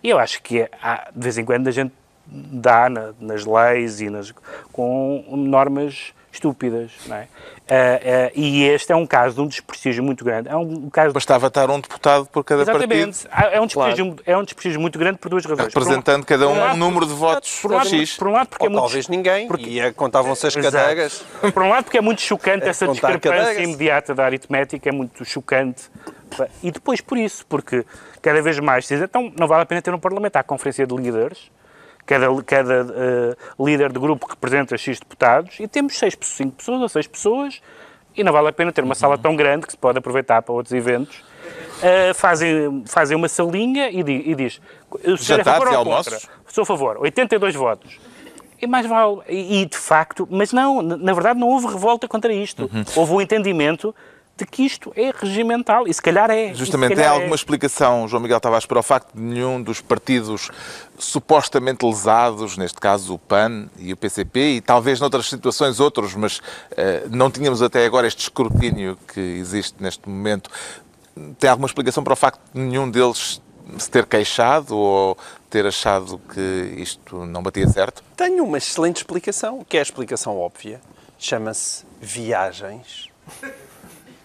E 0.02 0.10
eu 0.10 0.18
acho 0.18 0.40
que 0.42 0.68
há, 0.80 1.10
de 1.14 1.22
vez 1.22 1.36
em 1.38 1.44
quando 1.44 1.66
a 1.66 1.70
gente 1.70 1.92
dá 2.26 2.88
na, 2.88 3.12
nas 3.20 3.44
leis 3.44 4.00
e 4.00 4.08
nas, 4.08 4.32
com 4.72 5.24
normas 5.30 6.14
estúpidas, 6.33 6.91
não 7.07 7.16
é? 7.16 7.20
Uh, 7.22 7.24
uh, 7.24 8.30
e 8.35 8.64
este 8.64 8.91
é 8.91 8.97
um 8.97 9.07
caso 9.07 9.35
de 9.37 9.41
um 9.43 9.47
desprestígio 9.47 10.03
muito 10.03 10.24
grande. 10.24 10.49
É 10.49 10.57
um 10.57 10.89
caso 10.89 11.12
Bastava 11.12 11.47
estar 11.47 11.70
um 11.70 11.78
deputado 11.78 12.26
por 12.26 12.43
cada 12.43 12.62
Exatamente. 12.62 13.28
partido. 13.28 13.55
É 13.55 13.61
um, 13.61 13.66
desprestígio, 13.66 14.16
é 14.26 14.37
um 14.37 14.43
desprestígio 14.43 14.80
muito 14.80 14.99
grande 14.99 15.18
por 15.18 15.28
duas 15.28 15.45
razões. 15.45 15.72
Representando 15.72 16.24
cada 16.24 16.49
um 16.49 16.72
um 16.72 16.76
número 16.76 17.07
de 17.07 17.12
votos 17.12 17.61
por 17.61 17.72
um 17.72 17.74
lado, 17.76 17.89
X. 17.89 18.16
por 18.16 18.28
um 18.28 18.33
lado 18.33 18.49
porque 18.49 18.64
Ou 18.64 18.68
é 18.68 18.70
muito 18.70 18.83
talvez 18.83 19.09
ninguém, 19.09 19.47
porque- 19.47 19.68
e 19.68 19.80
é, 19.80 19.93
contavam-se 19.93 20.47
as 20.47 20.57
Exato. 20.57 20.74
cadeiras. 20.76 21.24
Por 21.53 21.62
um 21.62 21.68
lado, 21.68 21.85
porque 21.85 21.99
é 21.99 22.01
muito 22.01 22.22
chocante 22.22 22.66
essa 22.66 22.87
contar 22.87 23.12
discrepância 23.12 23.47
cadeiras. 23.47 23.68
imediata 23.68 24.14
da 24.14 24.24
aritmética, 24.24 24.89
é 24.89 24.93
muito 24.93 25.24
chocante. 25.24 25.91
E 26.62 26.70
depois 26.70 27.01
por 27.01 27.18
isso, 27.18 27.45
porque 27.47 27.85
cada 28.22 28.41
vez 28.41 28.59
mais 28.59 28.87
se 28.87 28.95
diz, 28.95 29.05
então 29.05 29.30
não 29.39 29.47
vale 29.47 29.62
a 29.62 29.66
pena 29.66 29.83
ter 29.83 29.93
um 29.93 29.99
parlamento. 29.99 30.37
Há 30.37 30.41
a 30.41 30.43
conferência 30.43 30.87
de 30.87 30.95
líderes, 30.95 31.51
cada, 32.07 32.26
cada 32.42 32.74
eh, 32.94 33.36
líder 33.59 33.92
de 33.92 33.98
grupo 33.98 34.26
representa 34.28 34.76
X 34.76 34.98
deputados, 34.98 35.59
e 35.61 35.66
temos 35.68 35.96
seis, 35.98 36.16
cinco 36.20 36.57
pessoas 36.57 36.80
ou 36.82 36.88
seis 36.88 37.07
pessoas, 37.07 37.61
e 38.16 38.22
não 38.22 38.32
vale 38.32 38.48
a 38.48 38.53
pena 38.53 38.70
ter 38.72 38.84
uma 38.84 38.94
sala 38.94 39.16
tão 39.16 39.34
grande 39.36 39.66
que 39.66 39.72
se 39.72 39.78
pode 39.78 39.98
aproveitar 39.98 40.42
para 40.42 40.53
outros 40.55 40.72
eventos. 40.74 41.22
Eh, 41.82 42.12
fazem, 42.14 42.84
fazem 42.86 43.16
uma 43.16 43.28
salinha 43.28 43.90
e, 43.90 44.03
di- 44.03 44.22
e 44.26 44.34
diz: 44.34 44.61
o 45.05 45.16
senhor 45.16 45.40
é 45.40 45.44
favor 45.44 45.66
ou 45.68 45.74
contra? 45.74 45.90
almoços? 45.90 46.28
Sou 46.46 46.62
a 46.62 46.66
favor, 46.66 46.98
82 47.00 47.55
votos. 47.55 47.98
E 48.61 48.66
mais 48.66 48.86
vale. 48.86 49.18
E, 49.28 49.62
e, 49.62 49.66
de 49.66 49.76
facto, 49.76 50.28
mas 50.30 50.53
não, 50.53 50.80
na 50.82 51.12
verdade 51.12 51.40
não 51.40 51.48
houve 51.48 51.66
revolta 51.66 52.07
contra 52.07 52.32
isto. 52.32 52.70
Uhum. 52.72 52.84
Houve 52.94 53.12
o 53.14 53.20
entendimento 53.20 53.92
de 54.37 54.47
que 54.47 54.64
isto 54.64 54.93
é 54.97 55.12
regimental. 55.14 55.87
E 55.87 55.95
se 55.95 56.01
calhar 56.01 56.30
é. 56.30 56.55
Justamente, 56.55 56.91
tem 56.91 56.97
calhar 56.97 57.12
alguma 57.12 57.35
é. 57.35 57.37
explicação, 57.37 58.09
João 58.09 58.22
Miguel 58.22 58.41
Tavares, 58.41 58.66
para 58.66 58.78
o 58.78 58.83
facto 58.83 59.14
de 59.14 59.20
nenhum 59.20 59.62
dos 59.62 59.80
partidos 59.80 60.51
supostamente 60.99 61.85
lesados, 61.85 62.57
neste 62.57 62.78
caso 62.80 63.14
o 63.14 63.18
PAN 63.18 63.68
e 63.78 63.93
o 63.93 63.97
PCP, 63.97 64.57
e 64.57 64.61
talvez 64.61 65.01
noutras 65.01 65.26
situações 65.26 65.80
outros, 65.80 66.14
mas 66.14 66.41
eh, 66.76 67.05
não 67.11 67.30
tínhamos 67.30 67.62
até 67.62 67.85
agora 67.85 68.07
este 68.07 68.20
escrutínio 68.20 68.97
que 69.12 69.20
existe 69.20 69.83
neste 69.83 70.09
momento, 70.09 70.51
tem 71.39 71.51
alguma 71.51 71.66
explicação 71.66 72.03
para 72.03 72.12
o 72.12 72.16
facto 72.16 72.41
de 72.55 72.61
nenhum 72.61 72.91
deles 72.91 73.41
se 73.78 73.91
ter 73.91 74.07
queixado 74.07 74.76
ou 74.76 75.16
ter 75.51 75.66
achado 75.66 76.20
que 76.33 76.74
isto 76.76 77.24
não 77.26 77.43
batia 77.43 77.68
certo? 77.68 78.03
Tenho 78.16 78.45
uma 78.45 78.59
excelente 78.59 78.97
explicação, 78.99 79.64
que 79.68 79.76
é 79.76 79.80
a 79.80 79.83
explicação 79.83 80.39
óbvia. 80.39 80.80
Chama-se 81.18 81.85
viagens. 82.01 83.09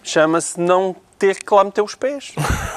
Chama-se 0.08 0.58
não 0.58 0.96
ter 1.18 1.38
que 1.38 1.54
lá 1.54 1.62
meter 1.62 1.82
os 1.82 1.94
pés. 1.94 2.32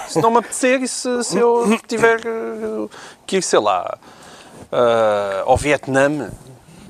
Se 0.09 0.19
não 0.19 0.31
me 0.31 0.39
apetecer 0.39 0.81
e 0.81 0.87
se, 0.87 1.23
se 1.23 1.37
eu 1.37 1.79
tiver 1.87 2.19
eh, 2.19 2.89
que 3.25 3.37
ir, 3.37 3.41
sei 3.41 3.59
lá, 3.59 3.97
ah, 4.69 5.43
ao 5.45 5.55
Vietnã 5.55 6.29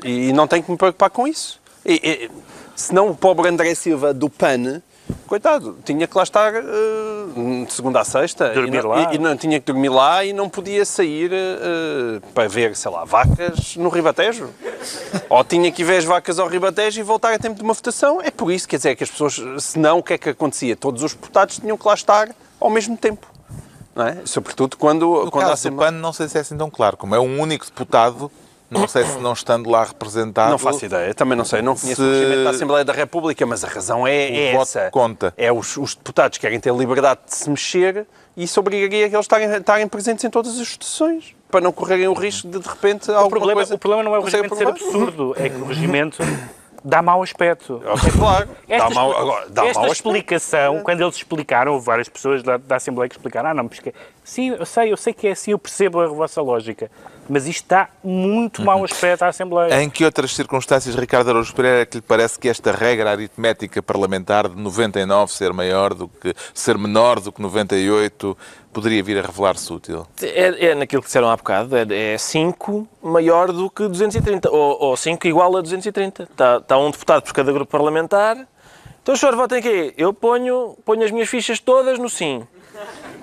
e 0.03 0.33
não 0.33 0.47
tenho 0.47 0.63
que 0.63 0.71
me 0.71 0.77
preocupar 0.77 1.11
com 1.11 1.27
isso. 1.27 1.61
E, 1.85 1.93
e, 2.03 2.31
senão 2.75 3.09
o 3.09 3.15
pobre 3.15 3.49
André 3.49 3.75
Silva 3.75 4.15
do 4.15 4.31
PAN, 4.31 4.81
coitado, 5.27 5.77
tinha 5.83 6.07
que 6.07 6.17
lá 6.17 6.23
estar 6.23 6.53
eh, 6.53 7.65
de 7.65 7.73
segunda 7.73 8.01
a 8.01 8.03
sexta. 8.03 8.49
Dormir 8.49 8.79
e 8.79 8.81
não, 8.81 8.89
lá. 8.89 9.11
E, 9.11 9.15
e 9.15 9.17
não 9.17 9.37
tinha 9.37 9.59
que 9.59 9.65
dormir 9.71 9.89
lá 9.89 10.23
e 10.25 10.33
não 10.33 10.49
podia 10.49 10.85
sair 10.85 11.31
eh, 11.33 12.19
para 12.33 12.47
ver, 12.47 12.75
sei 12.75 12.91
lá, 12.91 13.05
vacas 13.05 13.75
no 13.77 13.89
Ribatejo. 13.89 14.49
Ou 15.29 15.43
tinha 15.43 15.71
que 15.71 15.81
ir 15.81 15.85
ver 15.85 15.97
as 15.97 16.05
vacas 16.05 16.39
ao 16.39 16.47
Ribatejo 16.47 16.99
e 16.99 17.03
voltar 17.03 17.33
a 17.33 17.39
tempo 17.39 17.55
de 17.55 17.63
uma 17.63 17.73
votação. 17.73 18.21
É 18.21 18.31
por 18.31 18.51
isso, 18.51 18.67
quer 18.67 18.77
dizer, 18.77 18.95
que 18.95 19.03
as 19.03 19.09
pessoas, 19.09 19.41
senão 19.59 19.99
o 19.99 20.03
que 20.03 20.13
é 20.13 20.17
que 20.17 20.29
acontecia? 20.29 20.75
Todos 20.75 21.03
os 21.03 21.13
deputados 21.13 21.57
tinham 21.57 21.77
que 21.77 21.87
lá 21.87 21.93
estar 21.93 22.29
ao 22.59 22.69
mesmo 22.69 22.97
tempo. 22.97 23.27
Não 23.95 24.07
é? 24.07 24.17
Sobretudo 24.25 24.77
quando, 24.77 25.25
No 25.25 25.31
quando 25.31 25.43
a 25.43 25.47
caso 25.47 25.63
do 25.63 25.67
Assembleia... 25.67 25.91
PAN, 25.91 25.97
não 25.97 26.13
sei 26.13 26.27
se 26.29 26.37
é 26.37 26.41
assim 26.41 26.57
tão 26.57 26.69
claro. 26.69 26.95
Como 26.95 27.13
é 27.13 27.19
um 27.19 27.39
único 27.41 27.65
deputado, 27.65 28.31
não 28.71 28.87
sei 28.87 29.03
se 29.05 29.19
não 29.19 29.33
estando 29.33 29.69
lá 29.69 29.83
representado... 29.83 30.49
Não 30.49 30.57
faço 30.57 30.85
ideia, 30.85 31.13
também 31.13 31.37
não 31.37 31.45
sei, 31.45 31.61
não 31.61 31.75
conheço 31.75 32.01
Se- 32.01 32.07
o 32.07 32.11
regimento 32.11 32.43
da 32.45 32.49
Assembleia 32.51 32.85
da 32.85 32.93
República, 32.93 33.45
mas 33.45 33.63
a 33.63 33.67
razão 33.67 34.07
é, 34.07 34.11
O 34.29 34.35
é 34.35 34.51
voto 34.53 34.61
essa. 34.63 34.89
conta. 34.91 35.33
É 35.37 35.51
os, 35.51 35.77
os 35.77 35.93
deputados 35.95 36.37
querem 36.37 36.59
ter 36.59 36.73
liberdade 36.73 37.19
de 37.27 37.35
se 37.35 37.49
mexer 37.49 38.07
e 38.35 38.43
isso 38.45 38.59
obrigaria 38.59 39.05
a 39.05 39.09
que 39.09 39.15
eles 39.15 39.25
estarem, 39.25 39.51
estarem 39.53 39.87
presentes 39.87 40.23
em 40.23 40.29
todas 40.29 40.57
as 40.59 40.71
votações, 40.71 41.35
para 41.51 41.59
não 41.61 41.71
correrem 41.73 42.07
o 42.07 42.13
risco 42.13 42.47
de, 42.47 42.59
de 42.59 42.67
repente, 42.67 43.11
O 43.11 43.29
problema, 43.29 43.55
coisa... 43.59 43.75
o 43.75 43.77
problema 43.77 44.03
não 44.03 44.15
é 44.15 44.19
o 44.19 44.23
regimento 44.23 44.55
ser 44.55 44.67
aprovar. 44.67 44.85
absurdo, 44.85 45.35
é 45.37 45.49
que 45.49 45.57
o 45.57 45.65
regimento 45.65 46.23
dá 46.83 47.01
mau 47.01 47.21
aspecto. 47.21 47.81
Claro, 48.17 48.47
dá 48.67 48.75
Esta, 48.75 48.89
mal, 48.91 49.09
expli- 49.11 49.21
agora, 49.21 49.45
dá 49.49 49.65
esta 49.65 49.79
mau 49.81 49.91
aspecto. 49.91 49.91
explicação, 49.93 50.79
quando 50.81 51.01
eles 51.01 51.15
explicaram, 51.17 51.73
houve 51.73 51.85
várias 51.85 52.07
pessoas 52.07 52.41
da, 52.41 52.55
da 52.57 52.77
Assembleia 52.77 53.09
que 53.09 53.15
explicaram, 53.15 53.49
ah 53.49 53.53
não, 53.53 53.67
porque... 53.67 53.93
sim, 54.23 54.49
eu 54.49 54.65
sei, 54.65 54.91
eu 54.91 54.97
sei 54.97 55.13
que 55.13 55.27
é 55.27 55.31
assim, 55.31 55.51
eu 55.51 55.59
percebo 55.59 55.99
a 56.01 56.07
vossa 56.07 56.41
lógica, 56.41 56.89
mas 57.29 57.47
isto 57.47 57.67
dá 57.67 57.89
muito 58.03 58.61
mau 58.61 58.83
aspecto 58.83 59.23
à 59.23 59.27
Assembleia. 59.27 59.81
Em 59.81 59.89
que 59.89 60.03
outras 60.03 60.35
circunstâncias, 60.35 60.95
Ricardo 60.95 61.29
Araújo 61.29 61.53
Pereira, 61.53 61.81
é 61.81 61.85
que 61.85 61.97
lhe 61.97 62.01
parece 62.01 62.39
que 62.39 62.49
esta 62.49 62.71
regra 62.71 63.11
aritmética 63.11 63.81
parlamentar 63.81 64.49
de 64.49 64.55
99 64.55 65.31
ser 65.31 65.53
maior 65.53 65.93
do 65.93 66.07
que 66.07 66.33
ser 66.53 66.77
menor 66.77 67.19
do 67.19 67.31
que 67.31 67.41
98 67.41 68.37
poderia 68.71 69.03
vir 69.03 69.17
a 69.17 69.21
revelar-se 69.21 69.71
útil? 69.71 70.07
É, 70.21 70.67
é 70.67 70.75
naquilo 70.75 71.01
que 71.01 71.07
disseram 71.07 71.29
há 71.29 71.35
bocado, 71.35 71.75
é 71.75 72.17
5 72.17 72.87
maior 73.01 73.51
do 73.51 73.69
que 73.69 73.87
230, 73.87 74.49
ou 74.49 74.95
5 74.95 75.27
igual 75.27 75.55
a 75.57 75.61
230. 75.61 76.23
Está, 76.23 76.57
está 76.57 76.77
um 76.77 76.91
deputado 76.91 77.23
por 77.23 77.33
cada 77.33 77.51
grupo 77.51 77.71
parlamentar. 77.71 78.47
Então, 79.01 79.15
senhor, 79.15 79.35
votem 79.35 79.57
aqui. 79.57 79.93
Eu 79.97 80.13
ponho, 80.13 80.77
ponho 80.85 81.03
as 81.03 81.11
minhas 81.11 81.27
fichas 81.27 81.59
todas 81.59 81.97
no 81.97 82.07
sim. 82.07 82.47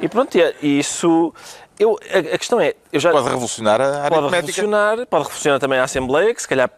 E 0.01 0.09
pronto, 0.09 0.37
e 0.37 0.43
é- 0.43 0.55
e 0.63 0.79
isso... 0.79 1.33
Eu, 1.79 1.99
a, 2.13 2.35
a 2.35 2.39
questão 2.39 2.61
é... 2.61 2.75
Eu 2.93 2.99
já, 3.01 3.11
Pode 3.13 3.29
revolucionar 3.29 3.81
a 3.81 3.87
pode 3.87 4.15
aritmética? 4.15 4.37
revolucionar, 4.63 5.07
pode 5.07 5.25
revolucionar 5.25 5.61
também 5.61 5.79
a 5.79 5.85
Assembleia, 5.85 6.35
que 6.35 6.43
se 6.43 6.49
calhar 6.49 6.71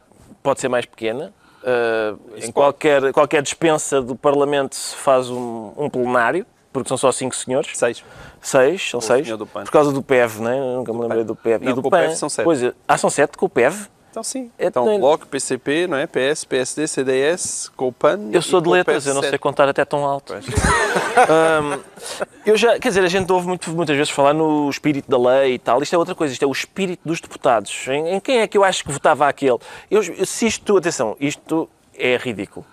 pode 0.42 0.60
ser 0.60 0.68
mais 0.68 0.84
pequena. 0.86 1.32
Uh, 1.62 2.18
em 2.36 2.50
qualquer, 2.50 3.12
qualquer 3.12 3.42
dispensa 3.42 4.00
do 4.00 4.16
Parlamento 4.16 4.74
se 4.74 4.96
faz 4.96 5.28
um, 5.30 5.72
um 5.76 5.90
plenário, 5.90 6.46
porque 6.72 6.88
são 6.88 6.96
só 6.96 7.12
cinco 7.12 7.34
senhores. 7.36 7.76
Seis. 7.76 8.02
Seis, 8.40 8.90
são 8.90 9.00
seis. 9.00 9.28
do 9.28 9.46
PAN. 9.46 9.64
Por 9.64 9.70
causa 9.70 9.92
do 9.92 10.02
PEV, 10.02 10.46
é? 10.46 10.58
Eu 10.58 10.76
Nunca 10.76 10.92
me 10.92 11.00
lembrei 11.00 11.24
do 11.24 11.34
PEV. 11.36 11.64
Não, 11.64 11.72
e 11.72 11.74
do 11.74 11.82
PAN. 11.82 12.00
PEV 12.02 12.16
são 12.16 12.28
sete. 12.28 12.44
Pois 12.44 12.62
é. 12.62 12.72
Ah, 12.88 12.96
são 12.96 13.10
sete 13.10 13.36
com 13.36 13.46
o 13.46 13.48
PEV? 13.48 13.88
Então 14.10 14.24
sim. 14.24 14.50
É, 14.58 14.66
então 14.66 14.84
não 14.84 14.92
é- 14.94 14.98
Bloco, 14.98 15.26
PCP, 15.26 15.86
não 15.86 15.96
é? 15.96 16.06
PS, 16.06 16.44
PSD, 16.44 16.86
CDS, 16.88 17.70
com 17.76 17.88
o 17.88 17.92
PAN... 17.92 18.18
Eu 18.32 18.42
sou 18.42 18.60
de 18.60 18.68
letras, 18.68 19.06
eu 19.06 19.14
não 19.14 19.22
sei 19.22 19.32
PS7. 19.32 19.38
contar 19.38 19.68
até 19.68 19.84
tão 19.84 20.04
alto. 20.04 20.34
Hum, 20.34 21.80
eu 22.44 22.56
já, 22.56 22.78
quer 22.80 22.88
dizer, 22.88 23.04
a 23.04 23.08
gente 23.08 23.30
ouve 23.32 23.46
muito- 23.46 23.70
muitas 23.70 23.96
vezes 23.96 24.10
falar 24.10 24.34
no 24.34 24.68
espírito 24.68 25.08
da 25.08 25.16
lei 25.16 25.54
e 25.54 25.58
tal. 25.58 25.80
Isto 25.80 25.94
é 25.94 25.98
outra 25.98 26.14
coisa, 26.14 26.32
isto 26.32 26.42
é 26.42 26.48
o 26.48 26.52
espírito 26.52 27.00
dos 27.04 27.20
deputados. 27.20 27.86
Em, 27.86 28.14
em 28.14 28.20
quem 28.20 28.38
é 28.40 28.48
que 28.48 28.58
eu 28.58 28.64
acho 28.64 28.84
que 28.84 28.90
votava 28.90 29.28
aquele? 29.28 29.58
Eu, 29.88 30.02
se 30.26 30.46
isto, 30.46 30.76
atenção, 30.76 31.16
isto 31.20 31.68
é 31.96 32.16
ridículo. 32.16 32.66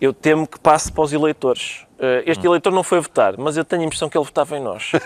Eu 0.00 0.12
temo 0.12 0.46
que 0.46 0.58
passe 0.60 0.92
para 0.92 1.02
os 1.02 1.12
eleitores. 1.12 1.84
Uh, 1.98 2.22
este 2.26 2.46
eleitor 2.46 2.70
não 2.70 2.82
foi 2.82 3.00
votar, 3.00 3.34
mas 3.38 3.56
eu 3.56 3.64
tenho 3.64 3.80
a 3.82 3.84
impressão 3.86 4.08
que 4.08 4.16
ele 4.16 4.24
votava 4.24 4.56
em 4.56 4.60
nós. 4.60 4.92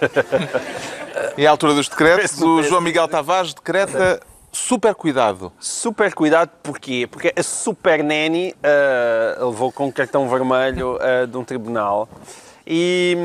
E 1.37 1.47
à 1.47 1.51
altura 1.51 1.75
dos 1.75 1.89
decretos, 1.89 2.41
o 2.43 2.63
João 2.63 2.81
Miguel 2.81 3.07
Tavares 3.07 3.55
decreta 3.55 4.21
super 4.53 4.95
cuidado. 4.95 5.53
Super 5.59 6.15
cuidado, 6.15 6.51
porquê? 6.63 7.07
Porque 7.11 7.33
a 7.37 7.43
Super 7.43 8.03
Nanny 8.03 8.55
ah, 8.63 9.45
levou 9.45 9.73
com 9.73 9.87
um 9.87 9.93
cartão 9.93 10.29
vermelho 10.29 10.99
ah, 11.01 11.27
de 11.27 11.37
um 11.37 11.45
tribunal. 11.45 12.09
E, 12.67 13.17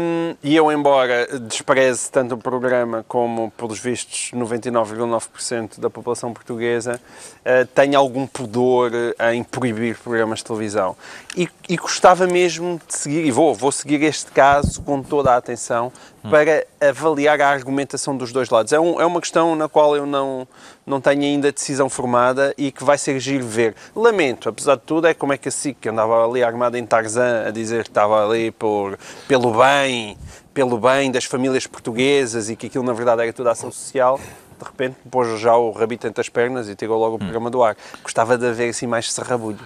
e 0.41 0.55
eu, 0.55 0.71
embora 0.71 1.27
despreze 1.39 2.09
tanto 2.09 2.33
o 2.33 2.37
programa 2.37 3.05
como, 3.07 3.51
pelos 3.51 3.79
vistos, 3.79 4.31
99,9% 4.33 5.79
da 5.79 5.89
população 5.89 6.33
portuguesa, 6.33 6.99
ah, 7.45 7.67
tenho 7.73 7.97
algum 7.97 8.25
pudor 8.25 8.91
em 9.33 9.43
proibir 9.43 9.97
programas 9.97 10.39
de 10.39 10.45
televisão. 10.45 10.95
E, 11.37 11.49
e 11.67 11.75
gostava 11.75 12.25
mesmo 12.27 12.79
de 12.87 12.95
seguir, 12.95 13.25
e 13.25 13.31
vou, 13.31 13.53
vou 13.53 13.69
seguir 13.71 14.01
este 14.03 14.31
caso 14.31 14.81
com 14.81 15.03
toda 15.03 15.33
a 15.33 15.35
atenção, 15.37 15.91
para 16.29 16.65
avaliar 16.79 17.41
a 17.41 17.49
argumentação 17.49 18.15
dos 18.15 18.31
dois 18.31 18.49
lados. 18.49 18.71
É, 18.71 18.79
um- 18.79 19.01
é 19.01 19.05
uma 19.05 19.19
questão 19.19 19.53
na 19.53 19.67
qual 19.67 19.95
eu 19.97 20.05
não, 20.05 20.47
não 20.85 21.01
tenho 21.01 21.21
ainda 21.23 21.51
decisão 21.51 21.89
formada 21.89 22.53
e 22.57 22.71
que 22.71 22.83
vai 22.85 22.97
ser 22.97 23.19
giro 23.19 23.45
ver. 23.45 23.75
Lamento, 23.93 24.47
apesar 24.47 24.75
de 24.75 24.83
tudo, 24.83 25.07
é 25.07 25.13
como 25.13 25.33
é 25.33 25.37
que 25.37 25.49
a 25.49 25.51
SIC, 25.51 25.77
que 25.81 25.89
andava 25.89 26.25
ali 26.25 26.41
armada 26.41 26.79
em 26.79 26.85
Tarzan, 26.85 27.43
a 27.47 27.51
dizer 27.51 27.83
que 27.83 27.89
estava 27.89 28.25
ali 28.25 28.49
por, 28.51 28.97
pelo 29.27 29.51
bem, 29.53 30.17
pelo 30.53 30.77
bem 30.79 31.11
das 31.11 31.25
famílias 31.25 31.67
portuguesas 31.67 32.49
e 32.49 32.55
que 32.55 32.67
aquilo 32.67 32.83
na 32.85 32.93
verdade 32.93 33.21
era 33.23 33.33
toda 33.33 33.51
ação 33.51 33.69
social, 33.71 34.17
de 34.57 34.63
repente 34.65 34.95
pôs 35.11 35.37
já 35.39 35.53
o 35.57 35.69
rabito 35.71 36.07
entre 36.07 36.21
as 36.21 36.29
pernas 36.29 36.69
e 36.69 36.75
tirou 36.75 36.97
logo 36.97 37.17
o 37.17 37.19
programa 37.19 37.49
do 37.51 37.61
ar. 37.61 37.75
Gostava 38.01 38.37
de 38.37 38.47
haver 38.47 38.69
assim 38.69 38.87
mais 38.87 39.11
serrabulho. 39.11 39.59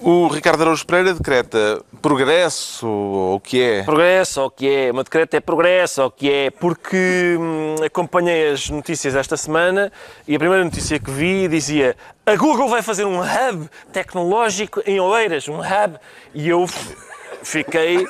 O 0.00 0.28
Ricardo 0.28 0.62
Araújo 0.62 0.86
Pereira 0.86 1.12
decreta 1.12 1.82
progresso, 2.00 2.86
ou 2.86 3.34
o 3.36 3.40
que 3.40 3.60
é? 3.60 3.82
Progresso, 3.82 4.40
ou 4.40 4.46
o 4.46 4.50
que 4.50 4.68
é? 4.68 4.90
O 4.92 4.94
meu 4.94 5.02
decreto 5.02 5.34
é 5.34 5.40
progresso, 5.40 6.02
ou 6.02 6.08
o 6.08 6.10
que 6.10 6.32
é? 6.32 6.50
Porque 6.50 7.36
hum, 7.38 7.74
acompanhei 7.84 8.50
as 8.52 8.70
notícias 8.70 9.16
esta 9.16 9.36
semana 9.36 9.90
e 10.26 10.36
a 10.36 10.38
primeira 10.38 10.64
notícia 10.64 11.00
que 11.00 11.10
vi 11.10 11.48
dizia 11.48 11.96
a 12.24 12.36
Google 12.36 12.68
vai 12.68 12.80
fazer 12.80 13.04
um 13.04 13.20
hub 13.20 13.68
tecnológico 13.92 14.80
em 14.86 15.00
Oeiras, 15.00 15.48
um 15.48 15.58
hub. 15.58 15.98
E 16.32 16.48
eu, 16.48 16.64
fiquei 17.42 18.06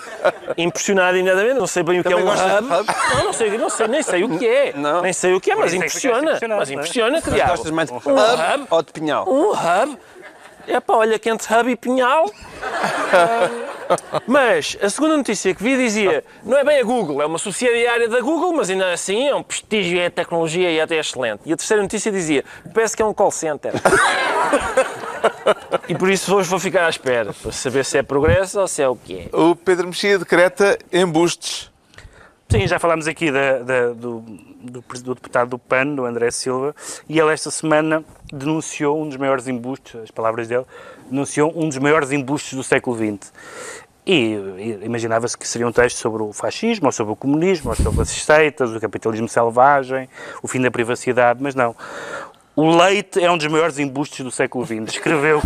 impressionado 0.56 1.16
imediatamente. 1.16 1.58
Não 1.58 1.66
sei 1.66 1.82
bem 1.82 2.00
o 2.00 2.04
que 2.04 2.12
é 2.12 2.16
um 2.16 2.26
Também 2.26 2.58
hub. 2.58 2.68
de 2.68 2.74
hub? 2.74 2.96
Não, 3.14 3.24
não 3.24 3.32
sei, 3.32 3.58
não 3.58 3.70
sei, 3.70 3.88
nem 3.88 4.02
sei 4.02 4.24
o 4.24 4.38
que 4.38 4.46
é. 4.46 4.72
Não. 4.74 5.02
Nem 5.02 5.12
sei 5.12 5.34
o 5.34 5.40
que 5.40 5.50
é, 5.50 5.54
mas 5.54 5.72
é 5.72 5.76
impressiona. 5.76 6.38
Mas 6.56 6.70
é? 6.70 6.74
impressiona, 6.74 7.22
que 7.22 7.28
Mas 7.28 7.34
diabo. 7.34 7.50
gostas 7.52 7.70
mais 7.70 7.88
de 7.88 7.94
Um 7.94 7.98
hub 7.98 8.08
hub? 8.08 8.66
ou 8.70 8.82
de 8.82 8.92
pinhal? 8.92 9.28
Um 9.28 9.50
hub? 9.50 9.98
É 10.68 10.78
pá, 10.80 10.96
olha 10.96 11.18
que 11.18 11.30
entre 11.30 11.52
hub 11.54 11.70
e 11.70 11.76
pinhal. 11.76 12.30
Mas 14.26 14.76
a 14.82 14.90
segunda 14.90 15.16
notícia 15.16 15.54
que 15.54 15.62
vi 15.62 15.76
dizia: 15.78 16.22
não 16.44 16.58
é 16.58 16.64
bem 16.64 16.78
a 16.78 16.84
Google, 16.84 17.22
é 17.22 17.26
uma 17.26 17.38
subsidiária 17.38 18.06
da 18.06 18.20
Google, 18.20 18.52
mas 18.52 18.68
ainda 18.68 18.92
assim 18.92 19.26
é 19.26 19.34
um 19.34 19.42
prestígio, 19.42 19.98
é 19.98 20.10
tecnologia 20.10 20.70
e 20.70 20.78
é 20.78 20.82
até 20.82 20.98
excelente. 20.98 21.40
E 21.46 21.52
a 21.54 21.56
terceira 21.56 21.82
notícia 21.82 22.12
dizia: 22.12 22.44
parece 22.74 22.94
que 22.94 23.02
é 23.02 23.06
um 23.06 23.14
call 23.14 23.30
center. 23.30 23.72
e 25.88 25.94
por 25.94 26.10
isso 26.10 26.36
hoje 26.36 26.50
vou 26.50 26.58
ficar 26.58 26.84
à 26.84 26.90
espera, 26.90 27.32
para 27.32 27.50
saber 27.50 27.82
se 27.82 27.96
é 27.96 28.02
progresso 28.02 28.60
ou 28.60 28.68
se 28.68 28.82
é 28.82 28.88
o 28.88 28.94
que 28.94 29.30
é. 29.32 29.36
O 29.36 29.56
Pedro 29.56 29.86
Mexia 29.86 30.18
decreta 30.18 30.78
embustes. 30.92 31.70
Sim, 32.50 32.66
já 32.66 32.78
falámos 32.78 33.06
aqui 33.06 33.30
da- 33.30 33.58
da- 33.58 33.88
do, 33.92 34.20
do, 34.62 34.80
do 35.02 35.14
deputado 35.14 35.50
do 35.50 35.58
PAN, 35.58 35.94
do 35.94 36.06
André 36.06 36.30
Silva, 36.30 36.74
e 37.06 37.18
ele 37.20 37.30
esta 37.30 37.50
semana 37.50 38.02
denunciou 38.32 39.02
um 39.02 39.06
dos 39.06 39.18
maiores 39.18 39.46
embustes, 39.48 40.00
as 40.00 40.10
palavras 40.10 40.48
dele, 40.48 40.64
denunciou 41.10 41.52
um 41.54 41.68
dos 41.68 41.76
maiores 41.76 42.10
embustes 42.10 42.54
do 42.54 42.64
século 42.64 42.96
XX. 42.96 43.30
E, 44.06 44.14
e 44.56 44.78
imaginava-se 44.82 45.36
que 45.36 45.46
seria 45.46 45.68
um 45.68 45.72
texto 45.72 45.98
sobre 45.98 46.22
o 46.22 46.32
fascismo, 46.32 46.86
ou 46.86 46.92
sobre 46.92 47.12
o 47.12 47.16
comunismo, 47.16 47.68
ou 47.68 47.76
sobre 47.76 48.00
as 48.00 48.08
seitas, 48.08 48.74
o 48.74 48.80
capitalismo 48.80 49.28
selvagem, 49.28 50.08
o 50.42 50.48
fim 50.48 50.62
da 50.62 50.70
privacidade, 50.70 51.42
mas 51.42 51.54
não. 51.54 51.76
O 52.56 52.74
leite 52.74 53.22
é 53.22 53.30
um 53.30 53.36
dos 53.36 53.46
maiores 53.48 53.78
embustes 53.78 54.24
do 54.24 54.30
século 54.30 54.64
XX, 54.64 54.84
escreveu, 54.88 55.42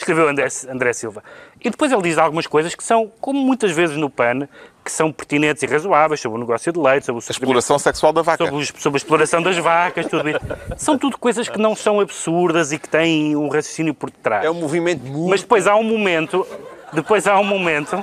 escreveu 0.00 0.28
André, 0.28 0.46
André 0.68 0.92
Silva. 0.92 1.22
E 1.60 1.70
depois 1.70 1.90
ele 1.92 2.02
diz 2.02 2.18
algumas 2.18 2.46
coisas 2.46 2.74
que 2.74 2.82
são, 2.84 3.10
como 3.20 3.40
muitas 3.40 3.70
vezes 3.72 3.96
no 3.96 4.08
PAN, 4.10 4.48
que 4.84 4.90
são 4.92 5.10
pertinentes 5.12 5.62
e 5.62 5.66
razoáveis 5.66 6.20
sobre 6.20 6.36
o 6.38 6.40
negócio 6.40 6.72
de 6.72 6.78
leite, 6.78 7.06
sobre 7.06 7.18
o 7.18 7.22
sofrimento 7.22 7.42
Exploração 7.58 7.78
sexual 7.78 8.12
da 8.12 8.22
vaca. 8.22 8.44
sobre, 8.44 8.60
os- 8.60 8.72
sobre 8.78 8.96
a 8.96 8.98
exploração 8.98 9.42
das 9.42 9.56
vacas, 9.58 10.06
tudo 10.06 10.28
isso. 10.28 10.38
São 10.76 10.96
tudo 10.98 11.18
coisas 11.18 11.48
que 11.48 11.58
não 11.58 11.74
são 11.74 11.98
absurdas 12.00 12.70
e 12.72 12.78
que 12.78 12.88
têm 12.88 13.34
um 13.36 13.48
raciocínio 13.48 13.94
por 13.94 14.10
detrás. 14.10 14.44
É 14.44 14.50
um 14.50 14.54
movimento 14.54 15.02
muito. 15.04 15.28
Mas 15.30 15.40
depois 15.40 15.66
há 15.66 15.74
um 15.74 15.82
momento, 15.82 16.46
depois 16.92 17.26
há 17.26 17.38
um 17.38 17.44
momento, 17.44 18.02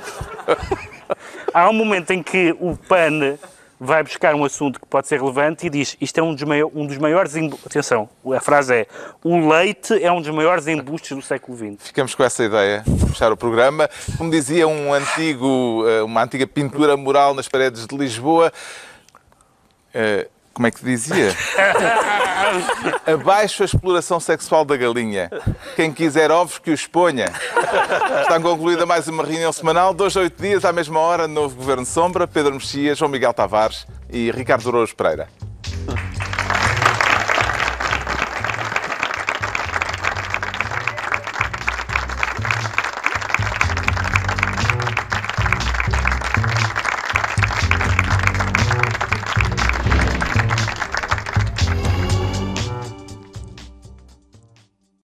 há 1.52 1.68
um 1.68 1.72
momento 1.72 2.10
em 2.10 2.22
que 2.22 2.54
o 2.60 2.76
PAN 2.76 3.38
vai 3.84 4.02
buscar 4.02 4.34
um 4.34 4.44
assunto 4.44 4.80
que 4.80 4.86
pode 4.86 5.06
ser 5.06 5.20
relevante 5.20 5.66
e 5.66 5.70
diz 5.70 5.96
isto 6.00 6.18
é 6.18 6.22
um 6.22 6.34
dos, 6.34 6.42
maio- 6.42 6.72
um 6.74 6.86
dos 6.86 6.96
maiores, 6.98 7.34
atenção, 7.66 8.08
a 8.34 8.40
frase 8.40 8.74
é 8.74 8.86
o 9.22 9.48
leite 9.48 10.02
é 10.02 10.10
um 10.10 10.20
dos 10.20 10.30
maiores 10.34 10.66
embustes 10.66 11.16
do 11.16 11.22
século 11.22 11.56
XX. 11.56 11.86
Ficamos 11.86 12.14
com 12.14 12.24
essa 12.24 12.42
ideia, 12.44 12.82
de 12.86 13.06
fechar 13.06 13.30
o 13.30 13.36
programa. 13.36 13.88
Como 14.16 14.30
dizia 14.30 14.66
um 14.66 14.92
antigo, 14.92 15.84
eh, 15.86 16.02
uma 16.02 16.22
antiga 16.22 16.46
pintura 16.46 16.96
mural 16.96 17.34
nas 17.34 17.46
paredes 17.48 17.86
de 17.86 17.96
Lisboa, 17.96 18.52
eh, 19.92 20.28
como 20.54 20.68
é 20.68 20.70
que 20.70 20.82
dizia? 20.84 21.34
Abaixo 23.04 23.62
a 23.62 23.66
exploração 23.66 24.20
sexual 24.20 24.64
da 24.64 24.76
galinha. 24.76 25.28
Quem 25.74 25.92
quiser 25.92 26.30
ovos, 26.30 26.58
que 26.58 26.70
os 26.70 26.86
ponha. 26.86 27.26
Está 28.22 28.40
concluída 28.40 28.86
mais 28.86 29.08
uma 29.08 29.24
reunião 29.24 29.52
semanal, 29.52 29.92
dois 29.92 30.16
a 30.16 30.20
oito 30.20 30.40
dias, 30.40 30.64
à 30.64 30.72
mesma 30.72 31.00
hora, 31.00 31.26
novo 31.26 31.56
Governo 31.56 31.84
Sombra, 31.84 32.26
Pedro 32.26 32.54
Mexia, 32.54 32.94
João 32.94 33.10
Miguel 33.10 33.34
Tavares 33.34 33.86
e 34.08 34.30
Ricardo 34.30 34.70
Douros 34.70 34.92
Pereira. 34.92 35.28